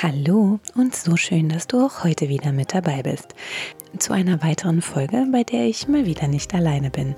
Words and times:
Hallo 0.00 0.60
und 0.76 0.94
so 0.94 1.16
schön, 1.16 1.48
dass 1.48 1.66
du 1.66 1.84
auch 1.84 2.04
heute 2.04 2.28
wieder 2.28 2.52
mit 2.52 2.72
dabei 2.72 3.02
bist. 3.02 3.34
Zu 3.98 4.12
einer 4.12 4.44
weiteren 4.44 4.80
Folge, 4.80 5.26
bei 5.32 5.42
der 5.42 5.66
ich 5.66 5.88
mal 5.88 6.06
wieder 6.06 6.28
nicht 6.28 6.54
alleine 6.54 6.88
bin. 6.88 7.16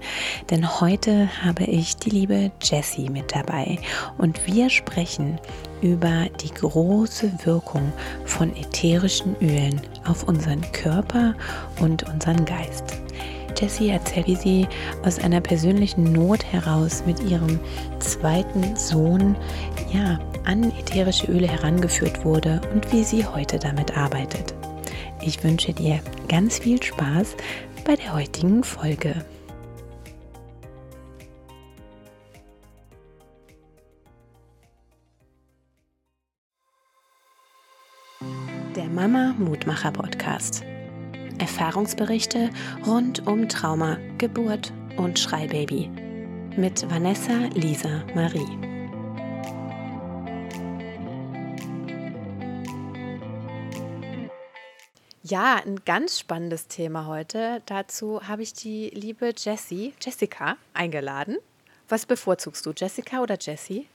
Denn 0.49 0.81
heute 0.81 1.29
habe 1.45 1.65
ich 1.65 1.97
die 1.97 2.09
liebe 2.09 2.51
Jessie 2.63 3.11
mit 3.11 3.35
dabei 3.35 3.79
und 4.17 4.47
wir 4.47 4.71
sprechen 4.71 5.39
über 5.83 6.31
die 6.41 6.55
große 6.55 7.31
Wirkung 7.45 7.93
von 8.25 8.57
ätherischen 8.57 9.37
Ölen 9.43 9.79
auf 10.07 10.27
unseren 10.27 10.63
Körper 10.73 11.35
und 11.81 12.09
unseren 12.09 12.47
Geist. 12.47 13.03
Jessie 13.61 13.91
erzählt, 13.91 14.27
wie 14.27 14.37
sie 14.37 14.69
aus 15.05 15.19
einer 15.19 15.41
persönlichen 15.41 16.13
Not 16.13 16.45
heraus 16.45 17.03
mit 17.07 17.21
ihrem 17.21 17.61
zweiten 17.99 18.77
Sohn 18.77 19.37
ja, 19.93 20.19
an 20.45 20.73
ätherische 20.79 21.27
Öle 21.27 21.47
herangeführt 21.47 22.25
wurde 22.25 22.61
und 22.73 22.91
wie 22.93 23.05
sie 23.05 23.25
heute 23.25 23.59
damit 23.59 23.97
arbeitet. 23.97 24.55
Ich 25.23 25.45
wünsche 25.45 25.73
dir 25.73 26.01
ganz 26.29 26.59
viel 26.59 26.83
Spaß 26.83 27.37
bei 27.85 27.97
der 27.97 28.15
heutigen 28.15 28.65
Folge. 28.65 29.15
Der 38.77 38.87
Mama 38.87 39.35
Mutmacher 39.39 39.93
Podcast. 39.93 40.65
Erfahrungsberichte 41.41 42.51
rund 42.87 43.27
um 43.27 43.49
Trauma, 43.49 43.97
Geburt 44.19 44.73
und 44.99 45.19
Schreibaby 45.19 45.89
mit 46.57 46.89
Vanessa 46.91 47.49
Lisa 47.55 48.05
Marie. 48.15 48.47
Ja, 55.23 55.63
ein 55.65 55.81
ganz 55.87 56.19
spannendes 56.19 56.67
Thema 56.67 57.07
heute. 57.07 57.63
Dazu 57.65 58.27
habe 58.29 58.43
ich 58.43 58.53
die 58.53 58.91
liebe 58.91 59.33
Jessie, 59.37 59.95
Jessica, 60.01 60.59
eingeladen. 60.75 61.39
Was 61.89 62.05
bevorzugst 62.05 62.67
du, 62.67 62.73
Jessica 62.77 63.23
oder 63.23 63.39
Jessie? 63.41 63.87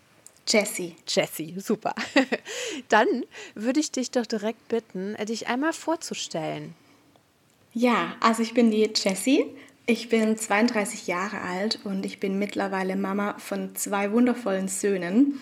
Jessie. 0.47 0.95
Jessie, 1.07 1.59
super. 1.59 1.93
Dann 2.89 3.07
würde 3.53 3.79
ich 3.79 3.91
dich 3.91 4.11
doch 4.11 4.25
direkt 4.25 4.67
bitten, 4.67 5.15
dich 5.25 5.47
einmal 5.47 5.73
vorzustellen. 5.73 6.73
Ja, 7.75 8.15
also 8.21 8.41
ich 8.41 8.53
bin 8.53 8.71
die 8.71 8.89
Jessie. 8.95 9.45
Ich 9.85 10.07
bin 10.07 10.37
32 10.37 11.07
Jahre 11.07 11.41
alt 11.41 11.79
und 11.83 12.05
ich 12.05 12.21
bin 12.21 12.39
mittlerweile 12.39 12.95
Mama 12.95 13.35
von 13.37 13.75
zwei 13.75 14.11
wundervollen 14.13 14.69
Söhnen. 14.69 15.39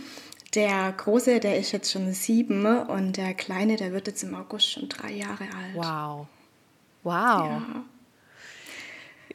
Der 0.55 0.91
Große, 0.91 1.39
der 1.39 1.59
ist 1.59 1.71
jetzt 1.71 1.91
schon 1.91 2.11
sieben 2.13 2.65
und 2.65 3.17
der 3.17 3.35
Kleine, 3.35 3.75
der 3.75 3.93
wird 3.93 4.07
jetzt 4.07 4.23
im 4.23 4.33
August 4.33 4.71
schon 4.71 4.89
drei 4.89 5.11
Jahre 5.11 5.43
alt. 5.43 5.75
Wow. 5.75 6.27
Wow. 7.03 7.61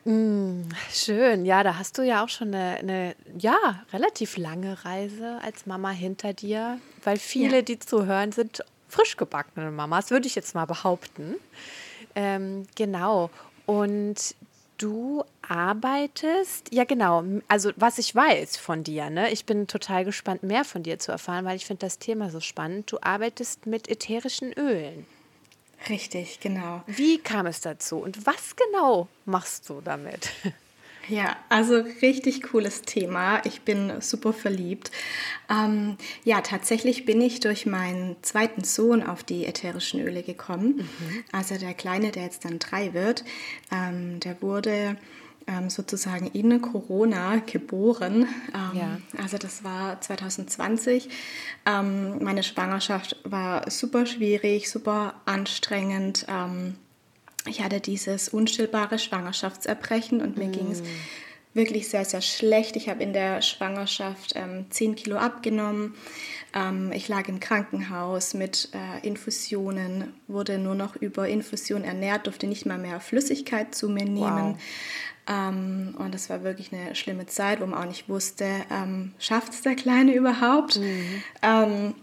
Ja. 0.04 0.12
Mm, 0.12 0.68
schön. 0.92 1.46
Ja, 1.46 1.62
da 1.62 1.78
hast 1.78 1.98
du 1.98 2.02
ja 2.02 2.24
auch 2.24 2.28
schon 2.28 2.52
eine, 2.52 2.78
eine, 2.78 3.16
ja, 3.38 3.56
relativ 3.92 4.36
lange 4.36 4.84
Reise 4.84 5.38
als 5.42 5.66
Mama 5.66 5.90
hinter 5.90 6.32
dir, 6.32 6.80
weil 7.04 7.18
viele, 7.18 7.56
ja. 7.56 7.62
die 7.62 7.78
zuhören, 7.78 8.32
sind 8.32 8.64
frisch 8.88 9.16
gebackene 9.16 9.70
Mamas, 9.70 10.10
würde 10.10 10.26
ich 10.26 10.34
jetzt 10.34 10.56
mal 10.56 10.66
behaupten. 10.66 11.36
Ähm, 12.18 12.66
genau. 12.74 13.30
Und 13.64 14.34
du 14.76 15.22
arbeitest, 15.40 16.72
ja 16.72 16.82
genau, 16.82 17.22
also 17.46 17.70
was 17.76 17.98
ich 17.98 18.12
weiß 18.12 18.56
von 18.56 18.82
dir, 18.82 19.08
ne? 19.08 19.30
Ich 19.30 19.46
bin 19.46 19.68
total 19.68 20.04
gespannt, 20.04 20.42
mehr 20.42 20.64
von 20.64 20.82
dir 20.82 20.98
zu 20.98 21.12
erfahren, 21.12 21.44
weil 21.44 21.54
ich 21.54 21.64
finde 21.64 21.86
das 21.86 22.00
Thema 22.00 22.30
so 22.30 22.40
spannend. 22.40 22.90
Du 22.90 22.98
arbeitest 23.00 23.66
mit 23.66 23.88
ätherischen 23.88 24.52
Ölen. 24.52 25.06
Richtig, 25.88 26.40
genau. 26.40 26.82
Wie 26.88 27.18
kam 27.18 27.46
es 27.46 27.60
dazu 27.60 27.98
und 27.98 28.26
was 28.26 28.56
genau 28.56 29.06
machst 29.24 29.68
du 29.70 29.80
damit? 29.80 30.30
Ja, 31.08 31.36
also 31.48 31.76
richtig 32.02 32.42
cooles 32.42 32.82
Thema. 32.82 33.40
Ich 33.44 33.62
bin 33.62 34.00
super 34.00 34.32
verliebt. 34.32 34.90
Ähm, 35.50 35.96
ja, 36.24 36.40
tatsächlich 36.40 37.04
bin 37.04 37.20
ich 37.20 37.40
durch 37.40 37.66
meinen 37.66 38.16
zweiten 38.22 38.64
Sohn 38.64 39.02
auf 39.02 39.24
die 39.24 39.46
ätherischen 39.46 40.00
Öle 40.00 40.22
gekommen. 40.22 40.76
Mhm. 40.76 41.24
Also 41.32 41.56
der 41.56 41.74
Kleine, 41.74 42.10
der 42.10 42.24
jetzt 42.24 42.44
dann 42.44 42.58
drei 42.58 42.92
wird, 42.92 43.24
ähm, 43.72 44.20
der 44.20 44.40
wurde 44.42 44.96
ähm, 45.46 45.70
sozusagen 45.70 46.26
in 46.26 46.60
Corona 46.60 47.36
geboren. 47.36 48.26
Ähm, 48.54 48.78
ja. 48.78 48.98
Also 49.16 49.38
das 49.38 49.64
war 49.64 50.00
2020. 50.00 51.08
Ähm, 51.64 52.22
meine 52.22 52.42
Schwangerschaft 52.42 53.16
war 53.24 53.70
super 53.70 54.04
schwierig, 54.04 54.70
super 54.70 55.14
anstrengend. 55.24 56.26
Ich 57.46 57.62
hatte 57.62 57.80
dieses 57.80 58.28
unstillbare 58.28 58.98
Schwangerschaftserbrechen 58.98 60.20
und 60.20 60.36
mir 60.36 60.48
mm. 60.48 60.52
ging 60.52 60.70
es 60.70 60.82
wirklich 61.54 61.88
sehr, 61.88 62.04
sehr 62.04 62.20
schlecht. 62.20 62.76
Ich 62.76 62.88
habe 62.88 63.02
in 63.02 63.12
der 63.12 63.42
Schwangerschaft 63.42 64.34
ähm, 64.36 64.66
10 64.70 64.96
Kilo 64.96 65.16
abgenommen. 65.16 65.94
Ähm, 66.54 66.92
ich 66.92 67.08
lag 67.08 67.28
im 67.28 67.40
Krankenhaus 67.40 68.34
mit 68.34 68.70
äh, 68.72 69.06
Infusionen, 69.06 70.14
wurde 70.26 70.58
nur 70.58 70.74
noch 70.74 70.96
über 70.96 71.28
Infusion 71.28 71.84
ernährt, 71.84 72.26
durfte 72.26 72.46
nicht 72.46 72.66
mal 72.66 72.78
mehr 72.78 73.00
Flüssigkeit 73.00 73.74
zu 73.74 73.88
mir 73.88 74.04
nehmen. 74.04 74.54
Wow. 74.54 74.58
Ähm, 75.28 75.94
und 75.98 76.14
das 76.14 76.30
war 76.30 76.42
wirklich 76.42 76.72
eine 76.72 76.94
schlimme 76.94 77.26
Zeit, 77.26 77.60
wo 77.60 77.66
man 77.66 77.82
auch 77.82 77.88
nicht 77.88 78.08
wusste, 78.08 78.46
ähm, 78.70 79.12
schafft 79.18 79.52
es 79.52 79.62
der 79.62 79.74
Kleine 79.74 80.14
überhaupt? 80.14 80.78
Mhm 80.78 81.94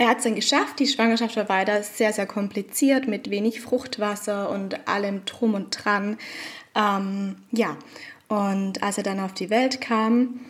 er 0.00 0.08
hat 0.08 0.18
es 0.18 0.24
dann 0.24 0.34
geschafft. 0.34 0.78
Die 0.78 0.86
Schwangerschaft 0.86 1.36
war 1.36 1.50
weiter 1.50 1.82
sehr, 1.82 2.14
sehr 2.14 2.24
kompliziert 2.24 3.06
mit 3.06 3.28
wenig 3.28 3.60
Fruchtwasser 3.60 4.48
und 4.48 4.88
allem 4.88 5.26
Drum 5.26 5.52
und 5.52 5.68
Dran. 5.72 6.16
Ähm, 6.74 7.36
ja, 7.52 7.76
und 8.26 8.82
als 8.82 8.96
er 8.96 9.04
dann 9.04 9.20
auf 9.20 9.34
die 9.34 9.50
Welt 9.50 9.82
kam, 9.82 10.40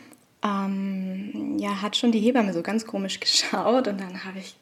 ähm, 0.45 1.59
ja, 1.59 1.83
hat 1.83 1.97
schon 1.97 2.13
die 2.13 2.21
Hebamme 2.21 2.53
so 2.53 2.63
ganz 2.63 2.87
komisch 2.87 3.19
geschaut 3.21 3.89
und 3.89 4.01
dann 4.01 4.25
habe 4.25 4.39
ich 4.39 4.55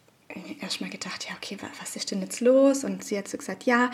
erstmal 0.62 0.88
gedacht, 0.88 1.26
ja, 1.28 1.36
okay, 1.36 1.58
was 1.80 1.94
ist 1.94 2.10
denn 2.10 2.22
jetzt 2.22 2.40
los? 2.40 2.82
Und 2.82 3.04
sie 3.04 3.18
hat 3.18 3.28
so 3.28 3.36
gesagt, 3.36 3.64
ja, 3.64 3.90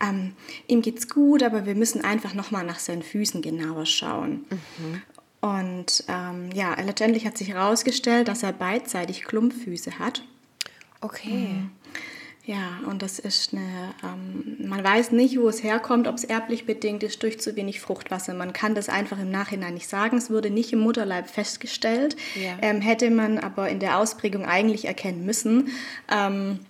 ähm, 0.00 0.34
ihm 0.68 0.80
geht's 0.80 1.08
gut, 1.08 1.42
aber 1.42 1.66
wir 1.66 1.74
müssen 1.74 2.04
einfach 2.04 2.34
nochmal 2.34 2.64
nach 2.64 2.78
seinen 2.78 3.02
Füßen 3.02 3.42
genauer 3.42 3.84
schauen. 3.84 4.44
Mhm. 4.50 5.02
Und 5.40 6.04
ähm, 6.06 6.50
ja, 6.54 6.80
letztendlich 6.80 7.26
hat 7.26 7.36
sich 7.36 7.48
herausgestellt, 7.48 8.28
dass 8.28 8.44
er 8.44 8.52
beidseitig 8.52 9.24
Klumpfüße 9.24 9.98
hat. 9.98 10.22
Okay. 11.06 11.48
Mhm. 11.48 11.70
Ja, 12.44 12.78
und 12.88 13.02
das 13.02 13.18
ist 13.18 13.52
eine, 13.52 13.92
ähm, 14.04 14.68
man 14.68 14.84
weiß 14.84 15.10
nicht, 15.10 15.36
wo 15.36 15.48
es 15.48 15.64
herkommt, 15.64 16.06
ob 16.06 16.14
es 16.14 16.22
erblich 16.22 16.64
bedingt 16.64 17.02
ist 17.02 17.20
durch 17.24 17.40
zu 17.40 17.56
wenig 17.56 17.80
Fruchtwasser. 17.80 18.34
Man 18.34 18.52
kann 18.52 18.76
das 18.76 18.88
einfach 18.88 19.18
im 19.18 19.32
Nachhinein 19.32 19.74
nicht 19.74 19.88
sagen. 19.88 20.16
Es 20.16 20.30
wurde 20.30 20.50
nicht 20.50 20.72
im 20.72 20.78
Mutterleib 20.78 21.28
festgestellt, 21.28 22.16
ja. 22.36 22.56
ähm, 22.62 22.80
hätte 22.80 23.10
man 23.10 23.38
aber 23.38 23.68
in 23.68 23.80
der 23.80 23.98
Ausprägung 23.98 24.46
eigentlich 24.46 24.84
erkennen 24.84 25.26
müssen. 25.26 25.70
Ähm, 26.08 26.60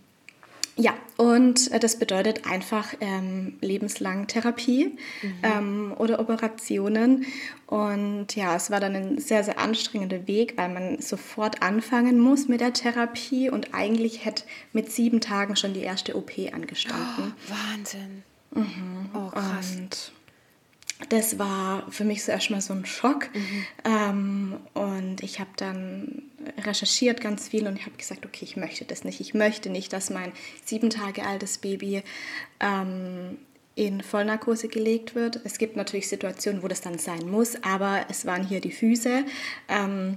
ja, 0.78 0.92
und 1.16 1.70
äh, 1.72 1.78
das 1.78 1.98
bedeutet 1.98 2.46
einfach 2.46 2.92
ähm, 3.00 3.56
lebenslang 3.62 4.26
Therapie 4.26 4.98
mhm. 5.22 5.34
ähm, 5.42 5.94
oder 5.96 6.20
Operationen. 6.20 7.24
Und 7.66 8.36
ja, 8.36 8.54
es 8.54 8.70
war 8.70 8.78
dann 8.78 8.94
ein 8.94 9.18
sehr, 9.18 9.42
sehr 9.42 9.58
anstrengender 9.58 10.26
Weg, 10.26 10.58
weil 10.58 10.68
man 10.68 11.00
sofort 11.00 11.62
anfangen 11.62 12.20
muss 12.20 12.46
mit 12.48 12.60
der 12.60 12.74
Therapie 12.74 13.48
und 13.48 13.72
eigentlich 13.72 14.26
hätte 14.26 14.44
mit 14.74 14.92
sieben 14.92 15.22
Tagen 15.22 15.56
schon 15.56 15.72
die 15.72 15.80
erste 15.80 16.14
OP 16.14 16.32
angestanden. 16.52 17.32
Oh, 17.48 17.52
Wahnsinn. 17.72 18.22
Mhm. 18.54 19.10
Oh, 19.14 19.30
krass. 19.30 19.76
Und 19.76 20.12
das 21.08 21.38
war 21.38 21.90
für 21.90 22.04
mich 22.04 22.24
so 22.24 22.32
erstmal 22.32 22.60
so 22.60 22.72
ein 22.72 22.86
Schock. 22.86 23.28
Mhm. 23.34 23.66
Ähm, 23.84 24.56
und 24.74 25.22
ich 25.22 25.40
habe 25.40 25.50
dann 25.56 26.22
recherchiert 26.64 27.20
ganz 27.20 27.48
viel 27.48 27.66
und 27.66 27.76
ich 27.76 27.86
habe 27.86 27.96
gesagt, 27.96 28.24
okay, 28.24 28.44
ich 28.44 28.56
möchte 28.56 28.84
das 28.84 29.04
nicht. 29.04 29.20
Ich 29.20 29.34
möchte 29.34 29.68
nicht, 29.68 29.92
dass 29.92 30.10
mein 30.10 30.32
sieben 30.64 30.90
Tage 30.90 31.24
altes 31.24 31.58
Baby 31.58 32.02
ähm, 32.60 33.38
in 33.74 34.02
Vollnarkose 34.02 34.68
gelegt 34.68 35.14
wird. 35.14 35.40
Es 35.44 35.58
gibt 35.58 35.76
natürlich 35.76 36.08
Situationen, 36.08 36.62
wo 36.62 36.68
das 36.68 36.80
dann 36.80 36.98
sein 36.98 37.28
muss, 37.28 37.62
aber 37.62 38.06
es 38.08 38.24
waren 38.24 38.46
hier 38.46 38.60
die 38.60 38.72
Füße. 38.72 39.24
Ähm, 39.68 40.16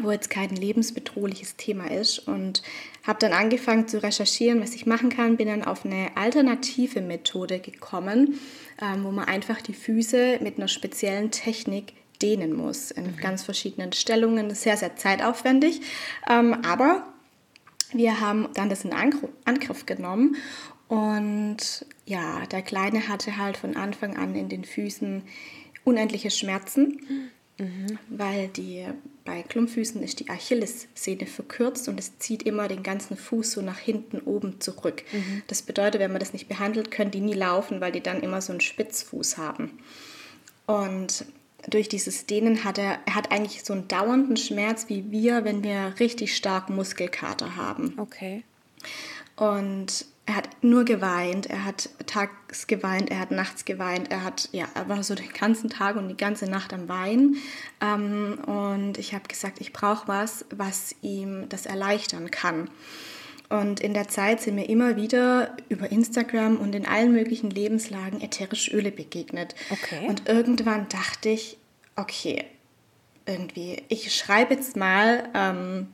wo 0.00 0.10
jetzt 0.10 0.30
kein 0.30 0.50
lebensbedrohliches 0.50 1.56
Thema 1.56 1.90
ist 1.90 2.20
und 2.20 2.62
habe 3.06 3.18
dann 3.18 3.32
angefangen 3.32 3.88
zu 3.88 4.02
recherchieren, 4.02 4.62
was 4.62 4.74
ich 4.74 4.86
machen 4.86 5.10
kann, 5.10 5.36
bin 5.36 5.48
dann 5.48 5.64
auf 5.64 5.84
eine 5.84 6.16
alternative 6.16 7.00
Methode 7.00 7.60
gekommen, 7.60 8.40
ähm, 8.80 9.04
wo 9.04 9.10
man 9.10 9.26
einfach 9.26 9.60
die 9.60 9.74
Füße 9.74 10.38
mit 10.40 10.56
einer 10.56 10.68
speziellen 10.68 11.30
Technik 11.30 11.92
dehnen 12.22 12.54
muss 12.54 12.90
in 12.90 13.04
mhm. 13.04 13.16
ganz 13.16 13.42
verschiedenen 13.42 13.92
Stellungen. 13.92 14.54
Sehr, 14.54 14.76
sehr 14.76 14.96
zeitaufwendig, 14.96 15.82
ähm, 16.28 16.54
aber 16.64 17.06
wir 17.92 18.20
haben 18.20 18.48
dann 18.54 18.70
das 18.70 18.84
in 18.84 18.92
Angriff 18.92 19.84
genommen 19.84 20.36
und 20.88 21.86
ja, 22.06 22.46
der 22.50 22.62
Kleine 22.62 23.08
hatte 23.08 23.36
halt 23.36 23.56
von 23.56 23.76
Anfang 23.76 24.16
an 24.16 24.34
in 24.34 24.48
den 24.48 24.64
Füßen 24.64 25.22
unendliche 25.84 26.30
Schmerzen. 26.30 27.00
Mhm. 27.08 27.30
Weil 28.08 28.48
die, 28.48 28.86
bei 29.24 29.42
Klumpfüßen 29.42 30.02
ist 30.02 30.20
die 30.20 30.28
Achillessehne 30.28 31.26
verkürzt 31.26 31.88
und 31.88 31.98
es 31.98 32.18
zieht 32.18 32.42
immer 32.42 32.68
den 32.68 32.82
ganzen 32.82 33.16
Fuß 33.16 33.52
so 33.52 33.62
nach 33.62 33.78
hinten 33.78 34.20
oben 34.20 34.60
zurück. 34.60 35.04
Mhm. 35.12 35.42
Das 35.46 35.62
bedeutet, 35.62 36.00
wenn 36.00 36.10
man 36.10 36.20
das 36.20 36.32
nicht 36.32 36.48
behandelt, 36.48 36.90
können 36.90 37.10
die 37.10 37.20
nie 37.20 37.34
laufen, 37.34 37.80
weil 37.80 37.92
die 37.92 38.00
dann 38.00 38.22
immer 38.22 38.40
so 38.40 38.52
einen 38.52 38.60
Spitzfuß 38.60 39.38
haben. 39.38 39.78
Und 40.66 41.26
durch 41.68 41.88
dieses 41.88 42.26
Dehnen 42.26 42.64
hat 42.64 42.78
er, 42.78 42.98
er 43.06 43.14
hat 43.14 43.30
eigentlich 43.30 43.62
so 43.62 43.72
einen 43.72 43.86
dauernden 43.86 44.36
Schmerz 44.36 44.88
wie 44.88 45.10
wir, 45.10 45.44
wenn 45.44 45.62
wir 45.62 45.94
richtig 46.00 46.34
stark 46.34 46.70
Muskelkater 46.70 47.56
haben. 47.56 47.94
Okay. 47.98 48.42
Und 49.36 50.06
er 50.24 50.36
hat 50.36 50.48
nur 50.62 50.84
geweint, 50.84 51.46
er 51.46 51.64
hat 51.64 51.90
tags 52.06 52.68
geweint, 52.68 53.10
er 53.10 53.18
hat 53.18 53.32
nachts 53.32 53.64
geweint, 53.64 54.10
er 54.12 54.22
hat, 54.22 54.48
ja, 54.52 54.66
er 54.74 54.88
war 54.88 55.02
so 55.02 55.14
den 55.14 55.32
ganzen 55.32 55.68
Tag 55.68 55.96
und 55.96 56.08
die 56.08 56.16
ganze 56.16 56.48
Nacht 56.48 56.72
am 56.72 56.88
Weinen. 56.88 57.36
Ähm, 57.80 58.38
und 58.46 58.98
ich 58.98 59.14
habe 59.14 59.26
gesagt, 59.26 59.60
ich 59.60 59.72
brauche 59.72 60.06
was, 60.06 60.44
was 60.54 60.94
ihm 61.02 61.48
das 61.48 61.66
erleichtern 61.66 62.30
kann. 62.30 62.70
Und 63.48 63.80
in 63.80 63.94
der 63.94 64.08
Zeit 64.08 64.40
sind 64.40 64.54
mir 64.54 64.68
immer 64.68 64.96
wieder 64.96 65.56
über 65.68 65.90
Instagram 65.90 66.56
und 66.56 66.74
in 66.74 66.86
allen 66.86 67.12
möglichen 67.12 67.50
Lebenslagen 67.50 68.22
ätherische 68.22 68.70
Öle 68.70 68.92
begegnet. 68.92 69.54
Okay. 69.70 70.06
Und 70.08 70.28
irgendwann 70.28 70.88
dachte 70.88 71.30
ich, 71.30 71.58
okay, 71.96 72.44
irgendwie, 73.26 73.82
ich 73.88 74.14
schreibe 74.14 74.54
jetzt 74.54 74.76
mal 74.76 75.28
ähm, 75.34 75.88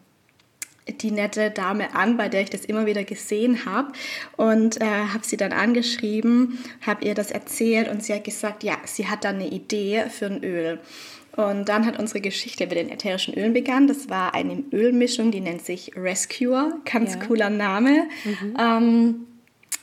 die 1.00 1.10
nette 1.10 1.50
Dame 1.50 1.94
an, 1.94 2.16
bei 2.16 2.28
der 2.28 2.42
ich 2.42 2.50
das 2.50 2.64
immer 2.64 2.86
wieder 2.86 3.04
gesehen 3.04 3.64
habe 3.64 3.92
und 4.36 4.80
äh, 4.80 4.84
habe 4.84 5.24
sie 5.24 5.36
dann 5.36 5.52
angeschrieben, 5.52 6.58
habe 6.86 7.04
ihr 7.04 7.14
das 7.14 7.30
erzählt 7.30 7.88
und 7.88 8.02
sie 8.02 8.14
hat 8.14 8.24
gesagt, 8.24 8.62
ja, 8.62 8.76
sie 8.84 9.08
hat 9.08 9.24
dann 9.24 9.36
eine 9.36 9.48
Idee 9.48 10.04
für 10.10 10.26
ein 10.26 10.42
Öl. 10.42 10.80
Und 11.36 11.68
dann 11.68 11.86
hat 11.86 12.00
unsere 12.00 12.20
Geschichte 12.20 12.66
mit 12.66 12.76
den 12.76 12.90
ätherischen 12.90 13.32
Ölen 13.34 13.52
begonnen. 13.52 13.86
Das 13.86 14.08
war 14.08 14.34
eine 14.34 14.64
Ölmischung, 14.72 15.30
die 15.30 15.40
nennt 15.40 15.64
sich 15.64 15.92
Rescuer, 15.94 16.80
ganz 16.84 17.14
ja. 17.14 17.20
cooler 17.20 17.48
Name. 17.48 18.08
Mhm. 18.24 18.56
Ähm, 18.58 19.14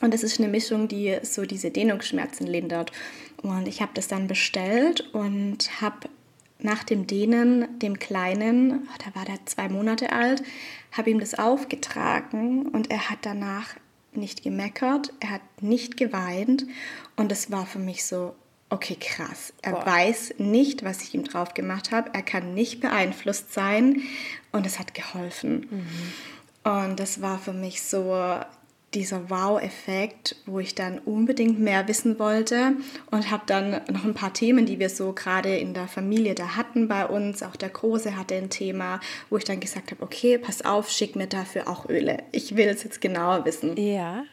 und 0.01 0.13
das 0.13 0.23
ist 0.23 0.37
eine 0.39 0.49
Mischung, 0.49 0.89
die 0.89 1.15
so 1.21 1.45
diese 1.45 1.71
Dehnungsschmerzen 1.71 2.45
lindert. 2.45 2.91
Und 3.41 3.69
ich 3.69 3.81
habe 3.81 3.91
das 3.93 4.09
dann 4.09 4.27
bestellt 4.27 5.09
und 5.13 5.81
habe 5.81 6.09
nach 6.59 6.83
dem 6.83 7.07
Dehnen 7.07 7.79
dem 7.79 7.99
Kleinen, 7.99 8.87
oh, 8.87 8.97
da 9.05 9.17
war 9.17 9.25
der 9.25 9.45
zwei 9.45 9.69
Monate 9.69 10.11
alt, 10.11 10.43
habe 10.97 11.09
ihm 11.09 11.19
das 11.19 11.33
aufgetragen 11.33 12.67
und 12.67 12.89
er 12.89 13.09
hat 13.09 13.19
danach 13.23 13.75
nicht 14.13 14.43
gemeckert, 14.43 15.11
er 15.19 15.31
hat 15.31 15.41
nicht 15.61 15.97
geweint 15.97 16.65
und 17.15 17.31
es 17.31 17.51
war 17.51 17.65
für 17.65 17.79
mich 17.79 18.05
so, 18.05 18.33
okay, 18.69 18.97
krass. 18.99 19.53
Er 19.61 19.73
Boah. 19.73 19.85
weiß 19.85 20.35
nicht, 20.37 20.83
was 20.83 21.01
ich 21.01 21.13
ihm 21.13 21.23
drauf 21.23 21.53
gemacht 21.53 21.91
habe, 21.91 22.11
er 22.13 22.23
kann 22.23 22.53
nicht 22.53 22.79
beeinflusst 22.79 23.53
sein 23.53 24.01
und 24.51 24.65
es 24.65 24.79
hat 24.79 24.93
geholfen. 24.93 25.67
Mhm. 25.69 26.71
Und 26.71 26.99
das 26.99 27.21
war 27.21 27.37
für 27.39 27.53
mich 27.53 27.83
so, 27.83 28.39
dieser 28.95 29.29
Wow-Effekt, 29.29 30.37
wo 30.45 30.59
ich 30.59 30.73
dann 30.73 30.99
unbedingt 30.99 31.59
mehr 31.59 31.87
wissen 31.87 32.17
wollte 32.17 32.73
und 33.11 33.29
habe 33.29 33.43
dann 33.45 33.81
noch 33.91 34.05
ein 34.05 34.13
paar 34.13 34.33
Themen, 34.33 34.65
die 34.65 34.79
wir 34.79 34.89
so 34.89 35.13
gerade 35.13 35.57
in 35.57 35.73
der 35.73 35.87
Familie 35.87 36.33
da 36.33 36.55
hatten 36.55 36.87
bei 36.87 37.05
uns. 37.05 37.43
Auch 37.43 37.55
der 37.55 37.69
Große 37.69 38.15
hatte 38.15 38.35
ein 38.35 38.49
Thema, 38.49 38.99
wo 39.29 39.37
ich 39.37 39.43
dann 39.43 39.59
gesagt 39.59 39.91
habe, 39.91 40.01
okay, 40.01 40.37
pass 40.37 40.63
auf, 40.63 40.89
schick 40.89 41.15
mir 41.15 41.27
dafür 41.27 41.67
auch 41.67 41.89
Öle. 41.89 42.23
Ich 42.31 42.55
will 42.55 42.67
es 42.67 42.83
jetzt 42.83 43.01
genauer 43.01 43.45
wissen. 43.45 43.77
Ja. 43.77 44.23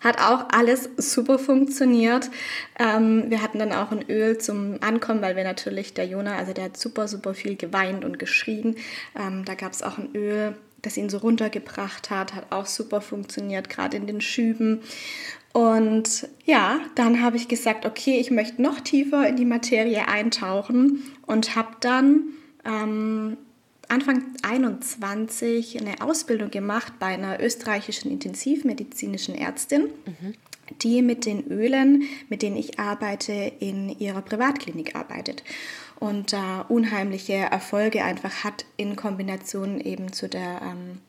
Hat 0.00 0.18
auch 0.18 0.48
alles 0.50 0.90
super 0.96 1.38
funktioniert. 1.38 2.30
Ähm, 2.78 3.24
wir 3.28 3.40
hatten 3.40 3.58
dann 3.58 3.72
auch 3.72 3.90
ein 3.90 4.04
Öl 4.10 4.36
zum 4.38 4.78
Ankommen, 4.82 5.22
weil 5.22 5.36
wir 5.36 5.44
natürlich, 5.44 5.94
der 5.94 6.06
Jona, 6.06 6.36
also 6.36 6.52
der 6.52 6.64
hat 6.64 6.76
super, 6.76 7.08
super 7.08 7.32
viel 7.32 7.56
geweint 7.56 8.04
und 8.04 8.18
geschrien. 8.18 8.76
Ähm, 9.18 9.44
da 9.44 9.54
gab 9.54 9.72
es 9.72 9.82
auch 9.82 9.96
ein 9.96 10.14
Öl, 10.14 10.56
das 10.86 10.96
ihn 10.96 11.08
so 11.08 11.18
runtergebracht 11.18 12.10
hat, 12.10 12.34
hat 12.34 12.50
auch 12.50 12.66
super 12.66 13.00
funktioniert, 13.00 13.68
gerade 13.68 13.96
in 13.96 14.06
den 14.06 14.20
Schüben. 14.20 14.80
Und 15.52 16.28
ja, 16.44 16.80
dann 16.94 17.22
habe 17.22 17.36
ich 17.36 17.48
gesagt, 17.48 17.86
okay, 17.86 18.18
ich 18.18 18.30
möchte 18.30 18.60
noch 18.60 18.80
tiefer 18.80 19.28
in 19.28 19.36
die 19.36 19.44
Materie 19.44 20.08
eintauchen 20.08 21.02
und 21.26 21.54
habe 21.54 21.76
dann 21.80 22.24
ähm, 22.64 23.36
Anfang 23.88 24.22
21 24.42 25.80
eine 25.80 26.00
Ausbildung 26.00 26.50
gemacht 26.50 26.94
bei 26.98 27.06
einer 27.06 27.40
österreichischen 27.40 28.10
intensivmedizinischen 28.10 29.34
Ärztin. 29.34 29.88
Mhm 30.06 30.34
die 30.82 31.02
mit 31.02 31.26
den 31.26 31.46
Ölen, 31.48 32.04
mit 32.28 32.42
denen 32.42 32.56
ich 32.56 32.78
arbeite, 32.78 33.32
in 33.32 33.90
ihrer 33.98 34.22
Privatklinik 34.22 34.94
arbeitet 34.96 35.42
und 36.00 36.32
da 36.32 36.62
äh, 36.62 36.72
unheimliche 36.72 37.34
Erfolge 37.34 38.04
einfach 38.04 38.44
hat 38.44 38.64
in 38.76 38.96
Kombination 38.96 39.80
eben 39.80 40.12
zu 40.12 40.28
der 40.28 40.60
ähm, 40.62 41.00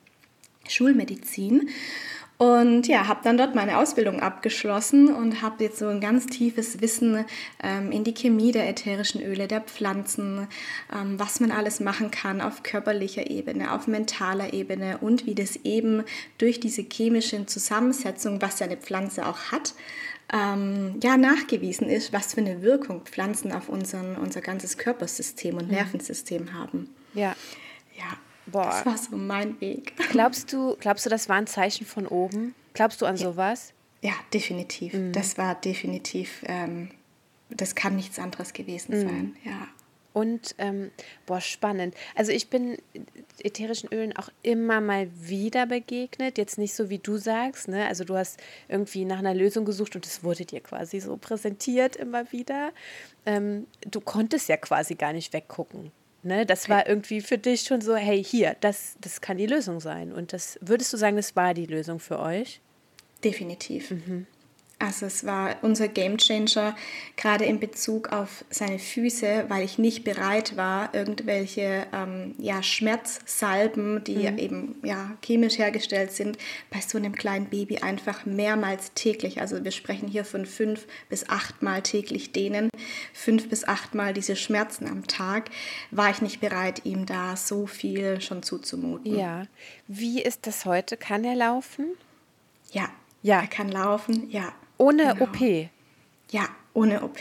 Schulmedizin. 0.67 1.69
Und 2.37 2.87
ja, 2.87 3.07
habe 3.07 3.21
dann 3.23 3.37
dort 3.37 3.55
meine 3.55 3.77
Ausbildung 3.77 4.19
abgeschlossen 4.19 5.07
und 5.07 5.41
habe 5.41 5.63
jetzt 5.63 5.79
so 5.79 5.87
ein 5.87 6.01
ganz 6.01 6.25
tiefes 6.25 6.81
Wissen 6.81 7.23
ähm, 7.63 7.93
in 7.93 8.03
die 8.03 8.13
Chemie 8.13 8.51
der 8.51 8.67
ätherischen 8.67 9.21
Öle, 9.21 9.47
der 9.47 9.61
Pflanzen, 9.61 10.47
ähm, 10.93 11.17
was 11.17 11.39
man 11.39 11.51
alles 11.51 11.79
machen 11.79 12.11
kann 12.11 12.41
auf 12.41 12.61
körperlicher 12.61 13.29
Ebene, 13.29 13.71
auf 13.71 13.87
mentaler 13.87 14.51
Ebene 14.51 14.97
und 14.97 15.25
wie 15.25 15.35
das 15.35 15.55
eben 15.63 16.03
durch 16.37 16.59
diese 16.59 16.81
chemische 16.81 17.45
Zusammensetzung, 17.45 18.41
was 18.41 18.59
ja 18.59 18.65
eine 18.65 18.75
Pflanze 18.75 19.25
auch 19.25 19.53
hat, 19.53 19.73
ähm, 20.33 21.00
ja, 21.04 21.18
nachgewiesen 21.18 21.88
ist, 21.88 22.12
was 22.12 22.33
für 22.33 22.42
eine 22.42 22.62
Wirkung 22.62 23.01
Pflanzen 23.06 23.51
auf 23.51 23.69
unseren, 23.69 24.16
unser 24.16 24.42
ganzes 24.42 24.77
Körpersystem 24.77 25.57
und 25.57 25.68
mhm. 25.68 25.75
Nervensystem 25.75 26.54
haben. 26.54 26.89
Ja. 27.13 27.36
Ja, 27.98 28.18
Boah. 28.48 28.66
das 28.66 28.86
war 28.86 28.98
so 28.98 29.16
mein 29.16 29.60
Weg. 29.62 29.94
Glaubst 30.12 30.51
du, 30.51 30.75
glaubst 30.80 31.06
du, 31.06 31.10
das 31.10 31.30
war 31.30 31.36
ein 31.38 31.48
Zeichen 31.48 31.86
von 31.86 32.07
oben? 32.07 32.56
Glaubst 32.74 33.01
du 33.01 33.06
an 33.06 33.16
ja. 33.16 33.24
sowas? 33.24 33.74
Ja, 34.01 34.13
definitiv. 34.33 34.94
Mhm. 34.94 35.13
Das 35.13 35.38
war 35.38 35.56
definitiv, 35.56 36.44
ähm, 36.45 36.89
das 37.50 37.75
kann 37.75 37.95
nichts 37.95 38.19
anderes 38.19 38.54
gewesen 38.54 38.98
mhm. 38.98 39.01
sein, 39.01 39.36
ja. 39.44 39.68
Und, 40.15 40.56
ähm, 40.59 40.91
boah, 41.25 41.41
spannend. 41.41 41.94
Also 42.15 42.31
ich 42.31 42.47
bin 42.47 42.77
ätherischen 43.44 43.89
Ölen 43.91 44.15
auch 44.15 44.29
immer 44.44 44.79
mal 44.79 45.09
wieder 45.13 45.65
begegnet. 45.65 46.38
Jetzt 46.38 46.57
nicht 46.57 46.73
so, 46.73 46.89
wie 46.89 47.00
du 47.00 47.17
sagst. 47.17 47.67
Ne? 47.67 47.85
Also 47.85 48.06
du 48.06 48.15
hast 48.15 48.39
irgendwie 48.69 49.03
nach 49.03 49.19
einer 49.19 49.33
Lösung 49.33 49.65
gesucht 49.65 49.94
und 49.94 50.06
es 50.06 50.23
wurde 50.23 50.45
dir 50.45 50.62
quasi 50.62 51.01
so 51.01 51.17
präsentiert 51.17 51.97
immer 51.97 52.31
wieder. 52.31 52.71
Ähm, 53.25 53.67
du 53.85 54.00
konntest 54.00 54.47
ja 54.47 54.56
quasi 54.56 54.95
gar 54.95 55.12
nicht 55.12 55.33
weggucken. 55.33 55.91
Ne? 56.23 56.45
Das 56.45 56.69
war 56.69 56.88
irgendwie 56.88 57.19
für 57.19 57.38
dich 57.38 57.63
schon 57.63 57.81
so, 57.81 57.97
hey, 57.97 58.23
hier, 58.23 58.56
das, 58.61 58.95
das 59.01 59.19
kann 59.19 59.35
die 59.35 59.47
Lösung 59.47 59.81
sein. 59.81 60.13
Und 60.13 60.31
das 60.31 60.57
würdest 60.61 60.94
du 60.94 60.97
sagen, 60.97 61.18
das 61.18 61.35
war 61.35 61.54
die 61.54 61.66
Lösung 61.66 61.99
für 61.99 62.21
euch? 62.21 62.61
Definitiv. 63.21 63.92
Mhm. 63.92 64.28
Also 64.85 65.07
es 65.07 65.25
war 65.25 65.56
unser 65.63 65.87
Gamechanger 65.87 66.75
gerade 67.15 67.45
in 67.45 67.59
Bezug 67.59 68.11
auf 68.11 68.45
seine 68.51 68.77
Füße, 68.77 69.45
weil 69.47 69.63
ich 69.63 69.80
nicht 69.80 70.04
bereit 70.04 70.57
war, 70.57 70.94
irgendwelche 70.94 71.87
ähm, 71.92 72.35
ja, 72.37 72.61
Schmerzsalben, 72.61 74.04
die 74.04 74.30
mhm. 74.30 74.37
eben 74.37 74.75
ja, 74.83 75.18
chemisch 75.23 75.57
hergestellt 75.57 76.11
sind, 76.11 76.37
bei 76.69 76.81
so 76.81 76.99
einem 76.99 77.15
kleinen 77.15 77.47
Baby 77.47 77.80
einfach 77.80 78.25
mehrmals 78.25 78.94
täglich, 78.94 79.42
also 79.42 79.63
wir 79.63 79.71
sprechen 79.71 80.07
hier 80.07 80.23
von 80.23 80.45
fünf 80.45 80.85
bis 81.09 81.30
achtmal 81.30 81.81
täglich 81.81 82.31
dehnen, 82.31 82.69
fünf 83.11 83.49
bis 83.49 83.68
achtmal 83.68 84.13
diese 84.13 84.35
Schmerzen 84.35 84.87
am 84.87 85.07
Tag, 85.07 85.49
war 85.89 86.11
ich 86.11 86.21
nicht 86.21 86.42
bereit, 86.42 86.85
ihm 86.85 87.07
da 87.07 87.35
so 87.35 87.65
viel 87.65 88.21
schon 88.21 88.44
zuzumuten. 88.44 89.18
Ja, 89.18 89.47
wie 89.87 90.21
ist 90.21 90.45
das 90.45 90.65
heute? 90.65 90.95
Kann 90.95 91.23
er 91.23 91.35
laufen? 91.35 91.87
Ja, 92.71 92.89
ja. 93.23 93.42
er 93.42 93.47
kann 93.47 93.69
laufen, 93.69 94.30
ja. 94.30 94.54
Ohne 94.77 95.13
genau. 95.13 95.25
OP? 95.25 95.69
Ja, 96.31 96.47
ohne 96.73 97.03
OP. 97.03 97.19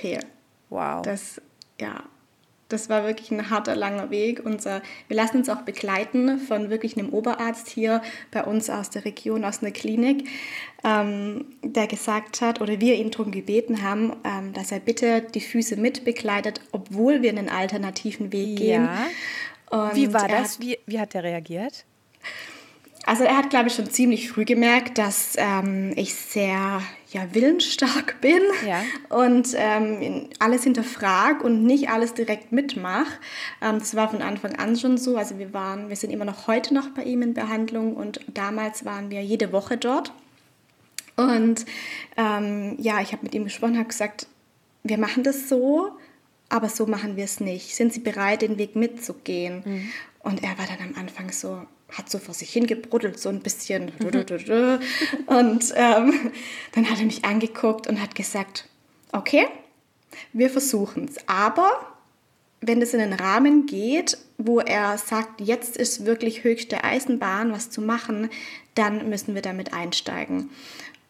Wow. 0.71 1.03
Das, 1.03 1.41
ja, 1.81 2.03
das 2.69 2.89
war 2.89 3.05
wirklich 3.05 3.31
ein 3.31 3.51
harter, 3.51 3.77
langer 3.77 4.11
Weg. 4.11 4.41
Unser, 4.45 4.83
wir 5.09 5.17
lassen 5.17 5.39
uns 5.39 5.49
auch 5.49 5.63
begleiten 5.63 6.39
von 6.39 6.71
wirklich 6.71 6.97
einem 6.97 7.11
Oberarzt 7.11 7.69
hier 7.69 8.03
bei 8.31 8.43
uns 8.43 8.71
aus 8.71 8.91
der 8.91 9.05
Region, 9.05 9.45
aus 9.45 9.63
einer 9.63 9.71
Klinik, 9.71 10.29
ähm, 10.83 11.45
der 11.63 11.87
gesagt 11.87 12.41
hat, 12.41 12.61
oder 12.61 12.81
wir 12.81 12.95
ihn 12.97 13.11
darum 13.11 13.31
gebeten 13.31 13.83
haben, 13.83 14.15
ähm, 14.25 14.53
dass 14.53 14.73
er 14.73 14.81
bitte 14.81 15.21
die 15.23 15.41
Füße 15.41 15.77
mit 15.77 16.05
begleitet, 16.05 16.61
obwohl 16.73 17.23
wir 17.23 17.31
einen 17.31 17.49
alternativen 17.49 18.33
Weg 18.33 18.57
gehen. 18.57 18.89
Ja. 19.71 19.95
wie 19.95 20.13
war 20.13 20.27
das? 20.27 20.55
Hat, 20.55 20.61
wie, 20.61 20.79
wie 20.87 20.99
hat 20.99 21.15
er 21.15 21.23
reagiert? 21.23 21.85
Also 23.07 23.25
er 23.25 23.37
hat, 23.37 23.51
glaube 23.51 23.69
ich, 23.69 23.75
schon 23.75 23.91
ziemlich 23.91 24.31
früh 24.31 24.47
gemerkt, 24.47 24.97
dass 24.97 25.35
ähm, 25.37 25.93
ich 25.95 26.15
sehr 26.15 26.81
ja, 27.15 27.33
willensstark 27.33 28.17
bin 28.21 28.43
ja. 28.67 28.83
und 29.09 29.55
ähm, 29.55 30.29
alles 30.41 30.65
hinterfrag 30.65 31.43
und 31.45 31.65
nicht 31.65 31.89
alles 31.89 32.13
direkt 32.13 32.51
mitmache. 32.51 33.13
Ähm, 33.63 33.79
das 33.79 33.95
war 33.95 34.11
von 34.11 34.21
Anfang 34.21 34.57
an 34.57 34.77
schon 34.77 34.99
so. 34.99 35.17
Also 35.17 35.39
wir 35.39 35.55
waren, 35.55 35.89
wir 35.89 35.97
sind 35.97 36.11
immer 36.11 36.25
noch 36.25 36.49
heute 36.49 36.75
noch 36.75 36.91
bei 36.91 37.05
ihm 37.05 37.23
in 37.23 37.33
Behandlung 37.33 37.95
und 37.95 38.21
damals 38.27 38.85
waren 38.85 39.11
wir 39.11 39.23
jede 39.23 39.53
Woche 39.53 39.77
dort. 39.77 40.13
Und 41.17 41.65
ähm, 42.17 42.75
ja, 42.81 43.01
ich 43.01 43.13
habe 43.13 43.23
mit 43.23 43.35
ihm 43.35 43.45
gesprochen, 43.45 43.79
habe 43.79 43.89
gesagt, 43.89 44.27
wir 44.83 44.99
machen 44.99 45.23
das 45.23 45.49
so, 45.49 45.93
aber 46.49 46.69
so 46.69 46.87
machen 46.87 47.17
wir 47.17 47.25
es 47.25 47.39
nicht. 47.39 47.77
Sind 47.77 47.93
Sie 47.93 48.01
bereit, 48.01 48.43
den 48.43 48.59
Weg 48.59 48.75
mitzugehen? 48.75 49.63
Mhm. 49.65 49.89
Und 50.19 50.43
er 50.43 50.59
war 50.59 50.67
dann 50.67 50.89
am 50.89 51.01
Anfang 51.01 51.31
so, 51.31 51.63
hat 51.97 52.11
so 52.11 52.19
vor 52.19 52.35
sich 52.35 52.53
hingebruddelt, 52.53 53.19
so 53.19 53.29
ein 53.29 53.41
bisschen. 53.41 53.93
Und 55.27 55.73
ähm, 55.77 56.33
dann 56.73 56.91
hat 56.91 56.99
er 56.99 57.07
mich 57.07 57.25
angeguckt 57.25 57.87
und 57.87 58.01
hat 58.01 58.15
gesagt, 58.15 58.69
okay, 59.13 59.47
wir 60.33 60.51
versuchen 60.51 61.07
es. 61.07 61.17
Aber 61.29 61.71
wenn 62.61 62.83
es 62.83 62.95
in 62.95 63.01
einen 63.01 63.13
Rahmen 63.13 63.67
geht, 63.67 64.19
wo 64.39 64.61
er 64.61 64.99
sagt, 64.99 65.41
jetzt 65.41 65.77
ist 65.77 66.05
wirklich 66.05 66.45
höchste 66.45 66.83
Eisenbahn, 66.83 67.53
was 67.53 67.71
zu 67.71 67.81
machen, 67.81 68.29
dann 68.75 69.09
müssen 69.09 69.35
wir 69.35 69.43
damit 69.43 69.73
einsteigen. 69.73 70.51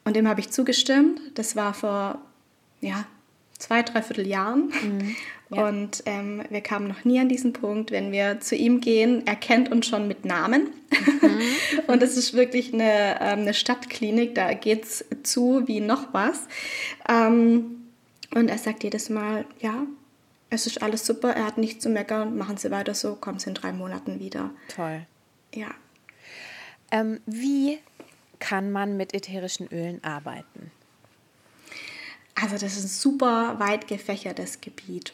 Und 0.05 0.17
dem 0.17 0.29
habe 0.29 0.41
ich 0.41 0.51
zugestimmt. 0.51 1.21
Das 1.35 1.57
war 1.57 1.73
vor 1.73 2.21
ja, 2.81 3.07
zwei, 3.65 3.83
dreiviertel 3.83 4.27
Jahren. 4.27 4.73
Mhm. 4.83 5.17
Ja. 5.51 5.69
Und 5.69 6.03
ähm, 6.07 6.43
wir 6.51 6.61
kamen 6.61 6.89
noch 6.89 7.05
nie 7.05 7.19
an 7.19 7.29
diesen 7.29 7.53
Punkt, 7.53 7.91
wenn 7.91 8.13
wir 8.13 8.41
zu 8.41 8.57
ihm 8.57 8.81
gehen, 8.81 9.27
er 9.27 9.37
kennt 9.37 9.71
uns 9.71 9.87
schon 9.87 10.07
mit 10.09 10.25
Namen. 10.25 10.69
Mhm. 11.23 11.41
und 11.87 12.03
es 12.03 12.17
ist 12.17 12.35
wirklich 12.35 12.73
eine, 12.73 13.21
ähm, 13.21 13.41
eine 13.41 13.55
Stadtklinik, 13.55 14.35
da 14.35 14.53
geht 14.55 14.85
es 14.85 15.05
zu 15.23 15.67
wie 15.67 15.81
noch 15.81 16.13
was. 16.13 16.47
Ähm, 17.09 17.89
und 18.35 18.49
er 18.49 18.59
sagt 18.59 18.85
jedes 18.85 19.11
Mal, 19.11 19.45
ja, 19.61 19.87
es 20.51 20.67
ist 20.67 20.83
alles 20.83 21.07
super, 21.07 21.31
er 21.31 21.47
hat 21.47 21.59
nichts 21.59 21.83
zu 21.83 21.89
meckern, 21.89 22.37
machen 22.37 22.57
Sie 22.57 22.71
weiter 22.71 22.95
so, 22.95 23.15
kommen 23.15 23.39
Sie 23.39 23.49
in 23.49 23.55
drei 23.55 23.73
Monaten 23.73 24.21
wieder. 24.21 24.51
Toll. 24.75 25.07
Ja. 25.55 25.69
Ähm, 26.91 27.21
wie 27.27 27.79
kann 28.41 28.71
man 28.71 28.97
mit 28.97 29.15
ätherischen 29.15 29.69
Ölen 29.69 30.03
arbeiten? 30.03 30.71
Also 32.41 32.55
das 32.55 32.77
ist 32.77 32.85
ein 32.85 32.89
super 32.89 33.57
weit 33.59 33.87
gefächertes 33.87 34.61
Gebiet. 34.61 35.13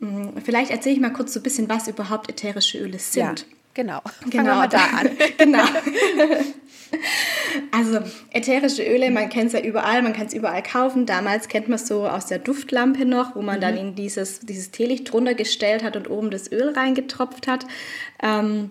Mhm. 0.00 0.32
Vielleicht 0.42 0.70
erzähle 0.70 0.94
ich 0.94 1.00
mal 1.00 1.12
kurz 1.12 1.34
so 1.34 1.40
ein 1.40 1.42
bisschen, 1.42 1.68
was 1.68 1.86
überhaupt 1.86 2.30
ätherische 2.30 2.78
Öle 2.78 2.98
sind. 2.98 3.40
Ja, 3.40 3.46
genau. 3.74 4.00
Fangen 4.20 4.30
genau. 4.30 4.44
wir 4.44 4.54
mal 4.54 4.68
da 4.68 4.84
an. 4.84 5.10
genau. 5.38 5.64
Also 7.70 8.00
ätherische 8.30 8.82
Öle, 8.82 9.10
man 9.10 9.28
kennt 9.28 9.48
es 9.48 9.52
ja 9.52 9.60
überall, 9.60 10.02
man 10.02 10.12
kann 10.12 10.26
es 10.26 10.34
überall 10.34 10.62
kaufen. 10.62 11.06
Damals 11.06 11.48
kennt 11.48 11.68
man 11.68 11.76
es 11.76 11.86
so 11.86 12.06
aus 12.06 12.26
der 12.26 12.38
Duftlampe 12.38 13.04
noch, 13.04 13.36
wo 13.36 13.42
man 13.42 13.56
mhm. 13.56 13.60
dann 13.60 13.76
in 13.76 13.94
dieses, 13.94 14.40
dieses 14.40 14.70
Teelicht 14.70 15.12
drunter 15.12 15.34
gestellt 15.34 15.82
hat 15.82 15.96
und 15.96 16.10
oben 16.10 16.30
das 16.30 16.50
Öl 16.50 16.70
reingetropft 16.70 17.46
hat. 17.48 17.66
Ähm, 18.22 18.70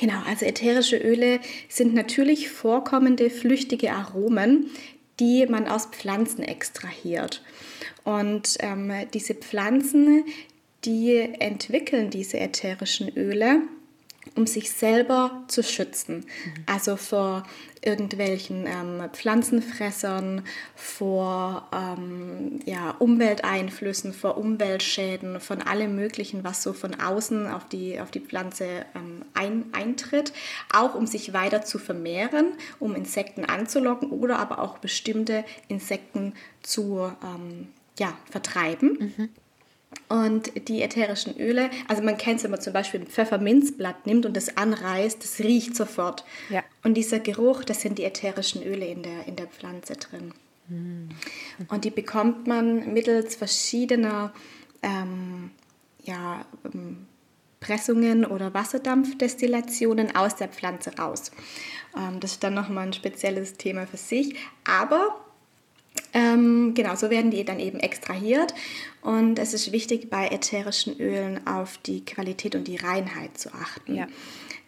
genau, 0.00 0.20
also 0.28 0.44
ätherische 0.44 0.96
Öle 0.96 1.40
sind 1.68 1.94
natürlich 1.94 2.50
vorkommende 2.50 3.30
flüchtige 3.30 3.92
Aromen, 3.92 4.70
die 5.20 5.46
man 5.46 5.66
aus 5.66 5.86
Pflanzen 5.86 6.42
extrahiert. 6.42 7.42
Und 8.04 8.56
ähm, 8.60 8.92
diese 9.12 9.34
Pflanzen, 9.34 10.24
die 10.84 11.16
entwickeln 11.38 12.10
diese 12.10 12.40
ätherischen 12.40 13.08
Öle 13.16 13.62
um 14.36 14.46
sich 14.46 14.70
selber 14.70 15.42
zu 15.48 15.62
schützen. 15.62 16.24
Also 16.66 16.96
vor 16.96 17.44
irgendwelchen 17.84 18.66
ähm, 18.66 19.02
Pflanzenfressern, 19.12 20.44
vor 20.76 21.68
ähm, 21.72 22.60
ja, 22.64 22.92
Umwelteinflüssen, 22.92 24.12
vor 24.12 24.38
Umweltschäden, 24.38 25.40
von 25.40 25.62
allem 25.62 25.96
Möglichen, 25.96 26.44
was 26.44 26.62
so 26.62 26.72
von 26.72 27.00
außen 27.00 27.48
auf 27.48 27.66
die, 27.68 28.00
auf 28.00 28.10
die 28.10 28.20
Pflanze 28.20 28.86
ähm, 28.94 29.24
ein, 29.34 29.64
eintritt. 29.72 30.32
Auch 30.72 30.94
um 30.94 31.06
sich 31.06 31.32
weiter 31.32 31.62
zu 31.62 31.78
vermehren, 31.78 32.52
um 32.78 32.94
Insekten 32.94 33.44
anzulocken 33.44 34.10
oder 34.10 34.38
aber 34.38 34.60
auch 34.60 34.78
bestimmte 34.78 35.44
Insekten 35.68 36.34
zu 36.62 37.12
ähm, 37.24 37.68
ja, 37.98 38.16
vertreiben. 38.30 39.14
Mhm. 39.16 39.28
Und 40.08 40.68
die 40.68 40.82
ätherischen 40.82 41.38
Öle, 41.38 41.70
also 41.88 42.02
man 42.02 42.18
kennt 42.18 42.38
es, 42.38 42.44
wenn 42.44 42.50
man 42.50 42.60
zum 42.60 42.72
Beispiel 42.72 43.00
ein 43.00 43.06
Pfefferminzblatt 43.06 44.06
nimmt 44.06 44.26
und 44.26 44.36
das 44.36 44.56
anreißt, 44.56 45.22
das 45.22 45.38
riecht 45.38 45.74
sofort. 45.74 46.24
Ja. 46.50 46.62
Und 46.84 46.94
dieser 46.94 47.18
Geruch, 47.20 47.64
das 47.64 47.80
sind 47.80 47.98
die 47.98 48.04
ätherischen 48.04 48.62
Öle 48.62 48.86
in 48.86 49.02
der, 49.02 49.26
in 49.26 49.36
der 49.36 49.46
Pflanze 49.46 49.94
drin. 49.94 50.32
Mhm. 50.68 51.08
Und 51.68 51.84
die 51.84 51.90
bekommt 51.90 52.46
man 52.46 52.92
mittels 52.92 53.36
verschiedener 53.36 54.32
ähm, 54.82 55.50
ja, 56.02 56.44
ähm, 56.72 57.06
Pressungen 57.60 58.24
oder 58.24 58.52
Wasserdampfdestillationen 58.52 60.14
aus 60.16 60.36
der 60.36 60.48
Pflanze 60.48 60.96
raus. 60.98 61.30
Ähm, 61.96 62.20
das 62.20 62.32
ist 62.32 62.44
dann 62.44 62.54
nochmal 62.54 62.88
ein 62.88 62.92
spezielles 62.92 63.54
Thema 63.54 63.86
für 63.86 63.96
sich. 63.96 64.36
Aber 64.64 65.20
ähm, 66.12 66.74
genau, 66.74 66.94
so 66.94 67.10
werden 67.10 67.30
die 67.30 67.44
dann 67.44 67.58
eben 67.58 67.80
extrahiert. 67.80 68.54
Und 69.00 69.38
es 69.38 69.54
ist 69.54 69.72
wichtig, 69.72 70.10
bei 70.10 70.28
ätherischen 70.28 70.98
Ölen 71.00 71.46
auf 71.46 71.78
die 71.78 72.04
Qualität 72.04 72.54
und 72.54 72.68
die 72.68 72.76
Reinheit 72.76 73.38
zu 73.38 73.52
achten. 73.52 73.94
Ja. 73.94 74.06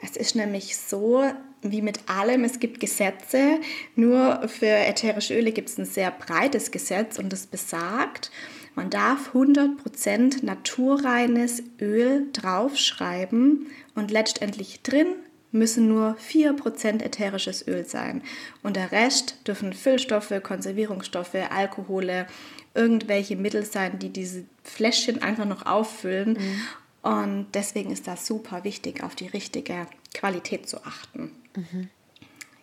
Es 0.02 0.16
ist 0.16 0.34
nämlich 0.34 0.76
so, 0.76 1.24
wie 1.62 1.82
mit 1.82 2.08
allem, 2.08 2.44
es 2.44 2.60
gibt 2.60 2.80
Gesetze. 2.80 3.58
Nur 3.94 4.48
für 4.48 4.66
ätherische 4.66 5.34
Öle 5.34 5.52
gibt 5.52 5.70
es 5.70 5.78
ein 5.78 5.86
sehr 5.86 6.10
breites 6.10 6.70
Gesetz 6.70 7.18
und 7.18 7.32
das 7.32 7.46
besagt, 7.46 8.30
man 8.74 8.90
darf 8.90 9.34
100% 9.34 10.44
naturreines 10.44 11.62
Öl 11.80 12.26
draufschreiben 12.32 13.68
und 13.94 14.10
letztendlich 14.10 14.82
drin 14.82 15.14
müssen 15.54 15.88
nur 15.88 16.16
4% 16.16 17.02
ätherisches 17.02 17.66
Öl 17.66 17.86
sein. 17.86 18.22
Und 18.62 18.76
der 18.76 18.92
Rest 18.92 19.36
dürfen 19.46 19.72
Füllstoffe, 19.72 20.32
Konservierungsstoffe, 20.42 21.36
Alkohole, 21.50 22.26
irgendwelche 22.74 23.36
Mittel 23.36 23.64
sein, 23.64 23.98
die 23.98 24.10
diese 24.10 24.44
Fläschchen 24.64 25.22
einfach 25.22 25.44
noch 25.44 25.64
auffüllen. 25.64 26.32
Mhm. 26.32 26.60
Und 27.02 27.46
deswegen 27.54 27.92
ist 27.92 28.06
das 28.08 28.26
super 28.26 28.64
wichtig, 28.64 29.02
auf 29.02 29.14
die 29.14 29.28
richtige 29.28 29.86
Qualität 30.12 30.68
zu 30.68 30.84
achten. 30.84 31.30
Mhm. 31.54 31.88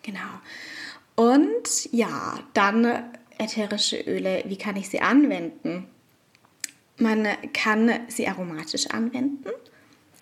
Genau. 0.04 0.20
Und 1.16 1.92
ja, 1.92 2.40
dann 2.54 3.04
ätherische 3.38 4.02
Öle, 4.02 4.44
wie 4.48 4.58
kann 4.58 4.76
ich 4.76 4.90
sie 4.90 5.00
anwenden? 5.00 5.88
Man 6.98 7.28
kann 7.54 7.92
sie 8.10 8.28
aromatisch 8.28 8.88
anwenden. 8.88 9.50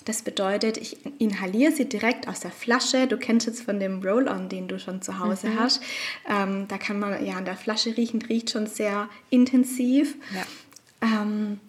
Das 0.10 0.24
bedeutet, 0.24 0.78
ich 0.78 0.98
inhaliere 1.20 1.72
sie 1.72 1.86
direkt 1.86 2.28
aus 2.28 2.40
der 2.40 2.50
Flasche. 2.50 3.06
Du 3.06 3.18
kennst 3.18 3.46
jetzt 3.46 3.62
von 3.62 3.80
dem 3.80 4.02
Roll-On, 4.02 4.50
den 4.50 4.68
du 4.68 4.80
schon 4.80 5.04
zu 5.04 5.20
Hause 5.20 5.50
mhm. 5.50 5.60
hast. 5.60 5.84
Ähm, 6.28 6.68
da 6.68 6.80
kann 6.80 6.98
man 6.98 7.24
ja 7.24 7.36
an 7.36 7.46
der 7.46 7.56
Flasche 7.56 7.96
riechen, 7.96 8.20
riecht 8.24 8.50
schon 8.50 8.66
sehr 8.66 9.08
intensiv. 9.30 10.16
Ja. 10.34 10.48
Ähm, 11.22 11.60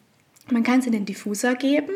man 0.50 0.62
kann 0.62 0.78
es 0.78 0.86
in 0.86 0.92
den 0.92 1.04
Diffuser 1.04 1.54
geben. 1.54 1.92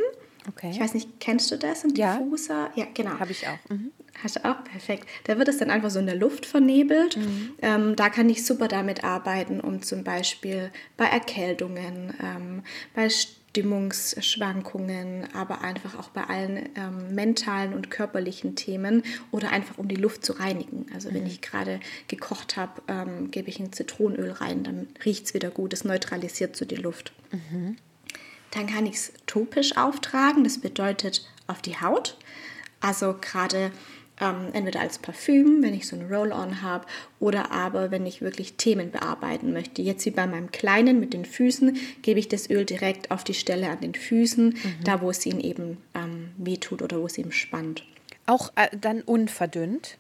Okay. 0.46 0.68
Ich 0.70 0.78
weiß 0.80 0.92
nicht, 0.92 1.18
kennst 1.18 1.50
du 1.50 1.56
das? 1.56 1.82
Ein 1.82 1.94
Diffuser? 1.94 2.70
Ja, 2.74 2.88
genau. 2.92 3.18
Habe 3.18 3.30
ich 3.30 3.46
auch. 3.48 3.70
Mhm. 3.70 3.92
Hast 4.22 4.36
du 4.36 4.44
auch? 4.44 4.62
Perfekt. 4.64 5.08
Da 5.24 5.38
wird 5.38 5.48
es 5.48 5.56
dann 5.56 5.70
einfach 5.70 5.88
so 5.88 5.98
in 5.98 6.04
der 6.04 6.14
Luft 6.14 6.44
vernebelt. 6.44 7.16
Mhm. 7.16 7.54
Ähm, 7.62 7.96
da 7.96 8.10
kann 8.10 8.28
ich 8.28 8.44
super 8.44 8.68
damit 8.68 9.02
arbeiten, 9.02 9.60
um 9.60 9.80
zum 9.80 10.04
Beispiel 10.04 10.70
bei 10.98 11.06
Erkältungen, 11.06 12.12
ähm, 12.22 12.62
bei 12.94 13.08
Stimmungsschwankungen, 13.54 15.28
aber 15.32 15.60
einfach 15.60 15.96
auch 15.96 16.08
bei 16.08 16.24
allen 16.24 16.70
ähm, 16.74 17.14
mentalen 17.14 17.72
und 17.72 17.88
körperlichen 17.88 18.56
Themen 18.56 19.04
oder 19.30 19.50
einfach 19.50 19.78
um 19.78 19.86
die 19.86 19.94
Luft 19.94 20.24
zu 20.26 20.32
reinigen. 20.32 20.86
Also 20.92 21.08
mhm. 21.08 21.14
wenn 21.14 21.26
ich 21.26 21.40
gerade 21.40 21.78
gekocht 22.08 22.56
habe, 22.56 22.82
ähm, 22.88 23.30
gebe 23.30 23.48
ich 23.48 23.60
ein 23.60 23.72
Zitronenöl 23.72 24.32
rein, 24.32 24.64
dann 24.64 24.88
riecht 25.04 25.26
es 25.26 25.34
wieder 25.34 25.50
gut, 25.50 25.72
es 25.72 25.84
neutralisiert 25.84 26.56
so 26.56 26.64
die 26.64 26.74
Luft. 26.74 27.12
Mhm. 27.30 27.76
Dann 28.50 28.66
kann 28.66 28.86
ich 28.86 28.96
es 28.96 29.12
topisch 29.26 29.76
auftragen, 29.76 30.42
das 30.42 30.58
bedeutet 30.58 31.24
auf 31.46 31.62
die 31.62 31.80
Haut. 31.80 32.16
Also 32.80 33.14
gerade 33.20 33.70
ähm, 34.20 34.48
entweder 34.52 34.80
als 34.80 34.98
Parfüm, 34.98 35.62
wenn 35.62 35.74
ich 35.74 35.86
so 35.86 35.96
ein 35.96 36.06
Roll-on 36.06 36.62
habe, 36.62 36.86
oder 37.20 37.50
aber 37.50 37.90
wenn 37.90 38.06
ich 38.06 38.20
wirklich 38.20 38.54
Themen 38.54 38.90
bearbeiten 38.90 39.52
möchte. 39.52 39.82
Jetzt 39.82 40.06
wie 40.06 40.10
bei 40.10 40.26
meinem 40.26 40.52
Kleinen 40.52 41.00
mit 41.00 41.12
den 41.12 41.24
Füßen, 41.24 41.76
gebe 42.02 42.20
ich 42.20 42.28
das 42.28 42.48
Öl 42.48 42.64
direkt 42.64 43.10
auf 43.10 43.24
die 43.24 43.34
Stelle 43.34 43.68
an 43.68 43.80
den 43.80 43.94
Füßen, 43.94 44.50
mhm. 44.50 44.84
da 44.84 45.00
wo 45.00 45.10
es 45.10 45.24
ihn 45.26 45.40
eben 45.40 45.78
ähm, 45.94 46.30
wehtut 46.36 46.82
oder 46.82 47.00
wo 47.00 47.06
es 47.06 47.18
ihm 47.18 47.32
spannt. 47.32 47.84
Auch 48.26 48.52
äh, 48.56 48.68
dann 48.80 49.02
unverdünnt? 49.02 49.98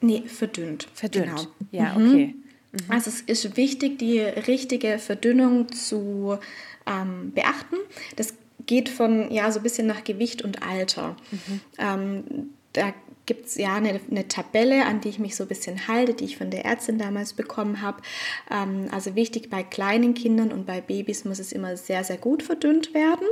Nee, 0.00 0.22
verdünnt. 0.26 0.88
Verdünnt. 0.94 1.26
Genau. 1.26 1.46
Ja, 1.72 1.98
mhm. 1.98 2.08
okay. 2.08 2.34
Mhm. 2.72 2.78
Also 2.88 3.10
es 3.10 3.20
ist 3.22 3.56
wichtig, 3.56 3.98
die 3.98 4.20
richtige 4.20 4.98
Verdünnung 4.98 5.72
zu 5.72 6.38
ähm, 6.86 7.32
beachten. 7.34 7.76
Das 8.16 8.34
geht 8.66 8.88
von 8.88 9.30
ja 9.30 9.50
so 9.50 9.60
ein 9.60 9.62
bisschen 9.62 9.86
nach 9.86 10.04
Gewicht 10.04 10.42
und 10.42 10.62
Alter. 10.62 11.16
Mhm. 11.30 11.60
Ähm, 11.78 12.24
da 12.72 12.94
gibt 13.26 13.46
es 13.46 13.56
ja 13.56 13.74
eine, 13.74 14.00
eine, 14.10 14.26
Tabelle, 14.26 14.86
an 14.86 15.00
die 15.00 15.08
ich 15.08 15.18
mich 15.18 15.36
so 15.36 15.44
ein 15.44 15.48
bisschen 15.48 15.86
halte, 15.86 16.14
die 16.14 16.24
ich 16.24 16.36
von 16.36 16.50
der 16.50 16.64
Ärztin 16.64 16.98
damals 16.98 17.32
bekommen 17.32 17.80
habe. 17.80 18.02
Ähm, 18.50 18.88
also 18.90 19.14
wichtig 19.14 19.50
bei 19.50 19.62
kleinen 19.62 20.14
Kindern 20.14 20.52
und 20.52 20.66
bei 20.66 20.80
Babys 20.80 21.24
muss 21.24 21.38
es 21.38 21.52
immer 21.52 21.76
sehr, 21.76 22.02
sehr 22.02 22.16
gut 22.16 22.42
verdünnt 22.42 22.92
werden. 22.92 23.28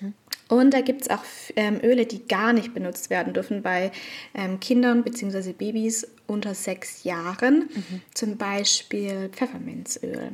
Mhm. 0.00 0.14
Und 0.48 0.74
da 0.74 0.80
gibt 0.80 1.02
es 1.02 1.10
auch 1.10 1.22
ähm, 1.54 1.78
Öle, 1.82 2.06
die 2.06 2.26
gar 2.26 2.52
nicht 2.52 2.74
benutzt 2.74 3.10
werden 3.10 3.34
dürfen 3.34 3.62
bei 3.62 3.92
ähm, 4.34 4.58
Kindern 4.58 5.04
bzw. 5.04 5.52
Babys 5.52 6.08
unter 6.26 6.54
sechs 6.54 7.04
Jahren. 7.04 7.68
Mhm. 7.72 8.02
Zum 8.14 8.36
Beispiel 8.36 9.28
Pfefferminzöl. 9.30 10.32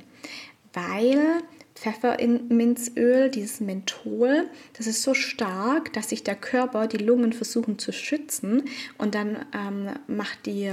Weil 0.72 1.42
Pfefferminzöl, 1.82 3.28
dieses 3.28 3.60
Menthol. 3.60 4.48
Das 4.74 4.86
ist 4.86 5.02
so 5.02 5.14
stark, 5.14 5.92
dass 5.92 6.10
sich 6.10 6.22
der 6.22 6.36
Körper, 6.36 6.86
die 6.86 6.98
Lungen 6.98 7.32
versuchen 7.32 7.78
zu 7.78 7.92
schützen 7.92 8.64
und 8.98 9.14
dann 9.16 9.44
ähm, 9.52 9.90
macht 10.06 10.46
die 10.46 10.72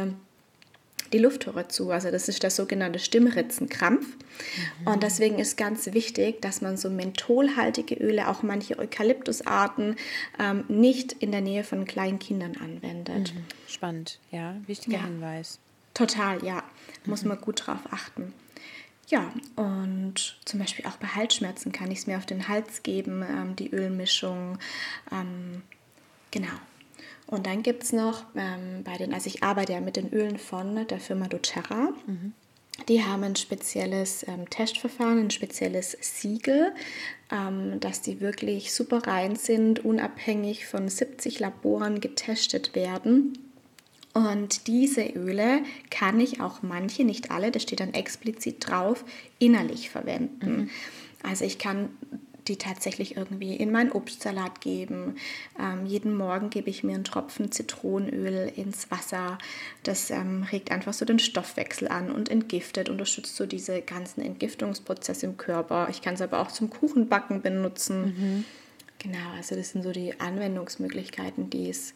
die 1.11 1.17
Luftröhre 1.17 1.67
zu. 1.67 1.89
Also 1.89 2.11
das 2.11 2.27
ist 2.29 2.43
der 2.43 2.51
sogenannte 2.51 2.99
Stimmritzenkrampf. 2.99 4.05
Mhm. 4.05 4.87
Und 4.87 5.01
deswegen 5.01 5.39
ist 5.39 5.57
ganz 5.57 5.91
wichtig, 5.93 6.39
dass 6.41 6.61
man 6.61 6.77
so 6.77 6.91
mentholhaltige 6.91 7.95
Öle, 7.95 8.27
auch 8.27 8.43
manche 8.43 8.77
Eukalyptusarten, 8.77 9.95
ähm, 10.39 10.65
nicht 10.67 11.13
in 11.13 11.31
der 11.31 11.41
Nähe 11.41 11.63
von 11.63 11.85
kleinen 11.85 12.19
Kindern 12.19 12.55
anwendet. 12.57 13.33
Mhm. 13.33 13.45
Spannend, 13.67 14.19
ja, 14.29 14.55
wichtiger 14.67 14.97
ja. 14.97 15.05
Hinweis. 15.05 15.57
Total, 15.95 16.43
ja. 16.45 16.63
Muss 17.05 17.23
mhm. 17.23 17.29
man 17.29 17.41
gut 17.41 17.65
drauf 17.65 17.79
achten. 17.89 18.33
Ja, 19.09 19.33
und 19.55 20.37
zum 20.45 20.59
Beispiel 20.59 20.85
auch 20.85 20.97
bei 20.97 21.07
Halsschmerzen 21.07 21.71
kann 21.71 21.89
ich 21.89 21.99
es 21.99 22.07
mir 22.07 22.17
auf 22.17 22.27
den 22.27 22.47
Hals 22.47 22.83
geben, 22.83 23.23
ähm, 23.23 23.55
die 23.55 23.71
Ölmischung. 23.71 24.59
Ähm, 25.11 25.63
genau. 26.29 26.47
Und 27.25 27.45
dann 27.47 27.63
gibt 27.63 27.83
es 27.83 27.91
noch 27.91 28.23
ähm, 28.35 28.83
bei 28.83 28.97
den, 28.97 29.13
also 29.13 29.27
ich 29.27 29.43
arbeite 29.43 29.73
ja 29.73 29.81
mit 29.81 29.95
den 29.95 30.11
Ölen 30.13 30.37
von 30.37 30.87
der 30.87 30.99
Firma 30.99 31.27
doTERRA. 31.27 31.93
Mhm. 32.05 32.33
Die 32.87 33.03
haben 33.03 33.23
ein 33.23 33.35
spezielles 33.35 34.25
ähm, 34.27 34.49
Testverfahren, 34.49 35.19
ein 35.19 35.31
spezielles 35.31 35.97
Siegel, 36.01 36.71
ähm, 37.31 37.79
dass 37.79 38.01
die 38.01 38.21
wirklich 38.21 38.73
super 38.73 39.05
rein 39.05 39.35
sind, 39.35 39.83
unabhängig 39.83 40.65
von 40.65 40.87
70 40.87 41.39
Laboren 41.39 41.99
getestet 41.99 42.75
werden. 42.75 43.37
Und 44.19 44.67
diese 44.67 45.03
Öle 45.03 45.61
kann 45.89 46.19
ich 46.19 46.41
auch 46.41 46.61
manche, 46.61 47.05
nicht 47.05 47.31
alle, 47.31 47.51
das 47.51 47.63
steht 47.63 47.79
dann 47.79 47.93
explizit 47.93 48.67
drauf, 48.67 49.05
innerlich 49.39 49.89
verwenden. 49.89 50.57
Mhm. 50.57 50.69
Also 51.23 51.45
ich 51.45 51.57
kann 51.57 51.89
die 52.49 52.57
tatsächlich 52.57 53.15
irgendwie 53.15 53.55
in 53.55 53.71
meinen 53.71 53.93
Obstsalat 53.93 54.59
geben. 54.59 55.15
Ähm, 55.57 55.85
jeden 55.85 56.17
Morgen 56.17 56.49
gebe 56.49 56.69
ich 56.69 56.83
mir 56.83 56.95
einen 56.95 57.05
Tropfen 57.05 57.53
Zitronenöl 57.53 58.51
ins 58.57 58.91
Wasser. 58.91 59.38
Das 59.83 60.11
ähm, 60.11 60.45
regt 60.51 60.71
einfach 60.71 60.91
so 60.91 61.05
den 61.05 61.19
Stoffwechsel 61.19 61.88
an 61.88 62.11
und 62.11 62.27
entgiftet, 62.27 62.89
unterstützt 62.89 63.38
so 63.38 63.45
diese 63.45 63.81
ganzen 63.81 64.21
Entgiftungsprozesse 64.21 65.27
im 65.27 65.38
Körper. 65.38 65.88
Ich 65.91 66.01
kann 66.01 66.15
es 66.15 66.21
aber 66.21 66.39
auch 66.39 66.51
zum 66.51 66.69
Kuchenbacken 66.69 67.41
benutzen. 67.41 68.03
Mhm. 68.03 68.45
Genau, 68.97 69.31
also 69.38 69.55
das 69.55 69.69
sind 69.69 69.83
so 69.83 69.93
die 69.93 70.19
Anwendungsmöglichkeiten, 70.19 71.49
die 71.49 71.69
es 71.69 71.93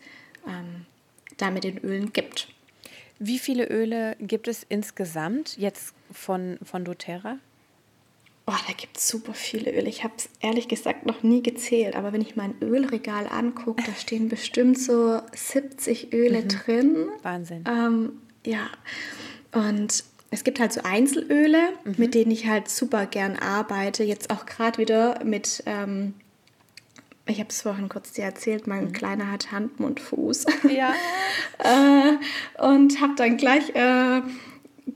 ähm, 0.48 0.86
da 1.38 1.52
mit 1.52 1.63
den 1.63 1.78
Ölen 1.80 2.13
gibt. 2.13 2.48
Wie 3.20 3.40
viele 3.40 3.68
Öle 3.70 4.16
gibt 4.20 4.48
es 4.48 4.66
insgesamt 4.68 5.58
jetzt 5.58 5.94
von, 6.12 6.58
von 6.63 6.84
doTERRA? 6.84 7.38
Oh, 8.46 8.52
da 8.68 8.74
gibt 8.74 8.98
es 8.98 9.08
super 9.08 9.34
viele 9.34 9.72
Öle. 9.72 9.88
Ich 9.88 10.04
habe 10.04 10.16
es 10.18 10.28
ehrlich 10.42 10.68
gesagt 10.68 11.06
noch 11.06 11.24
nie 11.24 11.42
gezählt, 11.42 11.96
aber 11.96 12.12
wenn 12.12 12.20
ich 12.20 12.36
mein 12.36 12.56
Ölregal 12.62 13.28
angucke, 13.28 13.82
da 13.86 13.94
stehen 13.94 14.28
bestimmt 14.28 14.78
so 14.78 15.22
70 15.34 16.12
Öle 16.12 16.42
mhm. 16.42 16.48
drin. 16.50 17.08
Wahnsinn. 17.22 17.63
Ähm, 17.66 18.22
ja, 18.46 18.70
und 19.54 20.04
es 20.30 20.44
gibt 20.44 20.60
halt 20.60 20.74
so 20.74 20.82
Einzelöle, 20.84 21.70
mhm. 21.86 21.96
mit 21.98 22.16
denen 22.16 22.32
ich 22.32 22.48
halt 22.48 22.68
super 22.68 23.06
gern 23.06 23.38
arbeite. 23.38 24.04
Jetzt 24.04 24.30
auch 24.30 24.46
gerade 24.46 24.78
wieder 24.78 25.24
mit, 25.24 25.63
ähm, 25.66 26.16
ich 27.25 27.39
habe 27.39 27.50
es 27.50 27.62
vorhin 27.62 27.89
kurz 27.89 28.12
dir 28.12 28.25
erzählt, 28.25 28.68
mein 28.68 28.86
mhm. 28.86 28.94
Kleiner 28.94 29.32
hat 29.32 29.51
Hand, 29.51 29.80
Mund, 29.80 30.00
Fuß. 30.00 30.46
Ja. 30.70 30.94
äh, 31.60 32.62
und 32.62 33.01
habe 33.01 33.13
dann 33.15 33.38
gleich... 33.38 33.70
Äh, 33.75 34.22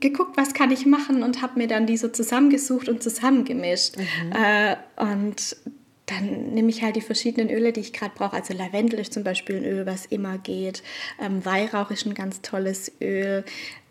geguckt, 0.00 0.36
was 0.36 0.54
kann 0.54 0.70
ich 0.70 0.86
machen 0.86 1.22
und 1.22 1.42
habe 1.42 1.58
mir 1.58 1.66
dann 1.66 1.86
die 1.86 1.96
so 1.96 2.08
zusammengesucht 2.08 2.88
und 2.88 3.02
zusammengemischt. 3.02 3.96
Mhm. 3.96 4.32
Äh, 4.32 4.76
und 4.96 5.56
dann 6.06 6.54
nehme 6.54 6.70
ich 6.70 6.82
halt 6.82 6.96
die 6.96 7.00
verschiedenen 7.00 7.50
Öle, 7.50 7.72
die 7.72 7.80
ich 7.80 7.92
gerade 7.92 8.12
brauche. 8.14 8.36
Also 8.36 8.54
Lavendel 8.54 9.00
ist 9.00 9.12
zum 9.12 9.24
Beispiel 9.24 9.56
ein 9.56 9.64
Öl, 9.64 9.86
was 9.86 10.06
immer 10.06 10.38
geht. 10.38 10.82
Ähm, 11.20 11.44
Weihrauch 11.44 11.90
ist 11.90 12.06
ein 12.06 12.14
ganz 12.14 12.40
tolles 12.42 12.92
Öl. 13.00 13.44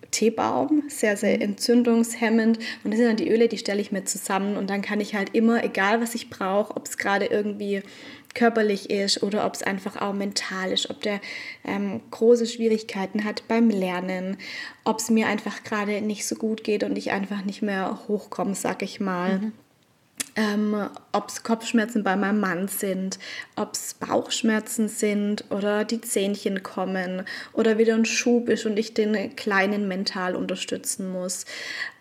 Teebaum, 0.10 0.84
sehr, 0.88 1.17
sehr 1.17 1.36
mhm. 1.36 1.41
entzündungshemmend. 1.41 2.59
Und 2.83 2.92
das 2.92 2.98
sind 2.98 3.07
dann 3.07 3.18
die 3.18 3.29
Öle, 3.29 3.50
die 3.50 3.57
stelle 3.57 3.81
ich 3.81 3.92
mir 3.92 4.05
zusammen. 4.05 4.55
Und 4.55 4.70
dann 4.70 4.81
kann 4.81 5.01
ich 5.01 5.16
halt 5.16 5.35
immer, 5.35 5.64
egal 5.64 6.01
was 6.01 6.16
ich 6.16 6.29
brauche, 6.29 6.75
ob 6.75 6.88
es 6.88 6.98
gerade 6.98 7.25
irgendwie 7.25 7.83
körperlich 8.33 8.90
ist 8.90 9.24
oder 9.24 9.46
ob 9.46 9.55
es 9.55 9.63
einfach 9.63 10.00
auch 10.01 10.13
mental 10.13 10.72
ist, 10.72 10.90
ob 10.90 11.01
der 11.01 11.20
ähm, 11.63 12.01
große 12.11 12.46
Schwierigkeiten 12.46 13.24
hat 13.24 13.48
beim 13.48 13.70
Lernen, 13.70 14.37
ob 14.83 15.00
es 15.00 15.09
mir 15.09 15.27
einfach 15.27 15.63
gerade 15.63 16.01
nicht 16.01 16.27
so 16.27 16.35
gut 16.35 16.63
geht 16.63 16.83
und 16.83 16.98
ich 16.98 17.11
einfach 17.11 17.44
nicht 17.44 17.61
mehr 17.61 18.07
hochkomme, 18.07 18.55
sag 18.55 18.81
ich 18.81 19.00
mal. 19.00 19.40
Mhm. 19.40 19.51
Ähm, 20.35 20.90
ob 21.13 21.29
es 21.29 21.42
Kopfschmerzen 21.42 22.03
bei 22.03 22.16
meinem 22.16 22.40
Mann 22.40 22.68
sind, 22.68 23.18
ob 23.55 23.74
es 23.74 23.96
Bauchschmerzen 23.96 24.87
sind 24.87 25.46
oder 25.50 25.83
die 25.83 26.00
Zähnchen 26.00 26.61
kommen 26.61 27.24
oder 27.53 27.79
wieder 27.79 27.96
ein 27.96 28.05
Schub 28.05 28.48
ist 28.50 28.68
und 28.68 28.77
ich 28.77 28.94
den 28.94 29.35
Kleinen 29.35 29.87
mental 29.87 30.35
unterstützen 30.35 31.11
muss. 31.11 31.46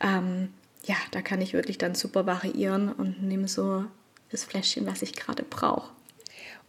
Ähm, 0.02 0.50
ja, 0.84 0.96
da 1.12 1.22
kann 1.22 1.40
ich 1.40 1.54
wirklich 1.54 1.78
dann 1.78 1.94
super 1.94 2.26
variieren 2.26 2.92
und 2.92 3.22
nehme 3.22 3.48
so 3.48 3.86
das 4.30 4.44
Fläschchen, 4.44 4.86
was 4.86 5.00
ich 5.00 5.14
gerade 5.14 5.42
brauche. 5.42 5.95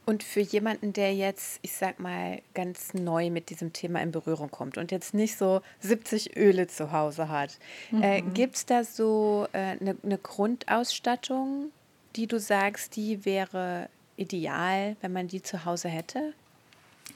Und 0.08 0.24
für 0.24 0.40
jemanden, 0.40 0.94
der 0.94 1.14
jetzt, 1.14 1.60
ich 1.64 1.74
sag 1.74 2.00
mal, 2.00 2.42
ganz 2.54 2.94
neu 2.94 3.30
mit 3.30 3.50
diesem 3.50 3.74
Thema 3.74 4.02
in 4.02 4.12
Berührung 4.12 4.50
kommt 4.50 4.78
und 4.78 4.90
jetzt 4.90 5.14
nicht 5.14 5.38
so 5.38 5.62
70 5.82 6.38
Öle 6.38 6.68
zu 6.68 6.94
Hause 6.94 7.28
hat, 7.28 7.60
äh, 7.92 7.96
mhm. 7.96 8.04
äh, 8.04 8.22
gibt 8.22 8.56
es 8.56 8.66
da 8.66 8.86
so 8.86 9.50
eine 9.52 9.82
äh, 9.82 9.84
ne, 9.84 9.98
ne 10.04 10.18
Grundausstattung, 10.18 11.74
die 12.16 12.26
du 12.26 12.40
sagst, 12.40 12.96
die 12.96 13.26
wäre 13.26 13.90
ideal, 14.16 14.96
wenn 15.02 15.12
man 15.12 15.28
die 15.28 15.42
zu 15.42 15.66
Hause 15.66 15.90
hätte? 15.90 16.34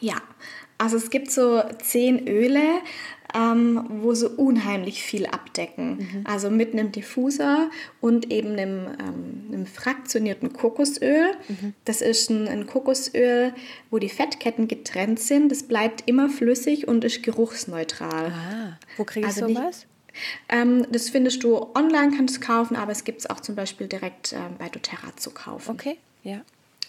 Ja, 0.01 0.21
also 0.77 0.97
es 0.97 1.09
gibt 1.11 1.31
so 1.31 1.63
zehn 1.81 2.27
Öle, 2.27 2.81
ähm, 3.35 3.85
wo 3.89 4.13
so 4.13 4.29
unheimlich 4.29 5.03
viel 5.03 5.25
abdecken. 5.25 5.97
Mhm. 5.97 6.23
Also 6.25 6.49
mit 6.49 6.73
einem 6.73 6.91
Diffuser 6.91 7.69
und 7.99 8.31
eben 8.31 8.53
einem, 8.53 8.87
ähm, 8.87 9.43
einem 9.51 9.65
fraktionierten 9.65 10.53
Kokosöl. 10.53 11.31
Mhm. 11.47 11.73
Das 11.85 12.01
ist 12.01 12.29
ein, 12.29 12.47
ein, 12.47 12.67
Kokosöl, 12.67 13.53
wo 13.89 13.99
die 13.99 14.09
Fettketten 14.09 14.67
getrennt 14.67 15.19
sind. 15.19 15.51
Das 15.51 15.63
bleibt 15.63 16.03
immer 16.07 16.29
flüssig 16.29 16.87
und 16.87 17.03
ist 17.03 17.23
geruchsneutral. 17.23 18.31
Ah, 18.31 18.79
wo 18.97 19.03
kriegst 19.03 19.27
also 19.27 19.47
du 19.47 19.53
sowas? 19.53 19.85
Ähm, 20.49 20.85
das 20.91 21.09
findest 21.09 21.43
du 21.43 21.73
online, 21.73 22.15
kannst 22.15 22.37
du 22.37 22.39
kaufen, 22.41 22.75
aber 22.75 22.91
es 22.91 23.03
gibt 23.03 23.19
es 23.19 23.29
auch 23.29 23.39
zum 23.39 23.55
Beispiel 23.55 23.87
direkt 23.87 24.33
ähm, 24.33 24.55
bei 24.57 24.67
doTERRA 24.67 25.15
zu 25.15 25.31
kaufen. 25.31 25.71
Okay, 25.71 25.97
ja. 26.23 26.41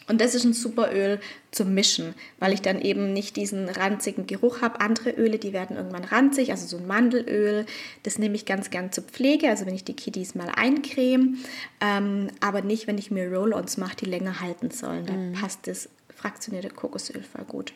Und 0.08 0.20
das 0.20 0.34
ist 0.34 0.44
ein 0.44 0.52
super 0.52 0.92
Öl 0.92 1.20
zum 1.52 1.74
Mischen, 1.74 2.14
weil 2.38 2.52
ich 2.52 2.60
dann 2.60 2.80
eben 2.80 3.12
nicht 3.12 3.36
diesen 3.36 3.68
ranzigen 3.68 4.26
Geruch 4.26 4.60
habe. 4.60 4.80
Andere 4.80 5.10
Öle, 5.10 5.38
die 5.38 5.52
werden 5.52 5.76
irgendwann 5.76 6.04
ranzig, 6.04 6.50
also 6.50 6.66
so 6.66 6.76
ein 6.76 6.86
Mandelöl, 6.86 7.66
das 8.02 8.18
nehme 8.18 8.34
ich 8.34 8.44
ganz 8.44 8.70
gern 8.70 8.90
zur 8.90 9.04
Pflege, 9.04 9.48
also 9.48 9.64
wenn 9.64 9.74
ich 9.74 9.84
die 9.84 9.94
Kitties 9.94 10.34
mal 10.34 10.50
eincreme, 10.54 11.38
ähm, 11.80 12.28
aber 12.40 12.62
nicht, 12.62 12.86
wenn 12.86 12.98
ich 12.98 13.10
mir 13.10 13.32
Roll-Ons 13.32 13.76
mache, 13.76 13.96
die 13.96 14.06
länger 14.06 14.40
halten 14.40 14.70
sollen. 14.70 15.06
Da 15.06 15.12
mhm. 15.12 15.32
passt 15.34 15.66
das 15.66 15.88
fraktionierte 16.14 16.70
Kokosöl 16.70 17.22
voll 17.22 17.44
gut. 17.44 17.72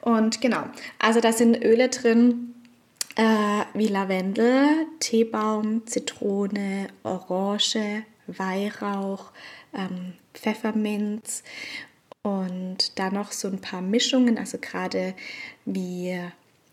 Und 0.00 0.40
genau, 0.40 0.64
also 0.98 1.20
da 1.20 1.32
sind 1.32 1.62
Öle 1.64 1.88
drin, 1.88 2.54
äh, 3.16 3.62
wie 3.74 3.88
Lavendel, 3.88 4.86
Teebaum, 5.00 5.86
Zitrone, 5.86 6.88
Orange, 7.04 8.02
Weihrauch, 8.26 9.30
ähm, 9.72 10.14
Pfefferminz 10.34 11.42
und 12.22 12.98
dann 12.98 13.14
noch 13.14 13.32
so 13.32 13.48
ein 13.48 13.60
paar 13.60 13.82
Mischungen, 13.82 14.38
also 14.38 14.58
gerade 14.58 15.14
wie 15.64 16.18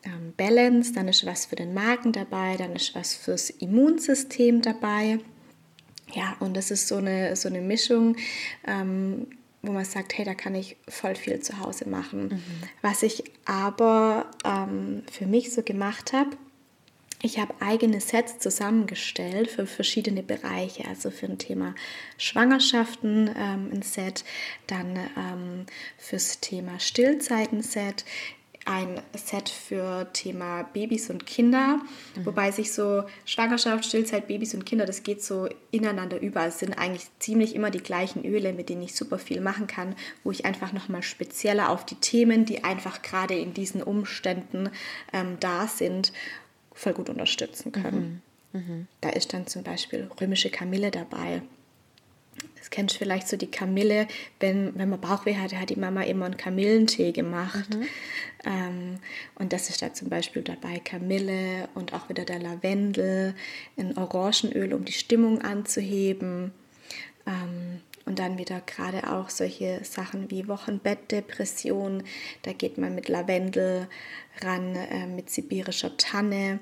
ähm, 0.04 0.34
Balance, 0.38 0.94
dann 0.94 1.08
ist 1.08 1.26
was 1.26 1.46
für 1.46 1.56
den 1.56 1.74
Magen 1.74 2.12
dabei, 2.12 2.58
dann 2.58 2.76
ist 2.76 2.96
was 2.96 3.14
fürs 3.14 3.50
Immunsystem 3.50 4.62
dabei. 4.62 5.20
Ja, 6.14 6.36
und 6.40 6.56
das 6.56 6.72
ist 6.72 6.88
so 6.88 6.98
eine, 6.98 7.36
so 7.36 7.48
eine 7.48 7.62
Mischung, 7.62 8.18
ähm, 8.68 9.28
wo 9.62 9.72
man 9.72 9.86
sagt, 9.86 10.18
hey, 10.18 10.26
da 10.26 10.34
kann 10.34 10.56
ich 10.56 10.76
voll 10.88 11.16
viel 11.16 11.40
zu 11.40 11.60
Hause 11.60 11.88
machen. 11.88 12.30
Mhm. 12.30 12.42
Was 12.82 13.04
ich 13.04 13.24
aber 13.46 14.32
ähm, 14.44 15.04
für 15.12 15.26
mich 15.26 15.54
so 15.54 15.62
gemacht 15.62 16.14
habe, 16.14 16.32
ich 17.24 17.40
habe 17.40 17.54
eigene 17.60 18.02
Sets 18.02 18.40
zusammengestellt 18.40 19.50
für 19.50 19.66
verschiedene 19.66 20.24
Bereiche, 20.24 20.86
also 20.88 21.12
für 21.12 21.28
ein 21.28 21.38
Thema 21.38 21.76
Schwangerschaften 22.18 23.30
ähm, 23.38 23.70
ein 23.74 23.82
Set, 23.84 24.24
dann 24.68 24.98
ähm, 25.18 25.66
fürs 25.98 26.40
Thema 26.40 26.80
Stillzeiten-Set, 26.80 28.06
ein 28.66 29.02
Set 29.16 29.50
für 29.50 30.08
Thema 30.14 30.64
Babys 30.64 31.10
und 31.10 31.26
Kinder, 31.26 31.80
mhm. 32.16 32.26
wobei 32.26 32.52
sich 32.52 32.72
so 32.72 33.04
Schwangerschaft, 33.26 33.86
Stillzeit, 33.86 34.28
Babys 34.28 34.54
und 34.54 34.66
Kinder, 34.66 34.86
das 34.86 35.04
geht 35.04 35.24
so 35.24 35.50
ineinander 35.72 36.22
über. 36.22 36.46
Es 36.46 36.60
sind 36.60 36.78
eigentlich 36.78 37.08
ziemlich 37.20 37.56
immer 37.56 37.72
die 37.72 37.82
gleichen 37.82 38.24
Öle, 38.24 38.54
mit 38.54 38.70
denen 38.70 38.84
ich 38.84 38.96
super 38.96 39.18
viel 39.18 39.42
machen 39.42 39.68
kann, 39.68 39.96
wo 40.24 40.32
ich 40.32 40.46
einfach 40.46 40.74
nochmal 40.74 41.02
spezieller 41.02 41.70
auf 41.70 41.86
die 41.86 41.96
Themen, 41.96 42.46
die 42.46 42.64
einfach 42.64 43.02
gerade 43.02 43.36
in 43.36 43.54
diesen 43.54 43.82
Umständen 43.82 44.70
ähm, 45.12 45.38
da 45.40 45.68
sind, 45.68 46.14
voll 46.74 46.94
gut 46.94 47.10
unterstützen 47.10 47.72
können. 47.72 48.22
Mhm. 48.54 48.60
Mhm. 48.60 48.88
Da 49.02 49.10
ist 49.10 49.34
dann 49.34 49.48
zum 49.48 49.64
Beispiel 49.64 50.10
römische 50.20 50.50
Kamille 50.50 50.92
dabei. 50.92 51.42
Das 52.58 52.70
kennst 52.70 52.96
du 52.96 53.00
vielleicht 53.00 53.28
so 53.28 53.38
die 53.38 53.50
Kamille, 53.50 54.08
wenn, 54.40 54.78
wenn 54.78 54.90
man 54.90 55.02
Bauchweh 55.02 55.36
hatte, 55.36 55.60
hat 55.60 55.70
die 55.70 55.80
Mama 55.80 56.04
immer 56.04 56.26
einen 56.26 56.38
Kamillentee 56.38 57.12
gemacht. 57.12 57.70
Mhm. 57.74 57.88
Ähm, 58.46 58.96
und 59.36 59.54
das 59.54 59.70
ist 59.70 59.82
da 59.82 59.94
zum 59.94 60.10
Beispiel 60.10 60.42
dabei 60.42 60.80
Kamille 60.80 61.70
und 61.74 61.94
auch 61.94 62.10
wieder 62.10 62.24
der 62.24 62.40
Lavendel, 62.40 63.36
ein 63.78 63.98
Orangenöl, 63.98 64.74
um 64.74 64.86
die 64.86 64.94
Stimmung 64.94 65.42
anzuheben. 65.42 66.52
Ähm, 67.26 67.82
und 68.06 68.20
dann 68.20 68.38
wieder 68.38 68.62
gerade 68.62 69.12
auch 69.12 69.30
solche 69.30 69.84
Sachen 69.84 70.32
wie 70.32 70.48
Wochenbettdepression. 70.48 72.04
Da 72.42 72.54
geht 72.54 72.78
man 72.78 72.96
mit 72.96 73.10
Lavendel 73.10 73.88
ran, 74.42 74.76
äh, 74.76 75.08
mit 75.08 75.30
sibirischer 75.30 75.96
Tanne. 75.98 76.60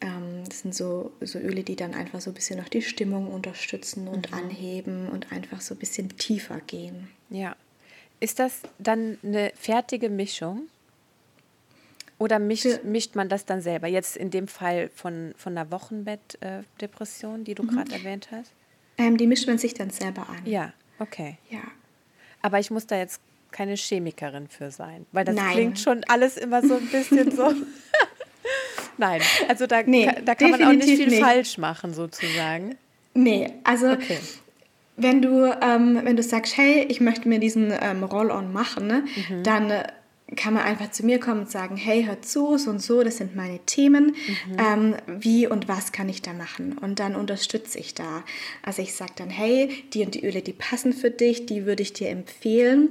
Ähm, 0.00 0.44
das 0.46 0.60
sind 0.60 0.74
so, 0.74 1.12
so 1.20 1.38
Öle, 1.38 1.62
die 1.64 1.76
dann 1.76 1.94
einfach 1.94 2.20
so 2.20 2.30
ein 2.30 2.34
bisschen 2.34 2.58
noch 2.58 2.68
die 2.68 2.82
Stimmung 2.82 3.32
unterstützen 3.32 4.08
und 4.08 4.30
mhm. 4.30 4.38
anheben 4.38 5.08
und 5.08 5.32
einfach 5.32 5.60
so 5.60 5.74
ein 5.74 5.78
bisschen 5.78 6.16
tiefer 6.16 6.60
gehen. 6.66 7.08
Ja. 7.30 7.56
Ist 8.20 8.38
das 8.38 8.62
dann 8.78 9.18
eine 9.22 9.52
fertige 9.54 10.08
Mischung? 10.10 10.68
Oder 12.18 12.40
mischt, 12.40 12.82
mischt 12.82 13.14
man 13.14 13.28
das 13.28 13.44
dann 13.44 13.60
selber? 13.60 13.86
Jetzt 13.86 14.16
in 14.16 14.30
dem 14.30 14.48
Fall 14.48 14.90
von, 14.94 15.34
von 15.36 15.56
einer 15.56 15.70
Wochenbettdepression, 15.70 17.44
die 17.44 17.54
du 17.54 17.62
mhm. 17.62 17.68
gerade 17.68 17.92
erwähnt 17.92 18.28
hast? 18.32 18.52
Ähm, 18.98 19.16
die 19.16 19.26
mischt 19.26 19.46
man 19.46 19.58
sich 19.58 19.74
dann 19.74 19.90
selber 19.90 20.28
an. 20.28 20.40
Ja, 20.44 20.72
okay. 20.98 21.38
Ja. 21.50 21.60
Aber 22.42 22.58
ich 22.58 22.70
muss 22.70 22.86
da 22.86 22.96
jetzt 22.98 23.20
keine 23.50 23.76
Chemikerin 23.76 24.48
für 24.48 24.70
sein, 24.70 25.06
weil 25.12 25.24
das 25.24 25.34
Nein. 25.34 25.52
klingt 25.52 25.80
schon 25.80 26.04
alles 26.08 26.36
immer 26.36 26.62
so 26.62 26.74
ein 26.74 26.86
bisschen 26.86 27.30
so. 27.34 27.52
Nein, 28.98 29.22
also 29.48 29.66
da, 29.66 29.82
nee, 29.84 30.10
da 30.24 30.34
kann 30.34 30.50
man 30.50 30.64
auch 30.64 30.72
nicht 30.72 30.84
viel 30.84 31.08
nicht. 31.08 31.22
falsch 31.22 31.56
machen, 31.56 31.94
sozusagen. 31.94 32.76
Nee, 33.14 33.52
also 33.64 33.90
okay. 33.90 34.18
wenn, 34.96 35.22
du, 35.22 35.56
ähm, 35.62 36.00
wenn 36.02 36.16
du 36.16 36.22
sagst, 36.22 36.56
hey, 36.56 36.84
ich 36.88 37.00
möchte 37.00 37.28
mir 37.28 37.38
diesen 37.38 37.72
ähm, 37.80 38.02
Roll-on 38.02 38.52
machen, 38.52 38.88
ne, 38.88 39.04
mhm. 39.28 39.42
dann 39.44 39.70
äh, 39.70 39.84
kann 40.36 40.54
man 40.54 40.62
einfach 40.64 40.90
zu 40.90 41.04
mir 41.04 41.18
kommen 41.18 41.40
und 41.40 41.50
sagen, 41.50 41.76
hey, 41.76 42.04
hör 42.04 42.20
zu, 42.20 42.58
so 42.58 42.70
und 42.70 42.80
so, 42.80 43.02
das 43.02 43.16
sind 43.16 43.34
meine 43.34 43.60
Themen, 43.60 44.14
mhm. 44.48 44.56
ähm, 44.58 44.96
wie 45.06 45.46
und 45.46 45.68
was 45.68 45.92
kann 45.92 46.08
ich 46.08 46.22
da 46.22 46.32
machen? 46.32 46.76
Und 46.76 47.00
dann 47.00 47.16
unterstütze 47.16 47.78
ich 47.78 47.94
da. 47.94 48.24
Also 48.62 48.82
ich 48.82 48.94
sage 48.94 49.12
dann, 49.16 49.30
hey, 49.30 49.70
die 49.94 50.04
und 50.04 50.14
die 50.14 50.24
Öle, 50.24 50.42
die 50.42 50.52
passen 50.52 50.92
für 50.92 51.10
dich, 51.10 51.46
die 51.46 51.64
würde 51.64 51.82
ich 51.82 51.92
dir 51.92 52.10
empfehlen 52.10 52.90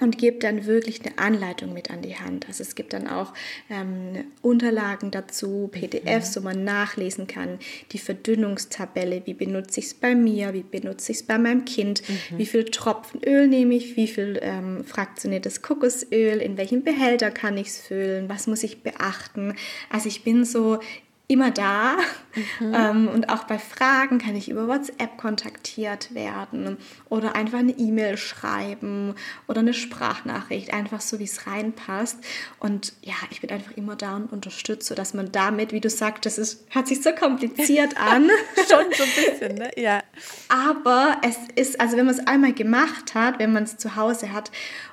und 0.00 0.18
gebe 0.18 0.38
dann 0.38 0.66
wirklich 0.66 1.00
eine 1.04 1.18
Anleitung 1.18 1.72
mit 1.72 1.90
an 1.90 2.02
die 2.02 2.16
Hand. 2.16 2.46
Also 2.48 2.62
es 2.62 2.74
gibt 2.74 2.92
dann 2.92 3.06
auch 3.06 3.32
ähm, 3.70 4.24
Unterlagen 4.40 5.10
dazu, 5.10 5.68
PDFs, 5.70 6.34
mhm. 6.34 6.40
wo 6.40 6.44
man 6.44 6.64
nachlesen 6.64 7.26
kann, 7.26 7.58
die 7.92 7.98
Verdünnungstabelle, 7.98 9.22
wie 9.26 9.34
benutze 9.34 9.80
ich 9.80 9.86
es 9.86 9.94
bei 9.94 10.14
mir, 10.14 10.54
wie 10.54 10.62
benutze 10.62 11.12
ich 11.12 11.18
es 11.18 11.24
bei 11.24 11.38
meinem 11.38 11.64
Kind, 11.64 12.02
mhm. 12.08 12.38
wie 12.38 12.46
viel 12.46 12.64
Tropfen 12.64 13.22
Öl 13.24 13.48
nehme 13.48 13.74
ich, 13.74 13.96
wie 13.96 14.08
viel 14.08 14.38
ähm, 14.42 14.84
fraktioniertes 14.84 15.62
Kokosöl, 15.62 16.38
in 16.38 16.56
welchen 16.56 16.82
Behälter 16.82 17.30
kann 17.30 17.56
ich 17.56 17.68
es 17.68 17.78
füllen, 17.78 18.28
was 18.28 18.46
muss 18.46 18.62
ich 18.62 18.82
beachten. 18.82 19.54
Also 19.90 20.08
ich 20.08 20.24
bin 20.24 20.44
so 20.44 20.80
immer 21.32 21.50
da. 21.50 21.96
Mhm. 22.60 22.74
Ähm, 22.74 23.08
und 23.08 23.28
auch 23.28 23.44
bei 23.44 23.58
Fragen 23.58 24.18
kann 24.18 24.36
ich 24.36 24.48
über 24.48 24.68
WhatsApp 24.68 25.16
kontaktiert 25.18 26.14
werden 26.14 26.78
oder 27.08 27.34
einfach 27.34 27.58
eine 27.58 27.72
E-Mail 27.72 28.16
schreiben 28.16 29.14
oder 29.48 29.60
eine 29.60 29.74
Sprachnachricht, 29.74 30.72
einfach 30.72 31.00
so, 31.00 31.18
wie 31.18 31.24
es 31.24 31.46
reinpasst. 31.46 32.18
Und 32.58 32.94
ja, 33.02 33.14
ich 33.30 33.40
bin 33.40 33.50
einfach 33.50 33.72
immer 33.72 33.96
da 33.96 34.16
und 34.16 34.32
unterstütze, 34.32 34.88
sodass 34.88 35.14
man 35.14 35.32
damit, 35.32 35.72
wie 35.72 35.80
du 35.80 35.90
sagst, 35.90 36.24
das 36.24 36.38
ist, 36.38 36.64
hört 36.70 36.88
sich 36.88 37.02
so 37.02 37.12
kompliziert 37.12 37.96
an. 38.00 38.30
Schon 38.56 38.86
so 38.96 39.02
ein 39.02 39.30
bisschen, 39.30 39.54
ne? 39.56 39.70
Ja. 39.76 40.02
Aber 40.48 41.20
es 41.22 41.36
ist, 41.56 41.80
also 41.80 41.96
wenn 41.96 42.06
man 42.06 42.14
es 42.14 42.26
einmal 42.26 42.52
gemacht 42.52 43.14
hat, 43.14 43.38
wenn 43.38 43.52
man 43.52 43.64
es 43.64 43.76
zu 43.76 43.96
Hause 43.96 44.32
hat 44.32 44.50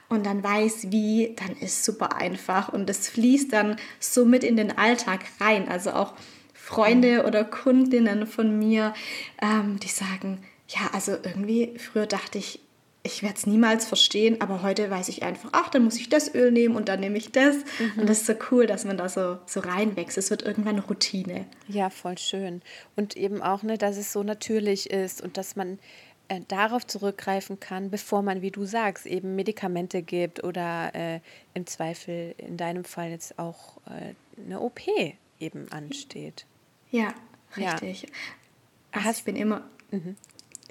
und 0.09 0.25
dann 0.25 0.43
weiß 0.43 0.91
wie, 0.91 1.35
dann 1.35 1.55
ist 1.57 1.85
super 1.85 2.15
einfach 2.15 2.69
und 2.69 2.89
das 2.89 3.09
fließt 3.09 3.53
dann 3.53 3.77
so 3.99 4.25
mit 4.25 4.43
in 4.43 4.57
den 4.57 4.77
Alltag 4.77 5.21
rein. 5.39 5.69
Also 5.69 5.91
auch 5.91 6.13
Freunde 6.53 7.19
mhm. 7.19 7.27
oder 7.27 7.43
Kundinnen 7.45 8.27
von 8.27 8.57
mir, 8.57 8.93
ähm, 9.41 9.79
die 9.79 9.87
sagen, 9.87 10.39
ja, 10.67 10.89
also 10.93 11.13
irgendwie 11.13 11.73
früher 11.77 12.05
dachte 12.05 12.37
ich, 12.37 12.59
ich 13.01 13.23
werde 13.23 13.35
es 13.37 13.47
niemals 13.47 13.85
verstehen, 13.85 14.41
aber 14.41 14.61
heute 14.61 14.89
weiß 14.91 15.07
ich 15.07 15.23
einfach, 15.23 15.49
ach, 15.53 15.69
dann 15.69 15.83
muss 15.83 15.97
ich 15.97 16.09
das 16.09 16.33
Öl 16.35 16.51
nehmen 16.51 16.75
und 16.75 16.89
dann 16.89 16.99
nehme 16.99 17.17
ich 17.17 17.31
das. 17.31 17.55
Mhm. 17.55 18.01
Und 18.01 18.09
das 18.09 18.19
ist 18.19 18.25
so 18.27 18.33
cool, 18.51 18.67
dass 18.67 18.83
man 18.83 18.97
da 18.97 19.07
so, 19.07 19.37
so 19.45 19.61
reinwächst. 19.61 20.17
Es 20.17 20.29
wird 20.29 20.41
irgendwann 20.41 20.79
Routine. 20.79 21.45
Ja, 21.67 21.89
voll 21.89 22.17
schön. 22.17 22.61
Und 22.97 23.15
eben 23.15 23.41
auch, 23.41 23.63
ne, 23.63 23.77
dass 23.77 23.97
es 23.97 24.11
so 24.11 24.23
natürlich 24.23 24.89
ist 24.89 25.21
und 25.21 25.37
dass 25.37 25.55
man 25.55 25.79
äh, 26.29 26.41
darauf 26.47 26.87
zurückgreifen 26.87 27.59
kann, 27.59 27.89
bevor 27.89 28.21
man, 28.21 28.41
wie 28.41 28.51
du 28.51 28.65
sagst, 28.65 29.05
eben 29.05 29.35
Medikamente 29.35 30.01
gibt 30.01 30.43
oder 30.43 30.95
äh, 30.95 31.19
im 31.53 31.67
Zweifel 31.67 32.33
in 32.37 32.55
deinem 32.55 32.85
Fall 32.85 33.09
jetzt 33.09 33.37
auch 33.37 33.77
äh, 33.87 34.13
eine 34.41 34.61
OP 34.61 34.81
eben 35.39 35.71
ansteht. 35.71 36.45
Ja, 36.91 37.13
richtig. 37.57 38.03
Ja. 38.03 38.09
Also 38.91 39.09
ich 39.11 39.23
bin 39.23 39.35
immer. 39.35 39.69
Mhm 39.91 40.15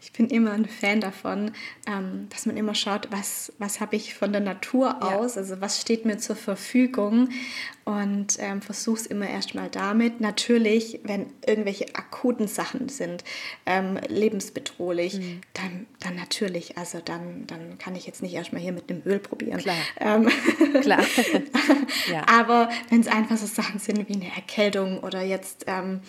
ich 0.00 0.12
bin 0.12 0.28
immer 0.28 0.52
ein 0.52 0.66
Fan 0.66 1.00
davon, 1.00 1.50
ähm, 1.87 2.28
dass 2.30 2.46
man 2.46 2.56
immer 2.56 2.74
schaut, 2.74 3.08
was, 3.11 3.52
was 3.58 3.80
habe 3.80 3.96
ich 3.96 4.14
von 4.14 4.32
der 4.32 4.40
Natur 4.40 5.02
aus, 5.02 5.34
ja. 5.34 5.40
also 5.40 5.61
was 5.61 5.80
steht 5.80 6.04
mir 6.04 6.18
zur 6.18 6.37
Verfügung 6.37 7.30
und 7.84 8.37
ähm, 8.38 8.62
versuche 8.62 9.00
es 9.00 9.06
immer 9.06 9.28
erstmal 9.28 9.68
damit. 9.70 10.20
Natürlich, 10.20 11.00
wenn 11.02 11.26
irgendwelche 11.44 11.94
akuten 11.94 12.46
Sachen 12.46 12.88
sind, 12.88 13.24
ähm, 13.66 13.98
lebensbedrohlich, 14.08 15.14
mhm. 15.14 15.40
dann, 15.54 15.87
dann 16.00 16.14
natürlich, 16.14 16.78
also 16.78 17.00
dann, 17.04 17.46
dann 17.46 17.78
kann 17.78 17.96
ich 17.96 18.06
jetzt 18.06 18.22
nicht 18.22 18.34
erstmal 18.34 18.62
hier 18.62 18.72
mit 18.72 18.90
einem 18.90 19.02
Öl 19.04 19.18
probieren. 19.18 19.58
Klar. 19.58 19.76
Ähm, 19.98 20.28
Klar. 20.80 21.02
ja. 22.12 22.24
Aber 22.28 22.68
wenn 22.90 23.00
es 23.00 23.08
einfach 23.08 23.37
so 23.37 23.46
Sachen 23.46 23.80
sind 23.80 24.08
wie 24.08 24.14
eine 24.14 24.32
Erkältung 24.37 25.00
oder 25.00 25.22
jetzt 25.22 25.64
ähm, 25.66 26.00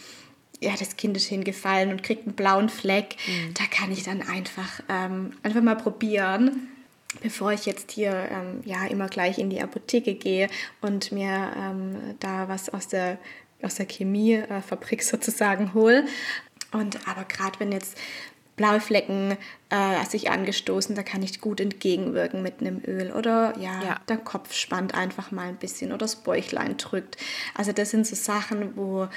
ja, 0.61 0.73
das 0.77 0.97
Kind 0.97 1.15
ist 1.15 1.27
hingefallen 1.27 1.91
und 1.91 2.03
kriegt 2.03 2.25
einen 2.25 2.35
blauen 2.35 2.69
Fleck. 2.69 3.15
Mhm. 3.27 3.53
Da 3.53 3.63
kann 3.65 3.91
ich 3.91 4.03
dann 4.03 4.21
einfach, 4.21 4.81
ähm, 4.89 5.31
einfach 5.43 5.61
mal 5.61 5.75
probieren, 5.75 6.67
bevor 7.21 7.51
ich 7.53 7.65
jetzt 7.65 7.91
hier 7.91 8.29
ähm, 8.31 8.61
ja 8.65 8.85
immer 8.85 9.07
gleich 9.07 9.39
in 9.39 9.49
die 9.49 9.61
Apotheke 9.61 10.15
gehe 10.15 10.49
und 10.81 11.11
mir 11.11 11.51
ähm, 11.57 12.15
da 12.19 12.47
was 12.49 12.69
aus 12.69 12.87
der, 12.87 13.17
aus 13.61 13.75
der 13.75 13.87
Chemiefabrik 13.87 15.03
sozusagen 15.03 15.73
hole. 15.73 16.05
Und 16.71 17.07
aber 17.07 17.23
gerade 17.23 17.59
wenn 17.59 17.71
jetzt 17.71 17.97
blaue 18.59 18.81
Flecken 18.81 19.37
äh, 19.69 20.05
sich 20.05 20.29
angestoßen, 20.29 20.93
da 20.93 21.01
kann 21.01 21.23
ich 21.23 21.39
gut 21.39 21.61
entgegenwirken 21.61 22.43
mit 22.43 22.59
einem 22.59 22.81
Öl. 22.85 23.13
Oder 23.13 23.57
ja, 23.57 23.81
ja, 23.81 24.01
der 24.09 24.17
Kopf 24.17 24.53
spannt 24.53 24.93
einfach 24.93 25.31
mal 25.31 25.47
ein 25.47 25.55
bisschen 25.55 25.91
oder 25.91 25.99
das 25.99 26.17
Bäuchlein 26.17 26.75
drückt. 26.75 27.15
Also 27.55 27.71
das 27.71 27.91
sind 27.91 28.05
so 28.05 28.17
Sachen, 28.17 28.75
wo, 28.75 29.07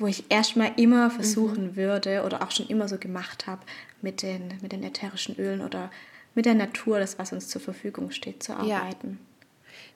wo 0.00 0.06
ich 0.06 0.24
erstmal 0.30 0.72
immer 0.76 1.08
mhm. 1.08 1.12
versuchen 1.12 1.66
mhm. 1.68 1.76
würde 1.76 2.24
oder 2.24 2.42
auch 2.42 2.50
schon 2.50 2.66
immer 2.66 2.88
so 2.88 2.98
gemacht 2.98 3.46
habe, 3.46 3.60
mit 4.00 4.22
den, 4.22 4.58
mit 4.62 4.72
den 4.72 4.82
ätherischen 4.82 5.36
Ölen 5.36 5.60
oder 5.60 5.90
mit 6.34 6.46
der 6.46 6.54
Natur, 6.54 6.98
das 6.98 7.18
was 7.18 7.32
uns 7.32 7.48
zur 7.48 7.60
Verfügung 7.60 8.10
steht, 8.10 8.42
zu 8.42 8.54
arbeiten. 8.54 9.18
Ja. 9.20 9.26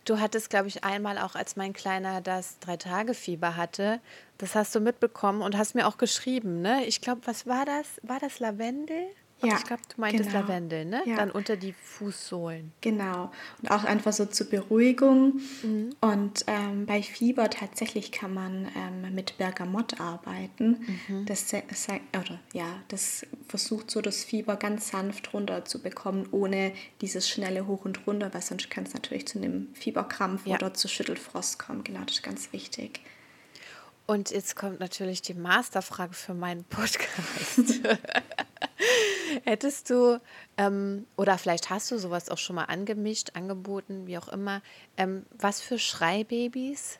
Du 0.05 0.21
hattest, 0.21 0.51
glaube 0.51 0.69
ich, 0.69 0.85
einmal 0.85 1.17
auch, 1.17 1.35
als 1.35 1.57
mein 1.57 1.73
Kleiner 1.73 2.21
das 2.21 2.59
Drei-Tage-Fieber 2.59 3.57
hatte, 3.57 4.01
das 4.37 4.55
hast 4.55 4.75
du 4.75 4.81
mitbekommen 4.81 5.41
und 5.41 5.57
hast 5.57 5.75
mir 5.75 5.87
auch 5.87 5.97
geschrieben, 5.97 6.61
ne? 6.61 6.85
Ich 6.85 7.01
glaube, 7.01 7.23
was 7.25 7.47
war 7.47 7.65
das? 7.65 7.87
War 8.03 8.21
das 8.21 8.39
Lavendel? 8.41 9.07
Ja, 9.47 9.57
ich 9.57 9.65
glaube, 9.65 9.83
du 9.95 10.01
meintest 10.01 10.31
genau. 10.31 10.41
Lavendel, 10.43 10.85
ne? 10.85 11.03
Ja. 11.07 11.17
Dann 11.17 11.31
unter 11.31 11.57
die 11.57 11.73
Fußsohlen. 11.73 12.73
Genau. 12.81 13.31
Und 13.63 13.71
auch 13.71 13.85
einfach 13.85 14.13
so 14.13 14.27
zur 14.27 14.49
Beruhigung. 14.49 15.41
Mhm. 15.63 15.91
Und 16.01 16.45
ähm, 16.47 16.87
bei 16.87 17.03
Fieber 17.03 17.51
tatsächlich 17.51 18.13
kann 18.13 18.35
man 18.35 18.69
ähm, 18.77 19.15
mit 19.15 19.39
Bergamott 19.39 20.01
arbeiten. 20.01 20.85
Mhm. 21.09 21.27
Das, 21.27 21.53
oder, 21.53 22.41
ja, 22.53 22.67
das 22.89 23.27
versucht 23.49 23.91
so 23.91 24.01
das 24.01 24.25
Fieber 24.25 24.57
ganz 24.57 24.89
sanft 24.89 25.33
runter 25.33 25.65
zu 25.65 25.81
bekommen, 25.83 26.29
ohne 26.31 26.73
dieses 27.01 27.29
schnelle 27.29 27.67
Hoch 27.67 27.85
und 27.85 28.07
Runter, 28.07 28.33
weil 28.33 28.43
sonst 28.43 28.71
kann 28.71 28.85
es 28.85 28.95
natürlich 28.95 29.27
zu 29.27 29.39
einem 29.39 29.69
Fieberkrampf 29.75 30.47
ja. 30.47 30.57
oder 30.57 30.75
zu 30.75 30.89
Schüttelfrost 30.89 31.59
kommen. 31.59 31.85
Genau, 31.85 32.01
das 32.05 32.17
ist 32.17 32.23
ganz 32.23 32.53
wichtig. 32.53 33.01
Und 34.07 34.31
jetzt 34.31 34.55
kommt 34.55 34.81
natürlich 34.81 35.23
die 35.23 35.33
Masterfrage 35.33 36.13
für 36.13 36.35
meinen 36.35 36.65
Podcast. 36.65 37.59
Hättest 39.45 39.91
du, 39.91 40.21
ähm, 40.57 41.07
oder 41.17 41.39
vielleicht 41.39 41.71
hast 41.71 41.91
du 41.91 41.99
sowas 41.99 42.31
auch 42.31 42.39
schon 42.39 42.57
mal 42.57 42.65
angemischt, 42.65 43.31
angeboten, 43.35 44.07
wie 44.07 44.19
auch 44.19 44.29
immer, 44.29 44.63
ähm, 44.97 45.27
was 45.37 45.61
für 45.61 45.79
Schreibabys? 45.79 46.99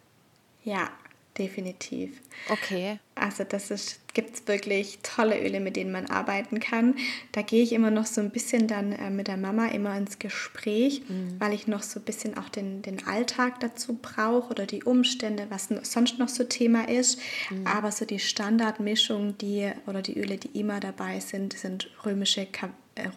Ja, 0.65 0.91
definitiv. 1.39 2.21
Okay. 2.49 2.99
Also 3.15 3.45
das 3.45 4.01
gibt 4.13 4.35
es 4.35 4.49
wirklich 4.49 5.01
tolle 5.03 5.41
Öle, 5.41 5.61
mit 5.61 5.77
denen 5.77 5.93
man 5.93 6.07
arbeiten 6.07 6.61
kann. 6.61 6.97
Da 7.33 7.43
gehe 7.43 7.63
ich 7.63 7.73
immer 7.73 7.91
noch 7.91 8.07
so 8.07 8.21
ein 8.21 8.31
bisschen 8.31 8.67
dann 8.69 8.93
äh, 8.93 9.11
mit 9.11 9.29
der 9.29 9.37
Mama 9.37 9.69
immer 9.69 9.97
ins 9.97 10.19
Gespräch, 10.19 11.03
mhm. 11.09 11.37
weil 11.39 11.53
ich 11.53 11.67
noch 11.67 11.83
so 11.83 12.01
ein 12.01 12.05
bisschen 12.05 12.37
auch 12.37 12.49
den, 12.49 12.83
den 12.83 13.07
Alltag 13.07 13.61
dazu 13.61 13.99
brauche 14.01 14.51
oder 14.51 14.67
die 14.67 14.85
Umstände, 14.85 15.47
was 15.51 15.69
sonst 15.83 16.19
noch 16.19 16.29
so 16.29 16.45
Thema 16.45 16.89
ist. 16.89 17.21
Mhm. 17.51 17.67
Aber 17.67 17.93
so 17.93 18.05
die 18.05 18.21
Standardmischung, 18.21 19.39
die 19.39 19.71
oder 19.87 20.03
die 20.03 20.19
Öle, 20.19 20.37
die 20.37 20.59
immer 20.59 20.81
dabei 20.81 21.21
sind, 21.21 21.53
sind 21.55 21.91
römische 22.05 22.47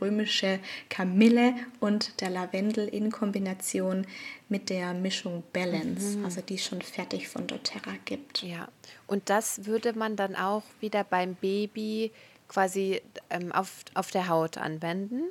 römische 0.02 0.60
Kamille 0.90 1.56
und 1.80 2.20
der 2.22 2.30
Lavendel 2.30 2.88
in 2.88 3.12
Kombination 3.12 4.06
mit 4.50 4.70
der 4.70 4.94
Mischung 4.94 5.44
Balance, 5.54 6.18
mhm. 6.18 6.26
also 6.26 6.42
die 6.42 6.58
schon 6.58 6.82
fertig 6.82 7.28
von 7.28 7.48
doTERRA 7.48 7.96
gibt. 8.06 8.44
Ja, 8.44 8.68
und 9.08 9.30
das 9.30 9.66
würde 9.66 9.94
man 9.94 10.16
dann 10.16 10.36
auch 10.36 10.64
wieder 10.80 11.04
beim 11.04 11.36
Baby 11.36 12.12
quasi 12.48 13.02
ähm, 13.30 13.52
auf, 13.52 13.84
auf 13.94 14.12
der 14.12 14.28
Haut 14.28 14.58
anwenden? 14.58 15.24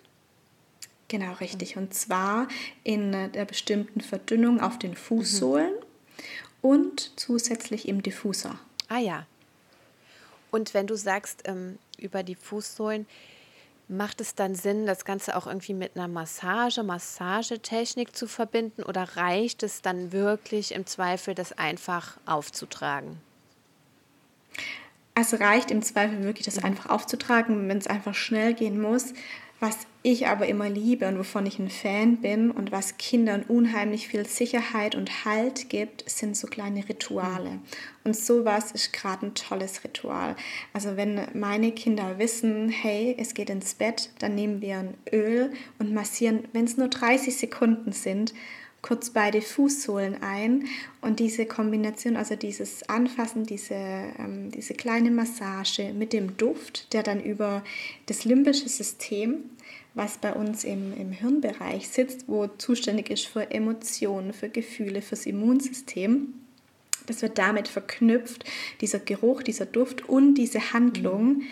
Genau, 1.08 1.32
richtig. 1.34 1.76
Und 1.76 1.94
zwar 1.94 2.48
in 2.82 3.12
der 3.12 3.44
bestimmten 3.44 4.00
Verdünnung 4.00 4.60
auf 4.60 4.78
den 4.78 4.96
Fußsohlen 4.96 5.72
mhm. 5.72 5.82
und 6.62 7.12
zusätzlich 7.16 7.88
im 7.88 8.02
Diffuser. 8.02 8.58
Ah 8.88 8.98
ja. 8.98 9.26
Und 10.50 10.74
wenn 10.74 10.86
du 10.86 10.96
sagst, 10.96 11.42
ähm, 11.44 11.78
über 11.98 12.22
die 12.22 12.34
Fußsohlen, 12.34 13.06
macht 13.88 14.20
es 14.20 14.34
dann 14.34 14.54
Sinn, 14.54 14.86
das 14.86 15.04
Ganze 15.04 15.36
auch 15.36 15.46
irgendwie 15.46 15.74
mit 15.74 15.96
einer 15.96 16.08
Massage, 16.08 16.82
Massagetechnik 16.82 18.16
zu 18.16 18.26
verbinden 18.26 18.82
oder 18.82 19.16
reicht 19.16 19.62
es 19.62 19.82
dann 19.82 20.12
wirklich 20.12 20.74
im 20.74 20.86
Zweifel, 20.86 21.34
das 21.34 21.52
einfach 21.52 22.16
aufzutragen? 22.26 23.18
Es 25.14 25.38
reicht 25.40 25.70
im 25.70 25.82
Zweifel 25.82 26.22
wirklich, 26.24 26.44
das 26.44 26.62
einfach 26.62 26.90
aufzutragen, 26.90 27.68
wenn 27.68 27.78
es 27.78 27.86
einfach 27.86 28.14
schnell 28.14 28.52
gehen 28.54 28.80
muss. 28.80 29.14
Was 29.58 29.86
ich 30.02 30.26
aber 30.26 30.46
immer 30.46 30.68
liebe 30.68 31.08
und 31.08 31.18
wovon 31.18 31.46
ich 31.46 31.58
ein 31.58 31.70
Fan 31.70 32.18
bin 32.18 32.50
und 32.50 32.70
was 32.72 32.98
Kindern 32.98 33.42
unheimlich 33.42 34.06
viel 34.06 34.26
Sicherheit 34.26 34.94
und 34.94 35.24
Halt 35.24 35.70
gibt, 35.70 36.08
sind 36.08 36.36
so 36.36 36.46
kleine 36.46 36.88
Rituale. 36.88 37.58
Und 38.04 38.14
sowas 38.14 38.70
ist 38.72 38.92
gerade 38.92 39.26
ein 39.26 39.34
tolles 39.34 39.82
Ritual. 39.82 40.36
Also 40.72 40.96
wenn 40.96 41.20
meine 41.34 41.72
Kinder 41.72 42.18
wissen, 42.18 42.68
hey, 42.68 43.16
es 43.18 43.34
geht 43.34 43.50
ins 43.50 43.74
Bett, 43.74 44.10
dann 44.18 44.34
nehmen 44.34 44.60
wir 44.60 44.78
ein 44.78 44.94
Öl 45.10 45.52
und 45.78 45.92
massieren, 45.92 46.46
wenn 46.52 46.66
es 46.66 46.76
nur 46.76 46.88
30 46.88 47.34
Sekunden 47.34 47.92
sind, 47.92 48.34
kurz 48.86 49.10
beide 49.10 49.40
Fußsohlen 49.42 50.22
ein 50.22 50.66
und 51.00 51.18
diese 51.18 51.46
Kombination, 51.46 52.16
also 52.16 52.36
dieses 52.36 52.88
Anfassen, 52.88 53.44
diese, 53.44 53.74
ähm, 53.74 54.50
diese 54.52 54.74
kleine 54.74 55.10
Massage 55.10 55.92
mit 55.92 56.12
dem 56.12 56.36
Duft, 56.36 56.92
der 56.92 57.02
dann 57.02 57.20
über 57.20 57.64
das 58.06 58.24
limbische 58.24 58.68
System 58.68 59.50
was 59.96 60.18
bei 60.18 60.34
uns 60.34 60.62
im, 60.62 60.92
im 60.92 61.10
Hirnbereich 61.10 61.88
sitzt, 61.88 62.28
wo 62.28 62.46
zuständig 62.46 63.08
ist 63.08 63.26
für 63.26 63.50
Emotionen, 63.50 64.34
für 64.34 64.50
Gefühle, 64.50 65.00
fürs 65.00 65.24
Immunsystem. 65.24 66.34
Das 67.06 67.22
wird 67.22 67.38
damit 67.38 67.66
verknüpft, 67.66 68.44
dieser 68.82 68.98
Geruch, 68.98 69.42
dieser 69.42 69.64
Duft 69.64 70.06
und 70.06 70.34
diese 70.34 70.74
Handlung, 70.74 71.38
mhm. 71.38 71.42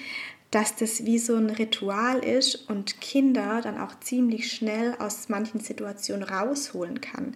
Dass 0.55 0.77
das 0.77 1.05
wie 1.05 1.19
so 1.19 1.35
ein 1.35 1.51
Ritual 1.51 2.19
ist 2.21 2.69
und 2.71 3.01
Kinder 3.01 3.61
dann 3.61 3.79
auch 3.79 3.99
ziemlich 4.01 4.53
schnell 4.53 4.95
aus 5.01 5.29
manchen 5.29 5.61
Situationen 5.61 6.23
rausholen 6.23 7.01
kann 7.01 7.35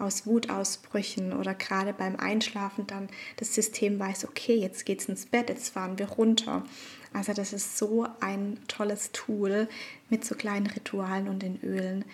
aus 0.00 0.26
Wutausbrüchen 0.26 1.32
oder 1.34 1.54
gerade 1.54 1.92
beim 1.92 2.16
Einschlafen 2.16 2.86
dann 2.86 3.08
das 3.36 3.54
System 3.54 3.98
weiß, 3.98 4.24
okay, 4.24 4.56
jetzt 4.56 4.86
geht's 4.86 5.04
ins 5.06 5.26
Bett, 5.26 5.50
jetzt 5.50 5.68
fahren 5.68 5.98
wir 5.98 6.08
runter. 6.08 6.64
Also 7.12 7.32
das 7.32 7.52
ist 7.52 7.76
so 7.76 8.06
ein 8.20 8.58
tolles 8.66 9.12
Tool 9.12 9.68
mit 10.08 10.24
so 10.24 10.34
kleinen 10.34 10.66
Ritualen 10.66 11.28
und 11.28 11.42
den 11.42 11.62
Ölen, 11.62 12.04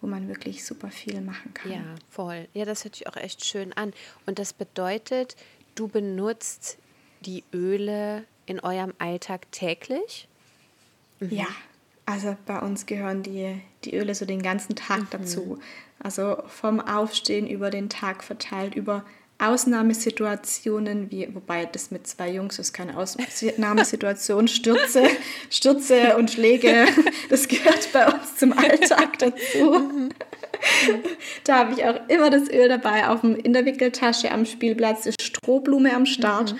wo 0.00 0.06
man 0.06 0.28
wirklich 0.28 0.64
super 0.64 0.90
viel 0.90 1.20
machen 1.20 1.52
kann. 1.52 1.72
Ja, 1.72 1.84
voll. 2.10 2.48
Ja, 2.54 2.64
das 2.64 2.84
hört 2.84 2.96
sich 2.96 3.08
auch 3.08 3.16
echt 3.16 3.44
schön 3.44 3.72
an. 3.72 3.92
Und 4.26 4.38
das 4.38 4.52
bedeutet, 4.52 5.36
du 5.74 5.88
benutzt 5.88 6.78
die 7.22 7.44
Öle 7.52 8.24
in 8.46 8.60
eurem 8.60 8.92
Alltag 8.98 9.50
täglich? 9.52 10.28
Mhm. 11.20 11.30
Ja, 11.30 11.46
also 12.06 12.36
bei 12.46 12.58
uns 12.58 12.86
gehören 12.86 13.22
die, 13.22 13.60
die 13.84 13.94
Öle 13.96 14.14
so 14.14 14.24
den 14.24 14.42
ganzen 14.42 14.74
Tag 14.76 15.00
mhm. 15.00 15.08
dazu. 15.10 15.58
Also 16.02 16.38
vom 16.48 16.80
Aufstehen 16.80 17.46
über 17.46 17.70
den 17.70 17.88
Tag 17.88 18.24
verteilt, 18.24 18.74
über 18.74 19.04
Ausnahmesituationen, 19.38 21.10
wie, 21.10 21.28
wobei 21.34 21.66
das 21.66 21.90
mit 21.90 22.06
zwei 22.06 22.30
Jungs 22.30 22.58
ist 22.58 22.72
keine 22.72 22.96
Ausnahmesituation, 22.98 24.48
Stürze, 24.48 25.08
Stürze 25.50 26.16
und 26.16 26.30
Schläge, 26.30 26.86
das 27.28 27.48
gehört 27.48 27.92
bei 27.92 28.06
uns 28.06 28.36
zum 28.36 28.52
Alltag 28.52 29.18
dazu. 29.18 30.10
Da 31.42 31.58
habe 31.58 31.72
ich 31.72 31.84
auch 31.84 32.08
immer 32.08 32.30
das 32.30 32.48
Öl 32.48 32.68
dabei, 32.68 33.08
auf 33.08 33.22
dem, 33.22 33.34
in 33.34 33.52
der 33.52 33.64
Wickeltasche 33.64 34.30
am 34.30 34.46
Spielplatz 34.46 35.06
ist 35.06 35.20
Strohblume 35.20 35.92
am 35.92 36.06
Start. 36.06 36.52
Mhm. 36.52 36.58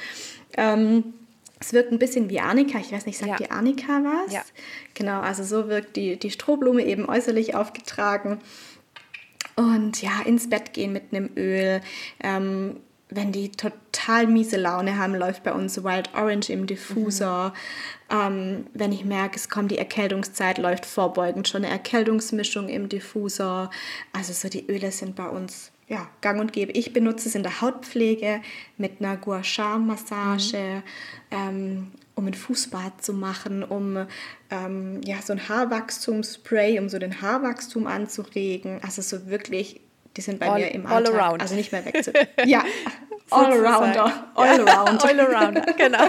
Ähm, 0.56 1.14
es 1.62 1.72
wirkt 1.72 1.92
ein 1.92 1.98
bisschen 1.98 2.28
wie 2.28 2.40
Arnika. 2.40 2.78
Ich 2.78 2.90
weiß 2.90 3.06
nicht, 3.06 3.18
sagt 3.18 3.30
ja. 3.30 3.36
die 3.36 3.50
Arnika 3.50 4.02
was? 4.02 4.32
Ja. 4.32 4.42
Genau, 4.94 5.20
also 5.20 5.44
so 5.44 5.68
wirkt 5.68 5.96
die, 5.96 6.16
die 6.18 6.32
Strohblume 6.32 6.84
eben 6.84 7.08
äußerlich 7.08 7.54
aufgetragen. 7.54 8.40
Und 9.54 10.02
ja, 10.02 10.22
ins 10.24 10.50
Bett 10.50 10.72
gehen 10.72 10.92
mit 10.92 11.04
einem 11.12 11.30
Öl. 11.36 11.80
Ähm, 12.20 12.80
wenn 13.10 13.30
die 13.30 13.50
total 13.50 14.26
miese 14.26 14.56
Laune 14.56 14.98
haben, 14.98 15.14
läuft 15.14 15.44
bei 15.44 15.52
uns 15.52 15.84
Wild 15.84 16.14
Orange 16.14 16.50
im 16.50 16.66
Diffuser. 16.66 17.52
Mhm. 18.10 18.16
Ähm, 18.16 18.66
wenn 18.74 18.90
ich 18.90 19.04
merke, 19.04 19.36
es 19.36 19.48
kommt 19.48 19.70
die 19.70 19.78
Erkältungszeit, 19.78 20.58
läuft 20.58 20.84
vorbeugend 20.84 21.46
schon 21.46 21.64
eine 21.64 21.72
Erkältungsmischung 21.72 22.68
im 22.68 22.88
Diffuser. 22.88 23.70
Also 24.12 24.32
so 24.32 24.48
die 24.48 24.66
Öle 24.66 24.90
sind 24.90 25.14
bei 25.14 25.28
uns 25.28 25.71
ja, 25.92 26.08
gang 26.22 26.40
und 26.40 26.54
gäbe. 26.54 26.72
Ich 26.72 26.94
benutze 26.94 27.28
es 27.28 27.34
in 27.34 27.42
der 27.42 27.60
Hautpflege 27.60 28.40
mit 28.78 29.00
einer 29.00 29.18
Gua 29.18 29.44
Sha 29.44 29.76
Massage, 29.76 30.56
mhm. 30.56 30.82
ähm, 31.30 31.92
um 32.14 32.26
ein 32.26 32.32
Fußbad 32.32 33.04
zu 33.04 33.12
machen, 33.12 33.62
um 33.62 34.06
ähm, 34.50 35.02
ja, 35.04 35.20
so 35.20 35.34
ein 35.34 35.48
Haarwachstumsspray, 35.50 36.78
um 36.78 36.88
so 36.88 36.98
den 36.98 37.20
Haarwachstum 37.20 37.86
anzuregen. 37.86 38.80
Also 38.82 39.02
so 39.02 39.26
wirklich, 39.28 39.82
die 40.16 40.22
sind 40.22 40.40
bei 40.40 40.48
all, 40.48 40.60
mir 40.60 40.68
im 40.68 40.86
Alltag, 40.86 41.12
all 41.12 41.20
around. 41.20 41.42
also 41.42 41.54
nicht 41.54 41.72
mehr 41.72 41.84
weg 41.84 41.94
ja, 42.46 42.64
all 43.28 43.52
arounder, 43.66 44.32
all 44.34 44.66
around. 44.66 45.04
all 45.04 45.20
arounder, 45.20 45.66
genau. 45.76 46.08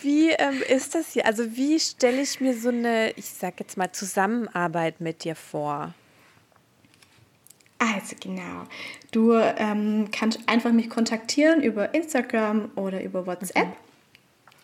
Wie 0.00 0.30
ähm, 0.30 0.62
ist 0.66 0.94
das 0.94 1.12
hier? 1.12 1.26
Also 1.26 1.56
wie 1.56 1.78
stelle 1.78 2.22
ich 2.22 2.40
mir 2.40 2.54
so 2.54 2.70
eine, 2.70 3.10
ich 3.16 3.26
sag 3.26 3.60
jetzt 3.60 3.76
mal, 3.76 3.92
Zusammenarbeit 3.92 5.02
mit 5.02 5.24
dir 5.24 5.36
vor? 5.36 5.92
Also 7.82 8.14
genau, 8.20 8.64
du 9.10 9.32
ähm, 9.32 10.08
kannst 10.12 10.38
einfach 10.46 10.70
mich 10.70 10.90
kontaktieren 10.90 11.62
über 11.62 11.94
Instagram 11.94 12.70
oder 12.76 13.02
über 13.02 13.26
WhatsApp. 13.26 13.68
Mhm 13.68 13.89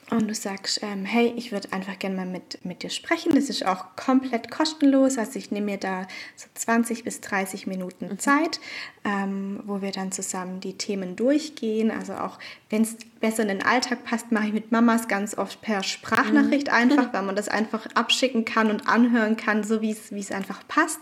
und 0.09 0.29
du 0.29 0.35
sagst, 0.35 0.81
ähm, 0.83 1.05
hey, 1.05 1.33
ich 1.37 1.51
würde 1.51 1.73
einfach 1.73 1.99
gerne 1.99 2.15
mal 2.15 2.27
mit, 2.27 2.65
mit 2.65 2.85
dir 2.85 2.91
sprechen. 2.91 3.35
Das 3.35 3.51
ist 3.51 3.67
auch 3.67 3.97
komplett 3.97 4.53
kostenlos. 4.53 5.19
Also 5.19 5.37
ich 5.37 5.51
nehme 5.51 5.67
mir 5.67 5.79
da 5.79 6.07
so 6.37 6.47
20 6.55 7.03
bis 7.03 7.21
30 7.21 7.67
Minuten 7.67 8.07
mhm. 8.07 8.19
Zeit, 8.21 8.61
ähm, 9.05 9.61
wo 9.67 9.83
wir 9.83 9.91
dann 9.91 10.13
zusammen 10.13 10.61
die 10.61 10.79
Themen 10.79 11.17
durchgehen. 11.17 11.91
Also 11.91 12.15
auch 12.15 12.39
wenn 12.71 12.83
es 12.83 12.97
besser 13.19 13.43
in 13.43 13.49
den 13.49 13.65
Alltag 13.65 14.05
passt, 14.05 14.31
mache 14.31 14.47
ich 14.47 14.53
mit 14.53 14.71
Mamas 14.71 15.09
ganz 15.09 15.37
oft 15.37 15.61
per 15.61 15.83
Sprachnachricht 15.83 16.69
mhm. 16.69 16.75
einfach, 16.75 17.09
weil 17.13 17.23
man 17.23 17.35
das 17.35 17.49
einfach 17.49 17.85
abschicken 17.95 18.45
kann 18.45 18.71
und 18.71 18.89
anhören 18.89 19.37
kann, 19.37 19.65
so 19.65 19.83
wie 19.83 19.91
es 19.91 20.31
einfach 20.31 20.63
passt. 20.69 21.01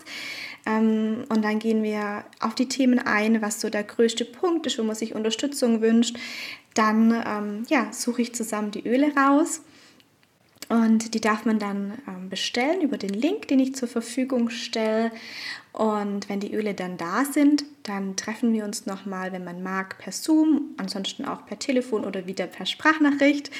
Ähm, 0.65 1.25
und 1.29 1.43
dann 1.43 1.59
gehen 1.59 1.83
wir 1.83 2.25
auf 2.39 2.55
die 2.55 2.67
Themen 2.67 2.97
ein, 2.97 3.41
was 3.41 3.61
so 3.61 3.69
der 3.69 3.83
größte 3.83 4.25
Punkt 4.25 4.65
ist, 4.65 4.79
wo 4.79 4.83
man 4.83 4.95
sich 4.95 5.13
Unterstützung 5.13 5.81
wünscht. 5.81 6.17
Dann 6.75 7.11
ähm, 7.25 7.65
ja, 7.67 7.91
suche 7.91 8.21
ich 8.21 8.35
zusammen 8.35 8.69
die 8.71 8.87
Öle 8.87 9.13
raus 9.15 9.61
und 10.67 11.13
die 11.13 11.21
darf 11.21 11.45
man 11.45 11.59
dann 11.59 11.93
ähm, 12.07 12.29
bestellen 12.29 12.81
über 12.81 12.97
den 12.97 13.13
Link, 13.13 13.47
den 13.47 13.59
ich 13.59 13.75
zur 13.75 13.87
Verfügung 13.87 14.49
stelle. 14.49 15.11
Und 15.73 16.27
wenn 16.29 16.39
die 16.39 16.53
Öle 16.53 16.73
dann 16.73 16.97
da 16.97 17.25
sind, 17.25 17.65
dann 17.83 18.15
treffen 18.15 18.51
wir 18.53 18.63
uns 18.63 18.85
nochmal, 18.85 19.31
wenn 19.31 19.43
man 19.43 19.61
mag, 19.61 19.97
per 19.99 20.11
Zoom, 20.11 20.73
ansonsten 20.77 21.25
auch 21.25 21.45
per 21.45 21.59
Telefon 21.59 22.03
oder 22.03 22.25
wieder 22.25 22.47
per 22.47 22.65
Sprachnachricht. 22.65 23.51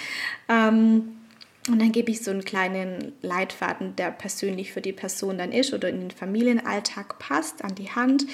Ähm, 0.49 1.14
und 1.67 1.79
dann 1.79 1.91
gebe 1.91 2.11
ich 2.11 2.21
so 2.21 2.29
einen 2.29 2.45
kleinen 2.45 3.13
Leitfaden, 3.23 3.95
der 3.95 4.11
persönlich 4.11 4.71
für 4.71 4.81
die 4.81 4.93
Person 4.93 5.39
dann 5.39 5.51
ist 5.51 5.73
oder 5.73 5.89
in 5.89 5.99
den 5.99 6.11
Familienalltag 6.11 7.17
passt, 7.17 7.63
an 7.63 7.73
die 7.73 7.89
Hand, 7.89 8.25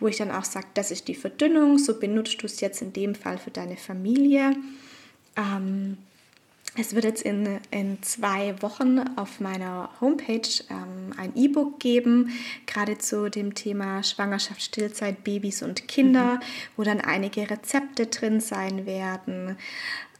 wo 0.00 0.08
ich 0.08 0.16
dann 0.16 0.32
auch 0.32 0.44
sage, 0.44 0.66
das 0.74 0.90
ist 0.90 1.06
die 1.06 1.14
Verdünnung, 1.14 1.78
so 1.78 2.00
benutzt 2.00 2.42
du 2.42 2.46
es 2.46 2.60
jetzt 2.60 2.82
in 2.82 2.92
dem 2.92 3.14
Fall 3.14 3.38
für 3.38 3.52
deine 3.52 3.76
Familie. 3.76 4.56
Ähm, 5.36 5.98
es 6.76 6.94
wird 6.94 7.04
jetzt 7.04 7.22
in, 7.22 7.58
in 7.70 8.02
zwei 8.02 8.60
Wochen 8.62 9.00
auf 9.16 9.40
meiner 9.40 9.90
Homepage 10.00 10.48
ähm, 10.70 11.12
ein 11.16 11.32
E-Book 11.36 11.80
geben, 11.80 12.30
gerade 12.66 12.98
zu 12.98 13.28
dem 13.28 13.54
Thema 13.54 14.02
Schwangerschaft, 14.02 14.62
Stillzeit, 14.62 15.24
Babys 15.24 15.62
und 15.62 15.88
Kinder, 15.88 16.34
mhm. 16.34 16.40
wo 16.76 16.82
dann 16.84 17.00
einige 17.00 17.50
Rezepte 17.50 18.06
drin 18.06 18.40
sein 18.40 18.86
werden. 18.86 19.56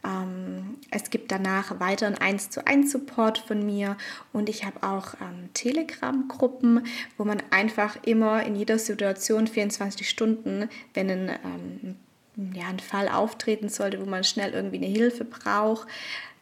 Ähm, 0.03 0.77
es 0.89 1.09
gibt 1.09 1.31
danach 1.31 1.79
weiteren 1.79 2.15
1 2.15 2.49
zu 2.49 2.65
1 2.65 2.91
Support 2.91 3.37
von 3.39 3.65
mir 3.65 3.97
und 4.33 4.49
ich 4.49 4.65
habe 4.65 4.83
auch 4.83 5.13
ähm, 5.21 5.49
Telegram-Gruppen, 5.53 6.85
wo 7.17 7.23
man 7.23 7.41
einfach 7.51 7.97
immer 8.03 8.43
in 8.43 8.55
jeder 8.55 8.79
Situation 8.79 9.47
24 9.47 10.09
Stunden, 10.09 10.69
wenn 10.93 11.09
ein, 11.09 11.29
ähm, 11.43 12.53
ja, 12.53 12.67
ein 12.67 12.79
Fall 12.79 13.09
auftreten 13.09 13.69
sollte, 13.69 14.01
wo 14.01 14.09
man 14.09 14.23
schnell 14.23 14.53
irgendwie 14.53 14.77
eine 14.77 14.87
Hilfe 14.87 15.25
braucht, 15.25 15.87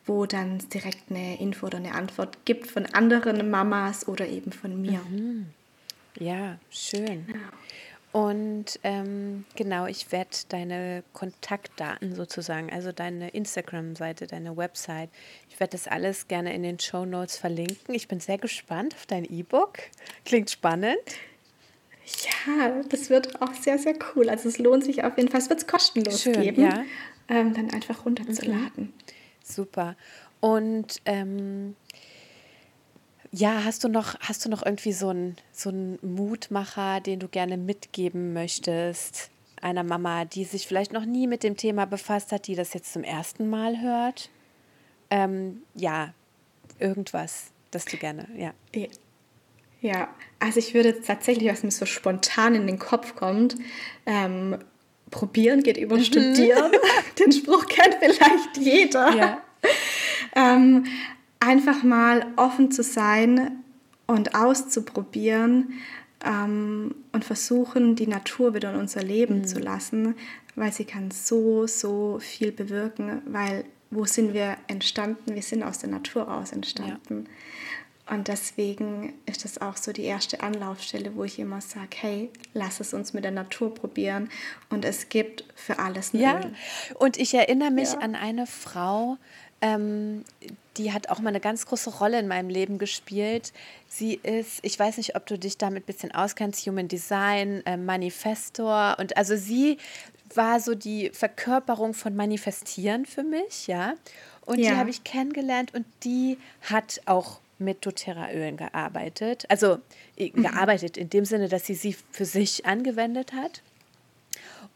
wo 0.05 0.25
dann 0.25 0.59
direkt 0.73 1.11
eine 1.11 1.39
Info 1.39 1.67
oder 1.67 1.77
eine 1.77 1.93
Antwort 1.93 2.45
gibt 2.45 2.67
von 2.67 2.85
anderen 2.87 3.49
Mamas 3.49 4.07
oder 4.07 4.27
eben 4.27 4.51
von 4.51 4.81
mir. 4.81 5.01
Mhm. 5.09 5.47
Ja, 6.19 6.57
schön. 6.69 7.25
Genau. 7.27 7.39
Und 8.11 8.79
ähm, 8.83 9.45
genau, 9.55 9.85
ich 9.85 10.11
werde 10.11 10.31
deine 10.49 11.03
Kontaktdaten 11.13 12.15
sozusagen, 12.15 12.71
also 12.71 12.91
deine 12.91 13.29
Instagram-Seite, 13.29 14.25
deine 14.25 14.57
Website, 14.57 15.09
ich 15.49 15.59
werde 15.59 15.71
das 15.71 15.87
alles 15.87 16.27
gerne 16.27 16.53
in 16.55 16.63
den 16.63 16.79
Show 16.79 17.05
Notes 17.05 17.37
verlinken. 17.37 17.93
Ich 17.93 18.07
bin 18.07 18.19
sehr 18.19 18.39
gespannt 18.39 18.95
auf 18.95 19.05
dein 19.05 19.25
E-Book. 19.25 19.77
Klingt 20.25 20.49
spannend. 20.49 20.97
Ja, 22.47 22.81
das 22.89 23.11
wird 23.11 23.39
auch 23.41 23.53
sehr, 23.53 23.77
sehr 23.77 23.93
cool. 24.15 24.29
Also 24.29 24.49
es 24.49 24.57
lohnt 24.57 24.83
sich 24.83 25.03
auf 25.03 25.15
jeden 25.17 25.29
Fall. 25.29 25.41
Es 25.41 25.49
wird 25.49 25.59
es 25.59 25.67
kostenlos 25.67 26.23
Schön, 26.23 26.41
geben, 26.41 26.63
ja. 26.63 26.83
ähm, 27.27 27.53
dann 27.53 27.69
einfach 27.69 28.05
runterzuladen. 28.05 28.85
Mhm. 28.85 28.93
Super. 29.43 29.95
Und 30.39 31.01
ähm, 31.05 31.75
ja, 33.31 33.63
hast 33.63 33.83
du 33.83 33.89
noch, 33.89 34.15
hast 34.21 34.45
du 34.45 34.49
noch 34.49 34.65
irgendwie 34.65 34.93
so 34.93 35.09
einen 35.09 35.37
so 35.51 35.71
Mutmacher, 36.01 36.99
den 36.99 37.19
du 37.19 37.27
gerne 37.27 37.57
mitgeben 37.57 38.33
möchtest? 38.33 39.29
Einer 39.61 39.83
Mama, 39.83 40.25
die 40.25 40.45
sich 40.45 40.67
vielleicht 40.67 40.93
noch 40.93 41.05
nie 41.05 41.27
mit 41.27 41.43
dem 41.43 41.57
Thema 41.57 41.85
befasst 41.85 42.31
hat, 42.31 42.47
die 42.47 42.55
das 42.55 42.73
jetzt 42.73 42.93
zum 42.93 43.03
ersten 43.03 43.49
Mal 43.49 43.81
hört? 43.81 44.29
Ähm, 45.11 45.63
ja, 45.75 46.13
irgendwas, 46.79 47.51
das 47.71 47.85
du 47.85 47.97
gerne, 47.97 48.27
ja. 48.35 48.53
ja. 48.73 48.87
Ja, 49.81 50.09
also 50.39 50.59
ich 50.59 50.73
würde 50.73 51.01
tatsächlich, 51.01 51.49
was 51.49 51.63
mir 51.63 51.71
so 51.71 51.85
spontan 51.85 52.53
in 52.53 52.67
den 52.67 52.79
Kopf 52.79 53.15
kommt, 53.15 53.55
ähm, 54.05 54.57
probieren 55.09 55.63
geht 55.63 55.77
über 55.77 55.95
mhm. 55.95 56.03
studieren. 56.03 56.71
den 57.19 57.31
Spruch 57.31 57.65
kennt 57.67 57.95
vielleicht 57.99 58.57
jeder. 58.57 59.15
Ja. 59.15 59.41
ähm, 60.35 60.85
einfach 61.39 61.83
mal 61.83 62.25
offen 62.35 62.71
zu 62.71 62.83
sein 62.83 63.63
und 64.07 64.35
auszuprobieren 64.35 65.73
ähm, 66.25 66.95
und 67.11 67.23
versuchen, 67.23 67.95
die 67.95 68.07
Natur 68.07 68.53
wieder 68.53 68.73
in 68.73 68.79
unser 68.79 69.03
Leben 69.03 69.39
mhm. 69.39 69.47
zu 69.47 69.59
lassen, 69.59 70.15
weil 70.55 70.73
sie 70.73 70.85
kann 70.85 71.11
so, 71.11 71.67
so 71.67 72.19
viel 72.19 72.51
bewirken, 72.51 73.21
weil 73.25 73.65
wo 73.91 74.05
sind 74.05 74.33
wir 74.33 74.57
entstanden? 74.67 75.33
Wir 75.33 75.41
sind 75.41 75.63
aus 75.63 75.79
der 75.79 75.89
Natur 75.89 76.23
raus 76.23 76.51
entstanden. 76.51 77.25
Ja. 77.25 78.15
Und 78.15 78.27
deswegen 78.27 79.13
ist 79.25 79.45
das 79.45 79.59
auch 79.61 79.77
so 79.77 79.91
die 79.91 80.03
erste 80.03 80.41
Anlaufstelle, 80.41 81.15
wo 81.15 81.23
ich 81.23 81.37
immer 81.37 81.61
sage, 81.61 81.89
hey, 81.99 82.29
lass 82.53 82.79
es 82.79 82.93
uns 82.93 83.13
mit 83.13 83.23
der 83.23 83.31
Natur 83.31 83.73
probieren. 83.73 84.29
Und 84.69 84.83
es 84.83 85.09
gibt 85.09 85.43
für 85.55 85.77
alles 85.77 86.13
ein 86.13 86.19
Ja, 86.19 86.39
Öl. 86.39 86.53
und 86.95 87.17
ich 87.17 87.33
erinnere 87.35 87.71
mich 87.71 87.93
ja. 87.93 87.99
an 87.99 88.15
eine 88.15 88.47
Frau, 88.47 89.17
ähm, 89.61 90.23
die 90.79 90.93
hat 90.93 91.09
auch 91.09 91.19
mal 91.19 91.29
eine 91.29 91.41
ganz 91.41 91.65
große 91.65 91.97
Rolle 91.97 92.19
in 92.19 92.27
meinem 92.27 92.49
Leben 92.49 92.79
gespielt. 92.79 93.51
Sie 93.87 94.15
ist, 94.15 94.59
ich 94.63 94.79
weiß 94.79 94.97
nicht, 94.97 95.15
ob 95.15 95.25
du 95.27 95.37
dich 95.37 95.57
damit 95.57 95.83
ein 95.83 95.85
bisschen 95.85 96.11
auskennst, 96.13 96.65
Human 96.65 96.87
Design, 96.87 97.61
äh, 97.65 97.75
Manifestor. 97.75 98.95
Und 98.97 99.17
also 99.17 99.35
sie 99.35 99.77
war 100.33 100.59
so 100.61 100.75
die 100.75 101.09
Verkörperung 101.09 101.93
von 101.93 102.15
Manifestieren 102.15 103.05
für 103.05 103.23
mich, 103.23 103.67
ja. 103.67 103.93
Und 104.45 104.59
ja. 104.59 104.71
die 104.71 104.77
habe 104.77 104.89
ich 104.89 105.03
kennengelernt 105.03 105.73
und 105.73 105.85
die 106.03 106.37
hat 106.61 107.01
auch 107.05 107.39
mit 107.59 107.85
doTERRA-Ölen 107.85 108.55
gearbeitet. 108.55 109.45
Also 109.49 109.79
mhm. 110.17 110.41
gearbeitet 110.41 110.95
in 110.95 111.09
dem 111.09 111.25
Sinne, 111.25 111.49
dass 111.49 111.65
sie 111.65 111.75
sie 111.75 111.95
für 112.11 112.25
sich 112.25 112.65
angewendet 112.65 113.33
hat. 113.33 113.61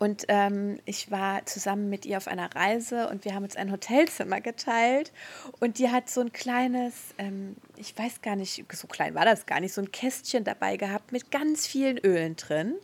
Und 0.04 0.26
ähm, 0.28 0.80
ich 0.84 1.12
war 1.12 1.46
zusammen 1.46 1.90
mit 1.90 2.06
ihr 2.06 2.18
auf 2.18 2.28
einer 2.28 2.54
Reise 2.54 3.08
und 3.08 3.24
wir 3.24 3.36
haben 3.36 3.46
uns 3.46 3.56
ein 3.56 3.72
Hotelzimmer 3.72 4.42
geteilt. 4.42 5.14
Und 5.62 5.80
die 5.80 5.92
hat 5.92 6.10
so 6.10 6.20
ein 6.20 6.34
kleines, 6.34 6.94
ähm, 7.18 7.56
ich 7.78 7.98
weiß 7.98 8.22
gar 8.22 8.36
nicht, 8.36 8.66
so 8.74 8.88
klein 8.88 9.16
war 9.16 9.24
das 9.24 9.46
gar 9.46 9.62
nicht, 9.62 9.74
so 9.74 9.80
ein 9.80 9.94
Kästchen 9.94 10.44
dabei 10.44 10.76
gehabt 10.76 11.14
mit 11.14 11.32
ganz 11.32 11.66
vielen 11.66 11.98
Ölen 11.98 12.36
drin. 12.36 12.76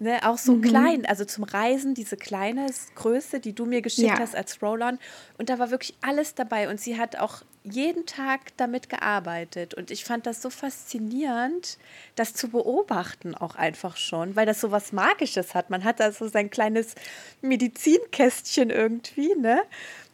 Ne, 0.00 0.28
auch 0.28 0.38
so 0.38 0.54
mhm. 0.54 0.62
klein, 0.62 1.06
also 1.06 1.24
zum 1.24 1.44
Reisen, 1.44 1.94
diese 1.94 2.16
kleine 2.16 2.66
Größe, 2.96 3.38
die 3.38 3.54
du 3.54 3.64
mir 3.64 3.80
geschickt 3.80 4.08
ja. 4.08 4.18
hast 4.18 4.34
als 4.34 4.60
Roll-On. 4.60 4.98
Und 5.38 5.50
da 5.50 5.60
war 5.60 5.70
wirklich 5.70 5.94
alles 6.00 6.34
dabei. 6.34 6.68
Und 6.68 6.80
sie 6.80 6.98
hat 6.98 7.14
auch 7.14 7.42
jeden 7.64 8.06
Tag 8.06 8.56
damit 8.56 8.88
gearbeitet. 8.88 9.74
Und 9.74 9.90
ich 9.90 10.04
fand 10.04 10.26
das 10.26 10.40
so 10.42 10.50
faszinierend, 10.50 11.78
das 12.14 12.34
zu 12.34 12.48
beobachten 12.48 13.34
auch 13.34 13.54
einfach 13.54 13.96
schon, 13.96 14.36
weil 14.36 14.46
das 14.46 14.60
so 14.60 14.70
was 14.70 14.92
Magisches 14.92 15.54
hat. 15.54 15.70
Man 15.70 15.84
hat 15.84 16.00
da 16.00 16.12
so 16.12 16.28
sein 16.28 16.50
kleines 16.50 16.94
Medizinkästchen 17.42 18.70
irgendwie, 18.70 19.34
ne? 19.36 19.62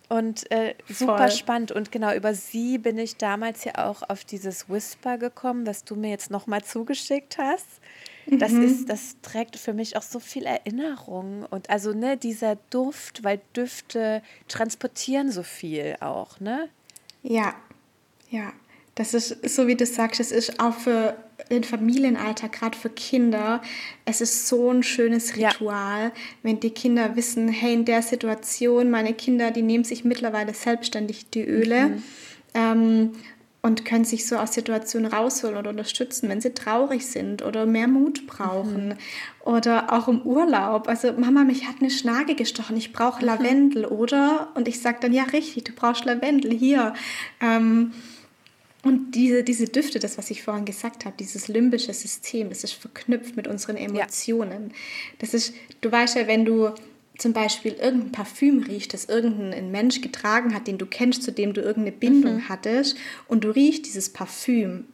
Und 0.08 0.50
äh, 0.52 0.74
super 0.88 1.18
Voll. 1.18 1.30
spannend. 1.32 1.72
Und 1.72 1.90
genau 1.90 2.14
über 2.14 2.34
sie 2.34 2.78
bin 2.78 2.96
ich 2.98 3.16
damals 3.16 3.64
ja 3.64 3.88
auch 3.88 4.02
auf 4.08 4.24
dieses 4.24 4.68
Whisper 4.68 5.18
gekommen, 5.18 5.64
das 5.64 5.84
du 5.84 5.96
mir 5.96 6.10
jetzt 6.10 6.30
nochmal 6.30 6.62
zugeschickt 6.62 7.38
hast. 7.38 7.66
Das 8.26 8.52
mhm. 8.52 8.62
ist, 8.62 8.88
das 8.88 9.16
trägt 9.22 9.56
für 9.56 9.72
mich 9.72 9.96
auch 9.96 10.02
so 10.02 10.18
viel 10.18 10.44
Erinnerung. 10.44 11.44
Und 11.44 11.70
also, 11.70 11.92
ne, 11.92 12.16
dieser 12.16 12.56
Duft, 12.70 13.22
weil 13.24 13.40
Düfte 13.54 14.22
transportieren 14.48 15.30
so 15.30 15.42
viel 15.42 15.96
auch, 16.00 16.40
ne? 16.40 16.68
Ja, 17.28 17.54
ja. 18.30 18.52
Das 18.94 19.12
ist, 19.12 19.46
so 19.46 19.66
wie 19.66 19.74
du 19.74 19.84
sagst, 19.84 20.20
es 20.20 20.32
ist 20.32 20.58
auch 20.58 20.72
für 20.72 21.16
den 21.50 21.64
Familienalltag, 21.64 22.52
gerade 22.52 22.78
für 22.78 22.88
Kinder, 22.88 23.60
es 24.06 24.22
ist 24.22 24.48
so 24.48 24.70
ein 24.70 24.82
schönes 24.82 25.36
Ritual, 25.36 26.04
ja. 26.04 26.12
wenn 26.42 26.60
die 26.60 26.70
Kinder 26.70 27.14
wissen, 27.14 27.48
hey, 27.48 27.74
in 27.74 27.84
der 27.84 28.00
Situation, 28.00 28.90
meine 28.90 29.12
Kinder, 29.12 29.50
die 29.50 29.60
nehmen 29.60 29.84
sich 29.84 30.04
mittlerweile 30.04 30.54
selbstständig 30.54 31.28
die 31.28 31.44
Öle. 31.44 31.88
Mhm. 31.88 32.02
Ähm, 32.54 33.12
und 33.66 33.84
können 33.84 34.04
sich 34.04 34.28
so 34.28 34.36
aus 34.36 34.54
Situationen 34.54 35.10
rausholen 35.12 35.56
oder 35.56 35.70
unterstützen, 35.70 36.28
wenn 36.28 36.40
sie 36.40 36.54
traurig 36.54 37.04
sind 37.04 37.42
oder 37.42 37.66
mehr 37.66 37.88
Mut 37.88 38.28
brauchen. 38.28 38.90
Mhm. 38.90 38.94
Oder 39.44 39.92
auch 39.92 40.06
im 40.06 40.22
Urlaub. 40.22 40.86
Also 40.86 41.12
Mama, 41.14 41.42
mich 41.42 41.66
hat 41.66 41.76
eine 41.80 41.90
Schnage 41.90 42.36
gestochen, 42.36 42.76
ich 42.76 42.92
brauche 42.92 43.20
mhm. 43.20 43.26
Lavendel, 43.26 43.84
oder? 43.84 44.52
Und 44.54 44.68
ich 44.68 44.80
sage 44.80 44.98
dann, 45.00 45.12
ja 45.12 45.24
richtig, 45.24 45.64
du 45.64 45.72
brauchst 45.72 46.04
Lavendel 46.04 46.52
hier. 46.52 46.94
Ähm, 47.40 47.92
und 48.84 49.16
diese, 49.16 49.42
diese 49.42 49.66
Düfte, 49.66 49.98
das, 49.98 50.16
was 50.16 50.30
ich 50.30 50.44
vorhin 50.44 50.64
gesagt 50.64 51.04
habe, 51.04 51.16
dieses 51.18 51.48
limbische 51.48 51.92
System, 51.92 52.50
das 52.50 52.62
ist 52.62 52.74
verknüpft 52.74 53.34
mit 53.34 53.48
unseren 53.48 53.76
Emotionen. 53.76 54.68
Ja. 54.68 54.76
Das 55.18 55.34
ist, 55.34 55.54
du 55.80 55.90
weißt 55.90 56.14
ja, 56.14 56.28
wenn 56.28 56.44
du 56.44 56.70
zum 57.18 57.32
Beispiel 57.32 57.72
irgendein 57.72 58.12
Parfüm 58.12 58.62
riecht, 58.62 58.92
das 58.94 59.06
irgendein 59.06 59.70
Mensch 59.70 60.00
getragen 60.00 60.54
hat, 60.54 60.66
den 60.66 60.78
du 60.78 60.86
kennst, 60.86 61.22
zu 61.22 61.32
dem 61.32 61.54
du 61.54 61.60
irgendeine 61.60 61.96
Bindung 61.96 62.36
mhm. 62.36 62.48
hattest, 62.48 62.96
und 63.28 63.44
du 63.44 63.50
riechst 63.50 63.86
dieses 63.86 64.12
Parfüm, 64.12 64.86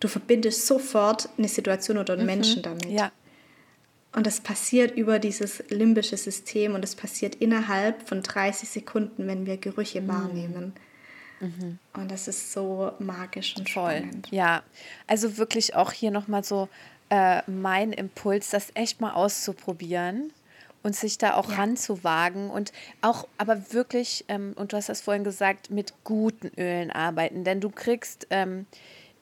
du 0.00 0.08
verbindest 0.08 0.66
sofort 0.66 1.28
eine 1.38 1.48
Situation 1.48 1.98
oder 1.98 2.14
einen 2.14 2.22
mhm. 2.22 2.26
Menschen 2.26 2.62
damit. 2.62 2.90
Ja. 2.90 3.12
Und 4.12 4.26
das 4.26 4.40
passiert 4.40 4.96
über 4.96 5.20
dieses 5.20 5.62
limbische 5.68 6.16
System 6.16 6.74
und 6.74 6.82
es 6.82 6.96
passiert 6.96 7.36
innerhalb 7.36 8.08
von 8.08 8.22
30 8.22 8.68
Sekunden, 8.68 9.28
wenn 9.28 9.46
wir 9.46 9.56
Gerüche 9.56 10.00
mhm. 10.00 10.08
wahrnehmen. 10.08 10.72
Mhm. 11.38 11.78
Und 11.94 12.10
das 12.10 12.26
ist 12.26 12.52
so 12.52 12.92
magisch 12.98 13.56
und 13.56 13.70
Voll. 13.70 13.98
spannend. 13.98 14.28
Ja, 14.30 14.62
also 15.06 15.38
wirklich 15.38 15.76
auch 15.76 15.92
hier 15.92 16.10
nochmal 16.10 16.42
so 16.42 16.68
äh, 17.08 17.42
mein 17.48 17.92
Impuls, 17.92 18.50
das 18.50 18.70
echt 18.74 19.00
mal 19.00 19.12
auszuprobieren 19.12 20.32
und 20.82 20.96
sich 20.96 21.18
da 21.18 21.34
auch 21.34 21.50
ja. 21.50 21.56
ranzuwagen 21.56 22.50
und 22.50 22.72
auch, 23.02 23.26
aber 23.38 23.72
wirklich, 23.72 24.24
ähm, 24.28 24.54
und 24.56 24.72
du 24.72 24.76
hast 24.76 24.88
das 24.88 25.00
vorhin 25.00 25.24
gesagt, 25.24 25.70
mit 25.70 25.92
guten 26.04 26.50
Ölen 26.58 26.90
arbeiten, 26.90 27.44
denn 27.44 27.60
du 27.60 27.70
kriegst, 27.70 28.26
ähm, 28.30 28.66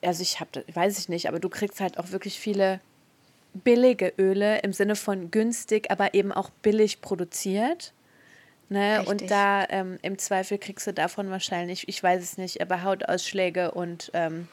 also 0.02 0.22
ich 0.22 0.40
habe, 0.40 0.64
weiß 0.72 0.98
ich 0.98 1.08
nicht, 1.08 1.28
aber 1.28 1.40
du 1.40 1.48
kriegst 1.48 1.80
halt 1.80 1.98
auch 1.98 2.10
wirklich 2.10 2.38
viele 2.38 2.80
billige 3.54 4.12
Öle 4.18 4.58
im 4.60 4.72
Sinne 4.72 4.94
von 4.94 5.30
günstig, 5.30 5.90
aber 5.90 6.14
eben 6.14 6.32
auch 6.32 6.50
billig 6.50 7.00
produziert. 7.00 7.92
Ne? 8.68 9.02
Und 9.06 9.30
da 9.30 9.64
ähm, 9.70 9.98
im 10.02 10.18
Zweifel 10.18 10.58
kriegst 10.58 10.86
du 10.86 10.92
davon 10.92 11.30
wahrscheinlich, 11.30 11.88
ich 11.88 12.02
weiß 12.02 12.22
es 12.22 12.36
nicht, 12.36 12.60
aber 12.60 12.82
Hautausschläge 12.82 13.70
und 13.70 14.10
ähm, 14.12 14.46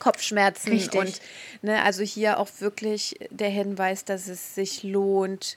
Kopfschmerzen 0.00 0.72
Richtig. 0.72 1.00
und 1.00 1.20
ne, 1.62 1.82
also 1.82 2.02
hier 2.02 2.38
auch 2.38 2.48
wirklich 2.58 3.14
der 3.30 3.50
Hinweis, 3.50 4.04
dass 4.04 4.26
es 4.26 4.54
sich 4.54 4.82
lohnt, 4.82 5.56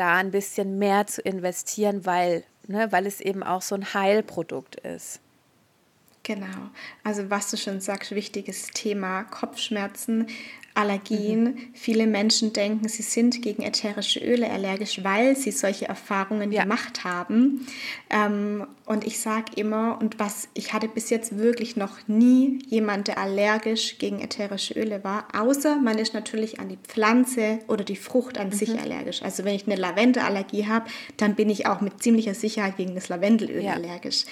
da 0.00 0.14
ein 0.14 0.30
bisschen 0.30 0.78
mehr 0.78 1.06
zu 1.06 1.20
investieren, 1.20 2.06
weil, 2.06 2.44
ne, 2.66 2.90
weil 2.90 3.06
es 3.06 3.20
eben 3.20 3.42
auch 3.42 3.60
so 3.60 3.74
ein 3.74 3.92
Heilprodukt 3.92 4.76
ist. 4.76 5.20
Genau. 6.22 6.70
Also 7.04 7.30
was 7.30 7.50
du 7.50 7.56
schon 7.56 7.80
sagst, 7.80 8.10
wichtiges 8.12 8.68
Thema 8.68 9.24
Kopfschmerzen 9.24 10.26
Allergien. 10.74 11.42
Mhm. 11.42 11.58
Viele 11.74 12.06
Menschen 12.06 12.52
denken, 12.52 12.88
sie 12.88 13.02
sind 13.02 13.42
gegen 13.42 13.62
ätherische 13.62 14.20
Öle 14.20 14.50
allergisch, 14.50 15.02
weil 15.02 15.36
sie 15.36 15.50
solche 15.50 15.86
Erfahrungen 15.86 16.52
ja. 16.52 16.62
gemacht 16.62 17.04
haben. 17.04 17.66
Ähm, 18.08 18.66
und 18.86 19.04
ich 19.04 19.18
sage 19.18 19.52
immer, 19.56 19.98
und 20.00 20.18
was 20.18 20.48
ich 20.54 20.72
hatte 20.72 20.88
bis 20.88 21.10
jetzt 21.10 21.38
wirklich 21.38 21.76
noch 21.76 22.06
nie 22.06 22.60
jemand, 22.68 23.08
der 23.08 23.18
allergisch 23.18 23.98
gegen 23.98 24.20
ätherische 24.20 24.74
Öle 24.74 25.02
war, 25.02 25.28
außer 25.34 25.76
man 25.76 25.98
ist 25.98 26.14
natürlich 26.14 26.60
an 26.60 26.68
die 26.68 26.78
Pflanze 26.78 27.58
oder 27.66 27.84
die 27.84 27.96
Frucht 27.96 28.38
an 28.38 28.48
mhm. 28.48 28.52
sich 28.52 28.80
allergisch. 28.80 29.22
Also 29.22 29.44
wenn 29.44 29.54
ich 29.54 29.66
eine 29.66 29.76
Lavendelallergie 29.76 30.66
habe, 30.66 30.86
dann 31.16 31.34
bin 31.34 31.50
ich 31.50 31.66
auch 31.66 31.80
mit 31.80 32.02
ziemlicher 32.02 32.34
Sicherheit 32.34 32.76
gegen 32.76 32.94
das 32.94 33.08
Lavendelöl 33.08 33.64
ja. 33.64 33.74
allergisch. 33.74 34.24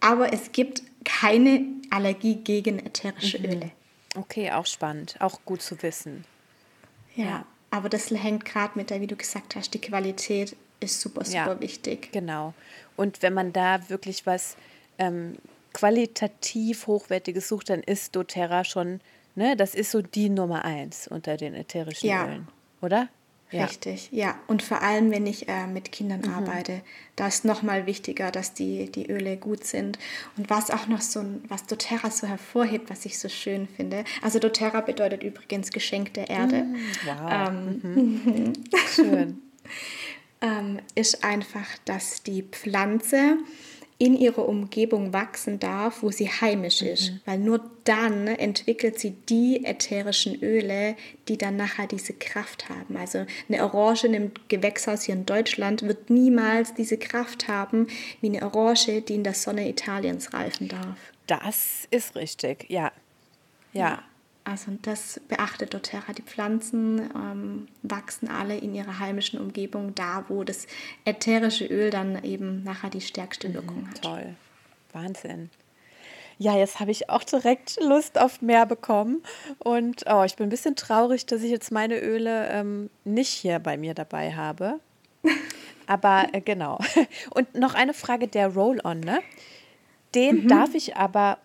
aber 0.00 0.32
es 0.32 0.52
gibt 0.52 0.82
keine 1.04 1.64
Allergie 1.90 2.36
gegen 2.36 2.78
ätherische 2.78 3.38
mhm. 3.38 3.44
Öle. 3.44 3.70
Okay, 4.16 4.50
auch 4.50 4.66
spannend, 4.66 5.16
auch 5.20 5.40
gut 5.44 5.62
zu 5.62 5.82
wissen. 5.82 6.24
Ja, 7.14 7.24
ja. 7.24 7.46
aber 7.70 7.88
das 7.88 8.10
hängt 8.10 8.44
gerade 8.44 8.72
mit 8.76 8.90
der, 8.90 9.00
wie 9.00 9.06
du 9.06 9.16
gesagt 9.16 9.56
hast, 9.56 9.72
die 9.74 9.80
Qualität 9.80 10.56
ist 10.80 11.00
super, 11.00 11.24
super 11.24 11.54
ja, 11.54 11.60
wichtig. 11.60 12.10
Genau. 12.12 12.54
Und 12.96 13.22
wenn 13.22 13.34
man 13.34 13.52
da 13.52 13.88
wirklich 13.88 14.26
was 14.26 14.56
ähm, 14.98 15.38
qualitativ 15.72 16.86
Hochwertiges 16.86 17.48
sucht, 17.48 17.70
dann 17.70 17.80
ist 17.82 18.14
doTERRA 18.14 18.64
schon, 18.64 19.00
ne, 19.34 19.56
das 19.56 19.74
ist 19.74 19.90
so 19.90 20.02
die 20.02 20.28
Nummer 20.28 20.64
eins 20.64 21.08
unter 21.08 21.36
den 21.36 21.54
ätherischen 21.54 22.08
ja. 22.08 22.26
Ölen, 22.26 22.48
oder? 22.80 23.08
Ja. 23.52 23.66
Richtig, 23.66 24.08
ja. 24.12 24.34
Und 24.46 24.62
vor 24.62 24.80
allem, 24.82 25.10
wenn 25.10 25.26
ich 25.26 25.48
äh, 25.48 25.66
mit 25.66 25.92
Kindern 25.92 26.22
mhm. 26.22 26.32
arbeite, 26.34 26.80
da 27.16 27.28
ist 27.28 27.44
nochmal 27.44 27.86
wichtiger, 27.86 28.30
dass 28.30 28.54
die, 28.54 28.90
die 28.90 29.10
Öle 29.10 29.36
gut 29.36 29.64
sind. 29.64 29.98
Und 30.36 30.48
was 30.48 30.70
auch 30.70 30.86
noch 30.86 31.02
so, 31.02 31.22
was 31.48 31.66
doTERRA 31.66 32.10
so 32.10 32.26
hervorhebt, 32.26 32.88
was 32.88 33.04
ich 33.04 33.18
so 33.18 33.28
schön 33.28 33.68
finde. 33.68 34.04
Also 34.22 34.38
doTERRA 34.38 34.80
bedeutet 34.80 35.22
übrigens 35.22 35.70
Geschenk 35.70 36.14
der 36.14 36.30
Erde. 36.30 36.64
Mhm. 36.64 36.76
Wow. 37.04 37.30
Ähm, 37.30 37.80
mhm. 37.82 38.52
Schön. 38.94 39.42
ähm, 40.40 40.78
ist 40.94 41.22
einfach, 41.22 41.66
dass 41.84 42.22
die 42.22 42.42
Pflanze 42.42 43.36
in 44.02 44.16
ihrer 44.16 44.48
Umgebung 44.48 45.12
wachsen 45.12 45.60
darf, 45.60 46.02
wo 46.02 46.10
sie 46.10 46.28
heimisch 46.28 46.82
ist. 46.82 47.12
Mhm. 47.12 47.20
Weil 47.24 47.38
nur 47.38 47.60
dann 47.84 48.26
entwickelt 48.26 48.98
sie 48.98 49.12
die 49.12 49.64
ätherischen 49.64 50.42
Öle, 50.42 50.96
die 51.28 51.38
dann 51.38 51.56
nachher 51.56 51.86
diese 51.86 52.12
Kraft 52.12 52.68
haben. 52.68 52.96
Also 52.96 53.26
eine 53.48 53.62
Orange 53.62 54.08
im 54.08 54.32
Gewächshaus 54.48 55.04
hier 55.04 55.14
in 55.14 55.24
Deutschland 55.24 55.82
wird 55.82 56.10
niemals 56.10 56.74
diese 56.74 56.98
Kraft 56.98 57.46
haben 57.46 57.86
wie 58.20 58.26
eine 58.26 58.42
Orange, 58.42 59.02
die 59.02 59.14
in 59.14 59.22
der 59.22 59.34
Sonne 59.34 59.68
Italiens 59.68 60.34
reifen 60.34 60.66
darf. 60.66 60.98
Das 61.28 61.86
ist 61.92 62.16
richtig, 62.16 62.68
ja. 62.68 62.90
Ja. 63.72 63.88
ja. 63.88 64.02
Also 64.44 64.72
das 64.82 65.20
beachtet 65.28 65.72
doTERRA. 65.72 66.12
Die 66.12 66.22
Pflanzen 66.22 67.10
ähm, 67.14 67.68
wachsen 67.82 68.28
alle 68.28 68.56
in 68.56 68.74
ihrer 68.74 68.98
heimischen 68.98 69.40
Umgebung, 69.40 69.94
da 69.94 70.24
wo 70.28 70.42
das 70.42 70.66
ätherische 71.04 71.66
Öl 71.66 71.90
dann 71.90 72.24
eben 72.24 72.64
nachher 72.64 72.90
die 72.90 73.00
stärkste 73.00 73.48
mhm, 73.48 73.54
Wirkung 73.54 73.82
mhm, 73.82 73.90
hat. 73.90 74.02
Toll, 74.02 74.34
Wahnsinn. 74.92 75.50
Ja, 76.38 76.56
jetzt 76.56 76.80
habe 76.80 76.90
ich 76.90 77.08
auch 77.08 77.22
direkt 77.22 77.78
Lust 77.80 78.18
auf 78.18 78.42
mehr 78.42 78.66
bekommen. 78.66 79.22
Und 79.58 80.04
oh, 80.10 80.24
ich 80.24 80.34
bin 80.34 80.46
ein 80.46 80.50
bisschen 80.50 80.74
traurig, 80.74 81.24
dass 81.26 81.42
ich 81.42 81.50
jetzt 81.50 81.70
meine 81.70 82.00
Öle 82.00 82.48
ähm, 82.48 82.90
nicht 83.04 83.28
hier 83.28 83.60
bei 83.60 83.76
mir 83.76 83.94
dabei 83.94 84.34
habe. 84.34 84.80
Aber 85.86 86.26
äh, 86.32 86.40
genau. 86.40 86.78
Und 87.30 87.54
noch 87.54 87.74
eine 87.74 87.94
Frage 87.94 88.26
der 88.26 88.48
Roll-On, 88.48 89.00
ne? 89.00 89.20
Den 90.14 90.44
mhm. 90.44 90.48
darf 90.48 90.74
ich 90.74 90.96
aber 90.96 91.38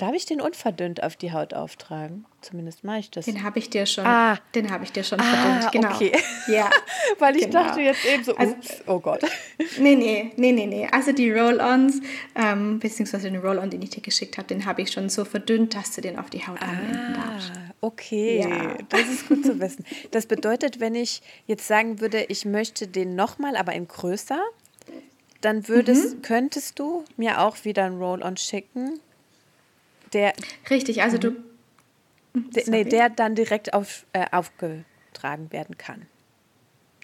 Darf 0.00 0.14
ich 0.14 0.24
den 0.24 0.40
unverdünnt 0.40 1.02
auf 1.02 1.14
die 1.16 1.30
Haut 1.30 1.52
auftragen? 1.52 2.24
Zumindest 2.40 2.84
mache 2.84 3.00
ich 3.00 3.10
das. 3.10 3.26
Den 3.26 3.42
habe 3.42 3.58
ich 3.58 3.68
dir 3.68 3.84
schon. 3.84 4.06
Ah. 4.06 4.38
Den 4.54 4.70
habe 4.70 4.82
ich 4.82 4.92
dir 4.92 5.04
schon 5.04 5.20
ah, 5.20 5.60
verdünnt, 5.60 5.72
genau. 5.72 5.94
Okay. 5.94 6.12
Ja. 6.48 6.70
Weil 7.18 7.36
ich 7.36 7.44
genau. 7.44 7.64
dachte 7.64 7.82
jetzt 7.82 8.06
eben 8.06 8.24
so, 8.24 8.34
also, 8.34 8.54
ups, 8.54 8.82
oh 8.86 8.98
Gott. 8.98 9.20
Nee, 9.78 9.96
nee, 9.96 10.32
nee, 10.36 10.52
nee, 10.52 10.66
nee. 10.66 10.88
Also 10.90 11.12
die 11.12 11.30
Roll-Ons, 11.30 12.00
ähm, 12.34 12.78
beziehungsweise 12.78 13.30
den 13.30 13.42
Roll-On, 13.42 13.68
den 13.68 13.82
ich 13.82 13.90
dir 13.90 14.00
geschickt 14.00 14.38
habe, 14.38 14.48
den 14.48 14.64
habe 14.64 14.80
ich 14.80 14.90
schon 14.90 15.10
so 15.10 15.26
verdünnt, 15.26 15.74
dass 15.74 15.94
du 15.94 16.00
den 16.00 16.18
auf 16.18 16.30
die 16.30 16.46
Haut 16.46 16.62
anwenden 16.62 17.16
ah, 17.16 17.32
darfst. 17.32 17.52
Okay, 17.82 18.40
ja. 18.40 18.78
das 18.88 19.02
ist 19.02 19.28
gut 19.28 19.44
zu 19.44 19.60
wissen. 19.60 19.84
Das 20.12 20.24
bedeutet, 20.24 20.80
wenn 20.80 20.94
ich 20.94 21.20
jetzt 21.44 21.68
sagen 21.68 22.00
würde, 22.00 22.24
ich 22.24 22.46
möchte 22.46 22.86
den 22.86 23.16
nochmal, 23.16 23.54
aber 23.54 23.74
in 23.74 23.86
größer, 23.86 24.40
dann 25.42 25.68
würdest, 25.68 26.16
mhm. 26.16 26.22
könntest 26.22 26.78
du 26.78 27.04
mir 27.18 27.42
auch 27.42 27.66
wieder 27.66 27.84
ein 27.84 27.98
Roll-On 27.98 28.38
schicken 28.38 28.98
der, 30.12 30.32
Richtig, 30.68 31.02
also 31.02 31.18
du. 31.18 31.30
Mhm. 32.32 32.50
Der, 32.50 32.62
nee, 32.68 32.84
der 32.84 33.10
dann 33.10 33.34
direkt 33.34 33.74
auf, 33.74 34.06
äh, 34.12 34.26
aufgetragen 34.30 35.50
werden 35.50 35.78
kann. 35.78 36.06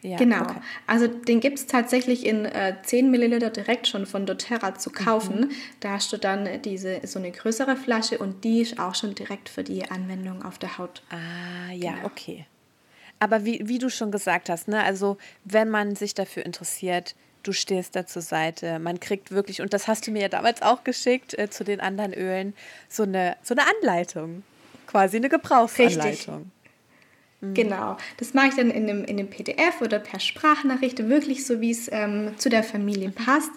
Ja, 0.03 0.19
genau. 0.19 0.43
Okay. 0.43 0.61
Also 0.87 1.09
den 1.09 1.41
gibt 1.41 1.59
es 1.59 1.67
tatsächlich 1.67 2.25
in 2.27 2.45
äh, 2.45 2.77
10 2.83 3.11
Milliliter 3.11 3.51
direkt 3.51 3.89
schon 3.89 4.07
von 4.07 4.27
doTERRA 4.27 4.77
zu 4.77 4.91
kaufen. 4.91 5.41
Mhm. 5.41 5.51
Da 5.81 5.93
hast 5.93 6.13
du 6.13 6.17
dann 6.17 6.63
diese 6.63 7.01
so 7.05 7.19
eine 7.19 7.33
größere 7.33 7.77
Flasche 7.77 8.19
und 8.19 8.45
die 8.45 8.61
ist 8.61 8.79
auch 8.79 8.95
schon 8.95 9.15
direkt 9.15 9.49
für 9.49 9.65
die 9.65 9.91
Anwendung 9.91 10.45
auf 10.45 10.59
der 10.59 10.79
Haut. 10.79 11.03
Ah, 11.11 11.73
ja, 11.73 11.95
genau. 11.95 12.07
okay. 12.07 12.47
Aber 13.19 13.45
wie, 13.45 13.67
wie 13.67 13.79
du 13.79 13.89
schon 13.89 14.13
gesagt 14.13 14.49
hast, 14.51 14.69
ne, 14.69 14.83
also 14.85 15.17
wenn 15.45 15.71
man 15.71 15.97
sich 15.97 16.15
dafür 16.15 16.45
interessiert, 16.45 17.17
du 17.47 17.53
stehst 17.53 17.97
da 17.97 18.07
zur 18.07 18.22
Seite. 18.22 18.78
Man 18.78 19.01
kriegt 19.01 19.30
wirklich, 19.30 19.61
und 19.61 19.72
das 19.72 19.88
hast 19.88 20.07
du 20.07 20.11
mir 20.11 20.22
ja 20.22 20.28
damals 20.28 20.62
auch 20.62 20.84
geschickt 20.84 21.38
äh, 21.38 21.51
zu 21.51 21.64
den 21.64 21.80
anderen 21.80 22.12
Ölen, 22.12 22.55
so 22.88 23.03
eine, 23.03 23.36
so 23.42 23.55
eine 23.55 23.62
Anleitung. 23.78 24.42
Quasi 24.86 25.16
eine 25.16 25.28
Gebrauchsanleitung. 25.28 26.34
Richtig. 26.34 26.56
Mhm. 27.49 27.55
Genau, 27.55 27.97
das 28.16 28.34
mache 28.34 28.49
ich 28.49 28.55
dann 28.55 28.70
in 28.70 28.88
einem, 28.88 29.05
in 29.05 29.18
einem 29.18 29.28
PDF 29.28 29.80
oder 29.80 29.99
per 29.99 30.20
Sprachnachricht, 30.20 31.09
wirklich 31.09 31.47
so, 31.47 31.61
wie 31.61 31.70
es 31.70 31.90
ähm, 31.92 32.30
zu 32.36 32.49
der 32.49 32.62
Familie 32.62 33.11
passt. 33.11 33.51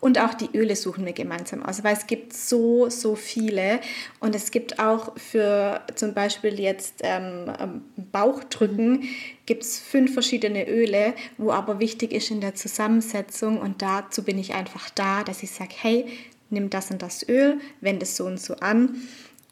Und 0.00 0.18
auch 0.18 0.34
die 0.34 0.48
Öle 0.52 0.74
suchen 0.74 1.04
wir 1.06 1.12
gemeinsam 1.12 1.62
aus, 1.62 1.84
weil 1.84 1.94
es 1.94 2.08
gibt 2.08 2.32
so, 2.32 2.88
so 2.88 3.14
viele. 3.14 3.80
Und 4.18 4.34
es 4.34 4.50
gibt 4.50 4.80
auch 4.80 5.16
für 5.16 5.80
zum 5.94 6.12
Beispiel 6.12 6.58
jetzt 6.58 7.02
ähm, 7.02 7.52
ähm 7.60 7.82
Bauchdrücken, 8.10 9.04
gibt 9.46 9.62
es 9.62 9.78
fünf 9.78 10.12
verschiedene 10.12 10.68
Öle, 10.68 11.14
wo 11.38 11.52
aber 11.52 11.78
wichtig 11.78 12.12
ist 12.12 12.30
in 12.30 12.40
der 12.40 12.54
Zusammensetzung. 12.54 13.60
Und 13.60 13.80
dazu 13.80 14.24
bin 14.24 14.38
ich 14.38 14.54
einfach 14.54 14.90
da, 14.90 15.22
dass 15.22 15.42
ich 15.42 15.52
sage, 15.52 15.74
hey, 15.80 16.06
nimm 16.50 16.68
das 16.68 16.90
und 16.90 17.00
das 17.00 17.28
Öl, 17.28 17.60
wende 17.80 18.02
es 18.02 18.16
so 18.16 18.26
und 18.26 18.40
so 18.40 18.56
an. 18.56 18.96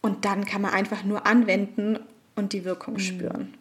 Und 0.00 0.24
dann 0.24 0.44
kann 0.44 0.62
man 0.62 0.72
einfach 0.72 1.04
nur 1.04 1.26
anwenden 1.26 1.98
und 2.34 2.52
die 2.52 2.64
Wirkung 2.64 2.94
mhm. 2.94 3.00
spüren. 3.00 3.54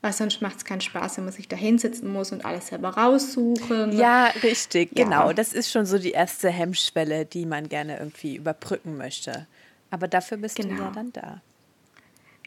Weil 0.00 0.12
sonst 0.12 0.40
macht 0.40 0.58
es 0.58 0.64
keinen 0.64 0.80
Spaß, 0.80 1.16
wenn 1.16 1.24
man 1.24 1.32
sich 1.32 1.48
da 1.48 1.56
hinsetzen 1.56 2.12
muss 2.12 2.30
und 2.30 2.44
alles 2.44 2.68
selber 2.68 2.90
raussuchen. 2.90 3.98
Ja, 3.98 4.26
richtig, 4.44 4.96
ja. 4.96 5.04
genau. 5.04 5.32
Das 5.32 5.52
ist 5.52 5.70
schon 5.72 5.86
so 5.86 5.98
die 5.98 6.12
erste 6.12 6.50
Hemmschwelle, 6.50 7.24
die 7.24 7.46
man 7.46 7.68
gerne 7.68 7.98
irgendwie 7.98 8.36
überbrücken 8.36 8.96
möchte. 8.96 9.46
Aber 9.90 10.06
dafür 10.06 10.36
bist 10.36 10.56
genau. 10.56 10.76
du 10.76 10.82
ja 10.82 10.90
dann 10.94 11.12
da. 11.12 11.42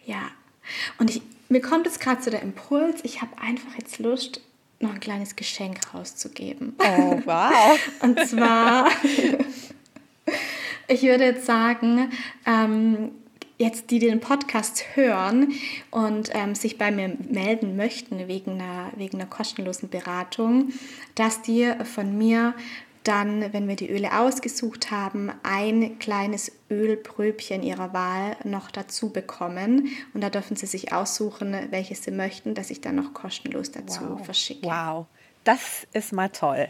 Ja. 0.05 0.29
Und 0.97 1.09
ich, 1.09 1.21
mir 1.49 1.61
kommt 1.61 1.85
jetzt 1.85 1.99
gerade 1.99 2.21
so 2.21 2.31
der 2.31 2.41
Impuls, 2.41 3.01
ich 3.03 3.21
habe 3.21 3.37
einfach 3.41 3.75
jetzt 3.77 3.99
Lust, 3.99 4.41
noch 4.79 4.93
ein 4.93 4.99
kleines 4.99 5.35
Geschenk 5.35 5.79
rauszugeben. 5.93 6.75
Oh, 6.79 7.21
wow. 7.25 7.79
und 8.01 8.19
zwar, 8.27 8.89
ich 10.87 11.03
würde 11.03 11.25
jetzt 11.25 11.45
sagen, 11.45 12.11
ähm, 12.45 13.11
jetzt, 13.61 13.91
die 13.91 13.99
den 13.99 14.19
Podcast 14.19 14.83
hören 14.95 15.53
und 15.91 16.31
ähm, 16.33 16.55
sich 16.55 16.77
bei 16.77 16.91
mir 16.91 17.15
melden 17.29 17.75
möchten 17.75 18.27
wegen 18.27 18.59
einer, 18.59 18.91
wegen 18.95 19.19
einer 19.19 19.29
kostenlosen 19.29 19.89
Beratung, 19.89 20.73
dass 21.15 21.41
die 21.41 21.71
von 21.83 22.17
mir 22.17 22.53
dann, 23.03 23.51
wenn 23.53 23.67
wir 23.67 23.75
die 23.75 23.89
Öle 23.89 24.19
ausgesucht 24.19 24.91
haben, 24.91 25.31
ein 25.43 25.97
kleines 25.97 26.51
Ölpröbchen 26.69 27.63
ihrer 27.63 27.93
Wahl 27.93 28.35
noch 28.43 28.69
dazu 28.69 29.09
bekommen. 29.11 29.89
Und 30.13 30.21
da 30.21 30.29
dürfen 30.29 30.55
sie 30.55 30.67
sich 30.67 30.93
aussuchen, 30.93 31.55
welches 31.71 32.03
sie 32.03 32.11
möchten, 32.11 32.53
dass 32.53 32.69
ich 32.69 32.81
dann 32.81 32.95
noch 32.95 33.13
kostenlos 33.13 33.71
dazu 33.71 34.01
wow. 34.07 34.25
verschicke. 34.25 34.67
Wow, 34.67 35.07
das 35.43 35.87
ist 35.93 36.13
mal 36.13 36.29
toll. 36.29 36.67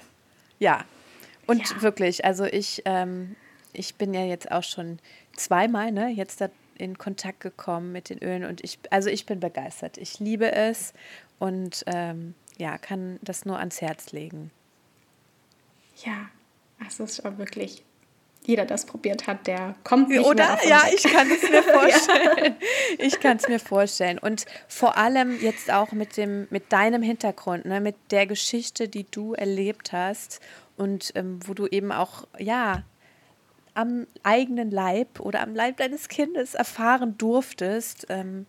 Ja, 0.60 0.86
und 1.48 1.70
ja. 1.70 1.82
wirklich, 1.82 2.24
also 2.24 2.46
ich, 2.46 2.82
ähm, 2.86 3.36
ich 3.74 3.96
bin 3.96 4.14
ja 4.14 4.24
jetzt 4.24 4.52
auch 4.52 4.64
schon 4.64 5.00
zweimal, 5.36 5.92
ne, 5.92 6.10
jetzt 6.10 6.40
da 6.40 6.50
in 6.82 6.98
Kontakt 6.98 7.40
gekommen 7.40 7.92
mit 7.92 8.10
den 8.10 8.18
Ölen 8.20 8.44
und 8.46 8.64
ich, 8.64 8.80
also 8.90 9.10
ich 9.10 9.26
bin 9.26 9.40
begeistert. 9.40 9.98
Ich 9.98 10.20
liebe 10.20 10.52
es 10.52 10.94
und 11.40 11.84
ähm, 11.88 12.34
ja, 12.58 12.78
kann 12.78 13.20
das 13.22 13.46
nur 13.46 13.60
ans 13.60 13.82
Herz 13.82 14.12
legen. 14.12 14.52
Ja, 16.04 16.30
es 16.86 17.00
ist 17.00 17.24
auch 17.26 17.38
wirklich 17.38 17.84
jeder 18.44 18.66
das 18.66 18.86
probiert 18.86 19.28
hat, 19.28 19.46
der 19.46 19.76
kommt 19.84 20.10
nicht 20.10 20.26
Oder? 20.26 20.56
Mehr 20.56 20.68
ja, 20.68 20.84
weg. 20.86 20.94
ich 20.96 21.04
kann 21.04 21.30
es 21.30 21.50
mir 21.50 21.64
vorstellen. 21.64 22.56
Ich 22.98 23.20
kann 23.20 23.38
es 23.38 23.48
mir 23.48 23.60
vorstellen. 23.60 24.18
Und 24.18 24.46
vor 24.68 24.98
allem 24.98 25.40
jetzt 25.40 25.72
auch 25.72 25.92
mit 25.92 26.18
dem, 26.18 26.48
mit 26.50 26.72
deinem 26.72 27.04
Hintergrund, 27.04 27.66
ne, 27.66 27.80
mit 27.80 27.96
der 28.10 28.26
Geschichte, 28.26 28.88
die 28.88 29.06
du 29.10 29.34
erlebt 29.34 29.92
hast 29.92 30.40
und 30.76 31.12
ähm, 31.16 31.40
wo 31.46 31.54
du 31.54 31.68
eben 31.68 31.92
auch, 31.92 32.28
ja, 32.40 32.84
am 33.74 34.08
eigenen 34.24 34.72
Leib 34.72 35.20
oder 35.20 35.42
am 35.42 35.56
Leib 35.56 35.78
deines 35.78 36.08
Kindes 36.08 36.54
erfahren 36.54 37.18
durftest, 37.18 38.08
ähm, 38.10 38.46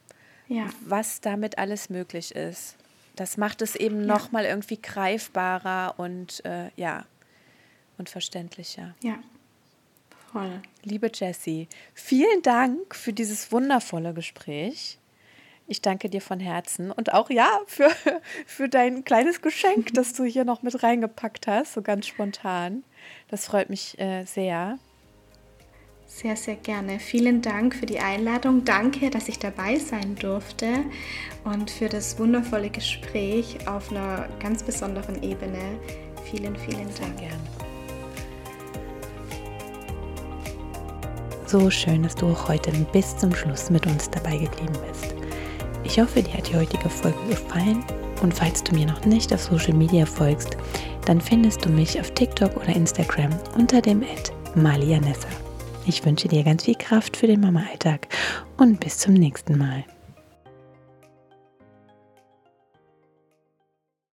ja. 0.49 0.67
was 0.85 1.21
damit 1.21 1.59
alles 1.59 1.91
möglich 1.91 2.35
ist. 2.35 2.77
Das 3.17 3.37
macht 3.37 3.63
es 3.63 3.77
eben 3.77 4.01
ja. 4.01 4.07
noch 4.07 4.33
mal 4.33 4.45
irgendwie 4.45 4.81
greifbarer 4.81 5.95
und 5.99 6.45
äh, 6.45 6.71
ja 6.77 7.05
und 7.99 8.09
verständlicher. 8.09 8.95
Ja, 9.03 9.19
voll. 10.33 10.61
Liebe 10.83 11.11
Jessie, 11.13 11.69
vielen 11.95 12.43
Dank 12.43 12.95
für 12.95 13.13
dieses 13.13 13.53
wundervolle 13.53 14.15
Gespräch. 14.15 14.99
Ich 15.69 15.81
danke 15.81 16.11
dir 16.11 16.21
von 16.21 16.41
Herzen 16.41 16.91
und 16.91 17.13
auch 17.13 17.31
ja 17.31 17.61
für, 17.67 17.91
für 18.47 18.69
dein 18.69 19.05
kleines 19.05 19.41
Geschenk, 19.41 19.93
das 19.95 20.15
du 20.15 20.25
hier 20.25 20.45
noch 20.45 20.63
mit 20.63 20.83
reingepackt 20.83 21.47
hast, 21.47 21.75
so 21.75 21.83
ganz 21.83 22.07
spontan. 22.07 22.83
Das 23.29 23.47
freut 23.47 23.71
mich 23.71 23.99
äh, 23.99 24.25
sehr. 24.25 24.79
Sehr, 26.15 26.37
sehr 26.37 26.57
gerne. 26.57 27.01
Vielen 27.01 27.41
Dank 27.41 27.75
für 27.75 27.87
die 27.87 27.99
Einladung. 27.99 28.65
Danke, 28.65 29.09
dass 29.09 29.29
ich 29.29 29.39
dabei 29.39 29.79
sein 29.79 30.15
durfte 30.15 30.85
und 31.43 31.71
für 31.71 31.89
das 31.89 32.19
wundervolle 32.19 32.69
Gespräch 32.69 33.57
auf 33.67 33.91
einer 33.91 34.29
ganz 34.39 34.63
besonderen 34.63 35.23
Ebene. 35.23 35.59
Vielen, 36.31 36.55
vielen 36.55 36.85
Dank. 36.85 36.97
Sehr 36.97 37.29
gerne. 37.29 37.43
So 41.47 41.71
schön, 41.71 42.03
dass 42.03 42.15
du 42.15 42.29
auch 42.29 42.49
heute 42.49 42.71
bis 42.93 43.17
zum 43.17 43.35
Schluss 43.35 43.71
mit 43.71 43.87
uns 43.87 44.09
dabei 44.11 44.37
geblieben 44.37 44.79
bist. 44.87 45.15
Ich 45.83 45.99
hoffe, 45.99 46.23
dir 46.23 46.35
hat 46.35 46.49
die 46.49 46.57
heutige 46.57 46.89
Folge 46.89 47.19
gefallen 47.31 47.83
und 48.23 48.33
falls 48.33 48.63
du 48.63 48.75
mir 48.75 48.87
noch 48.87 49.05
nicht 49.07 49.33
auf 49.33 49.43
Social 49.43 49.75
Media 49.75 50.07
folgst, 50.07 50.57
dann 51.07 51.21
findest 51.21 51.65
du 51.65 51.71
mich 51.71 51.99
auf 51.99 52.11
TikTok 52.13 52.55
oder 52.57 52.77
Instagram 52.77 53.33
unter 53.57 53.81
dem 53.81 54.03
Ad 54.03 54.31
Malianessa. 54.55 55.29
Ich 55.85 56.05
wünsche 56.05 56.29
dir 56.29 56.45
ganz 56.45 56.65
viel 56.65 56.77
Kraft 56.77 57.17
für 57.17 57.27
den 57.27 57.41
Mama-Alltag 57.41 58.07
und 58.57 58.81
bis 58.81 58.99
zum 58.99 59.15
nächsten 59.15 59.59
Mal. 59.59 59.85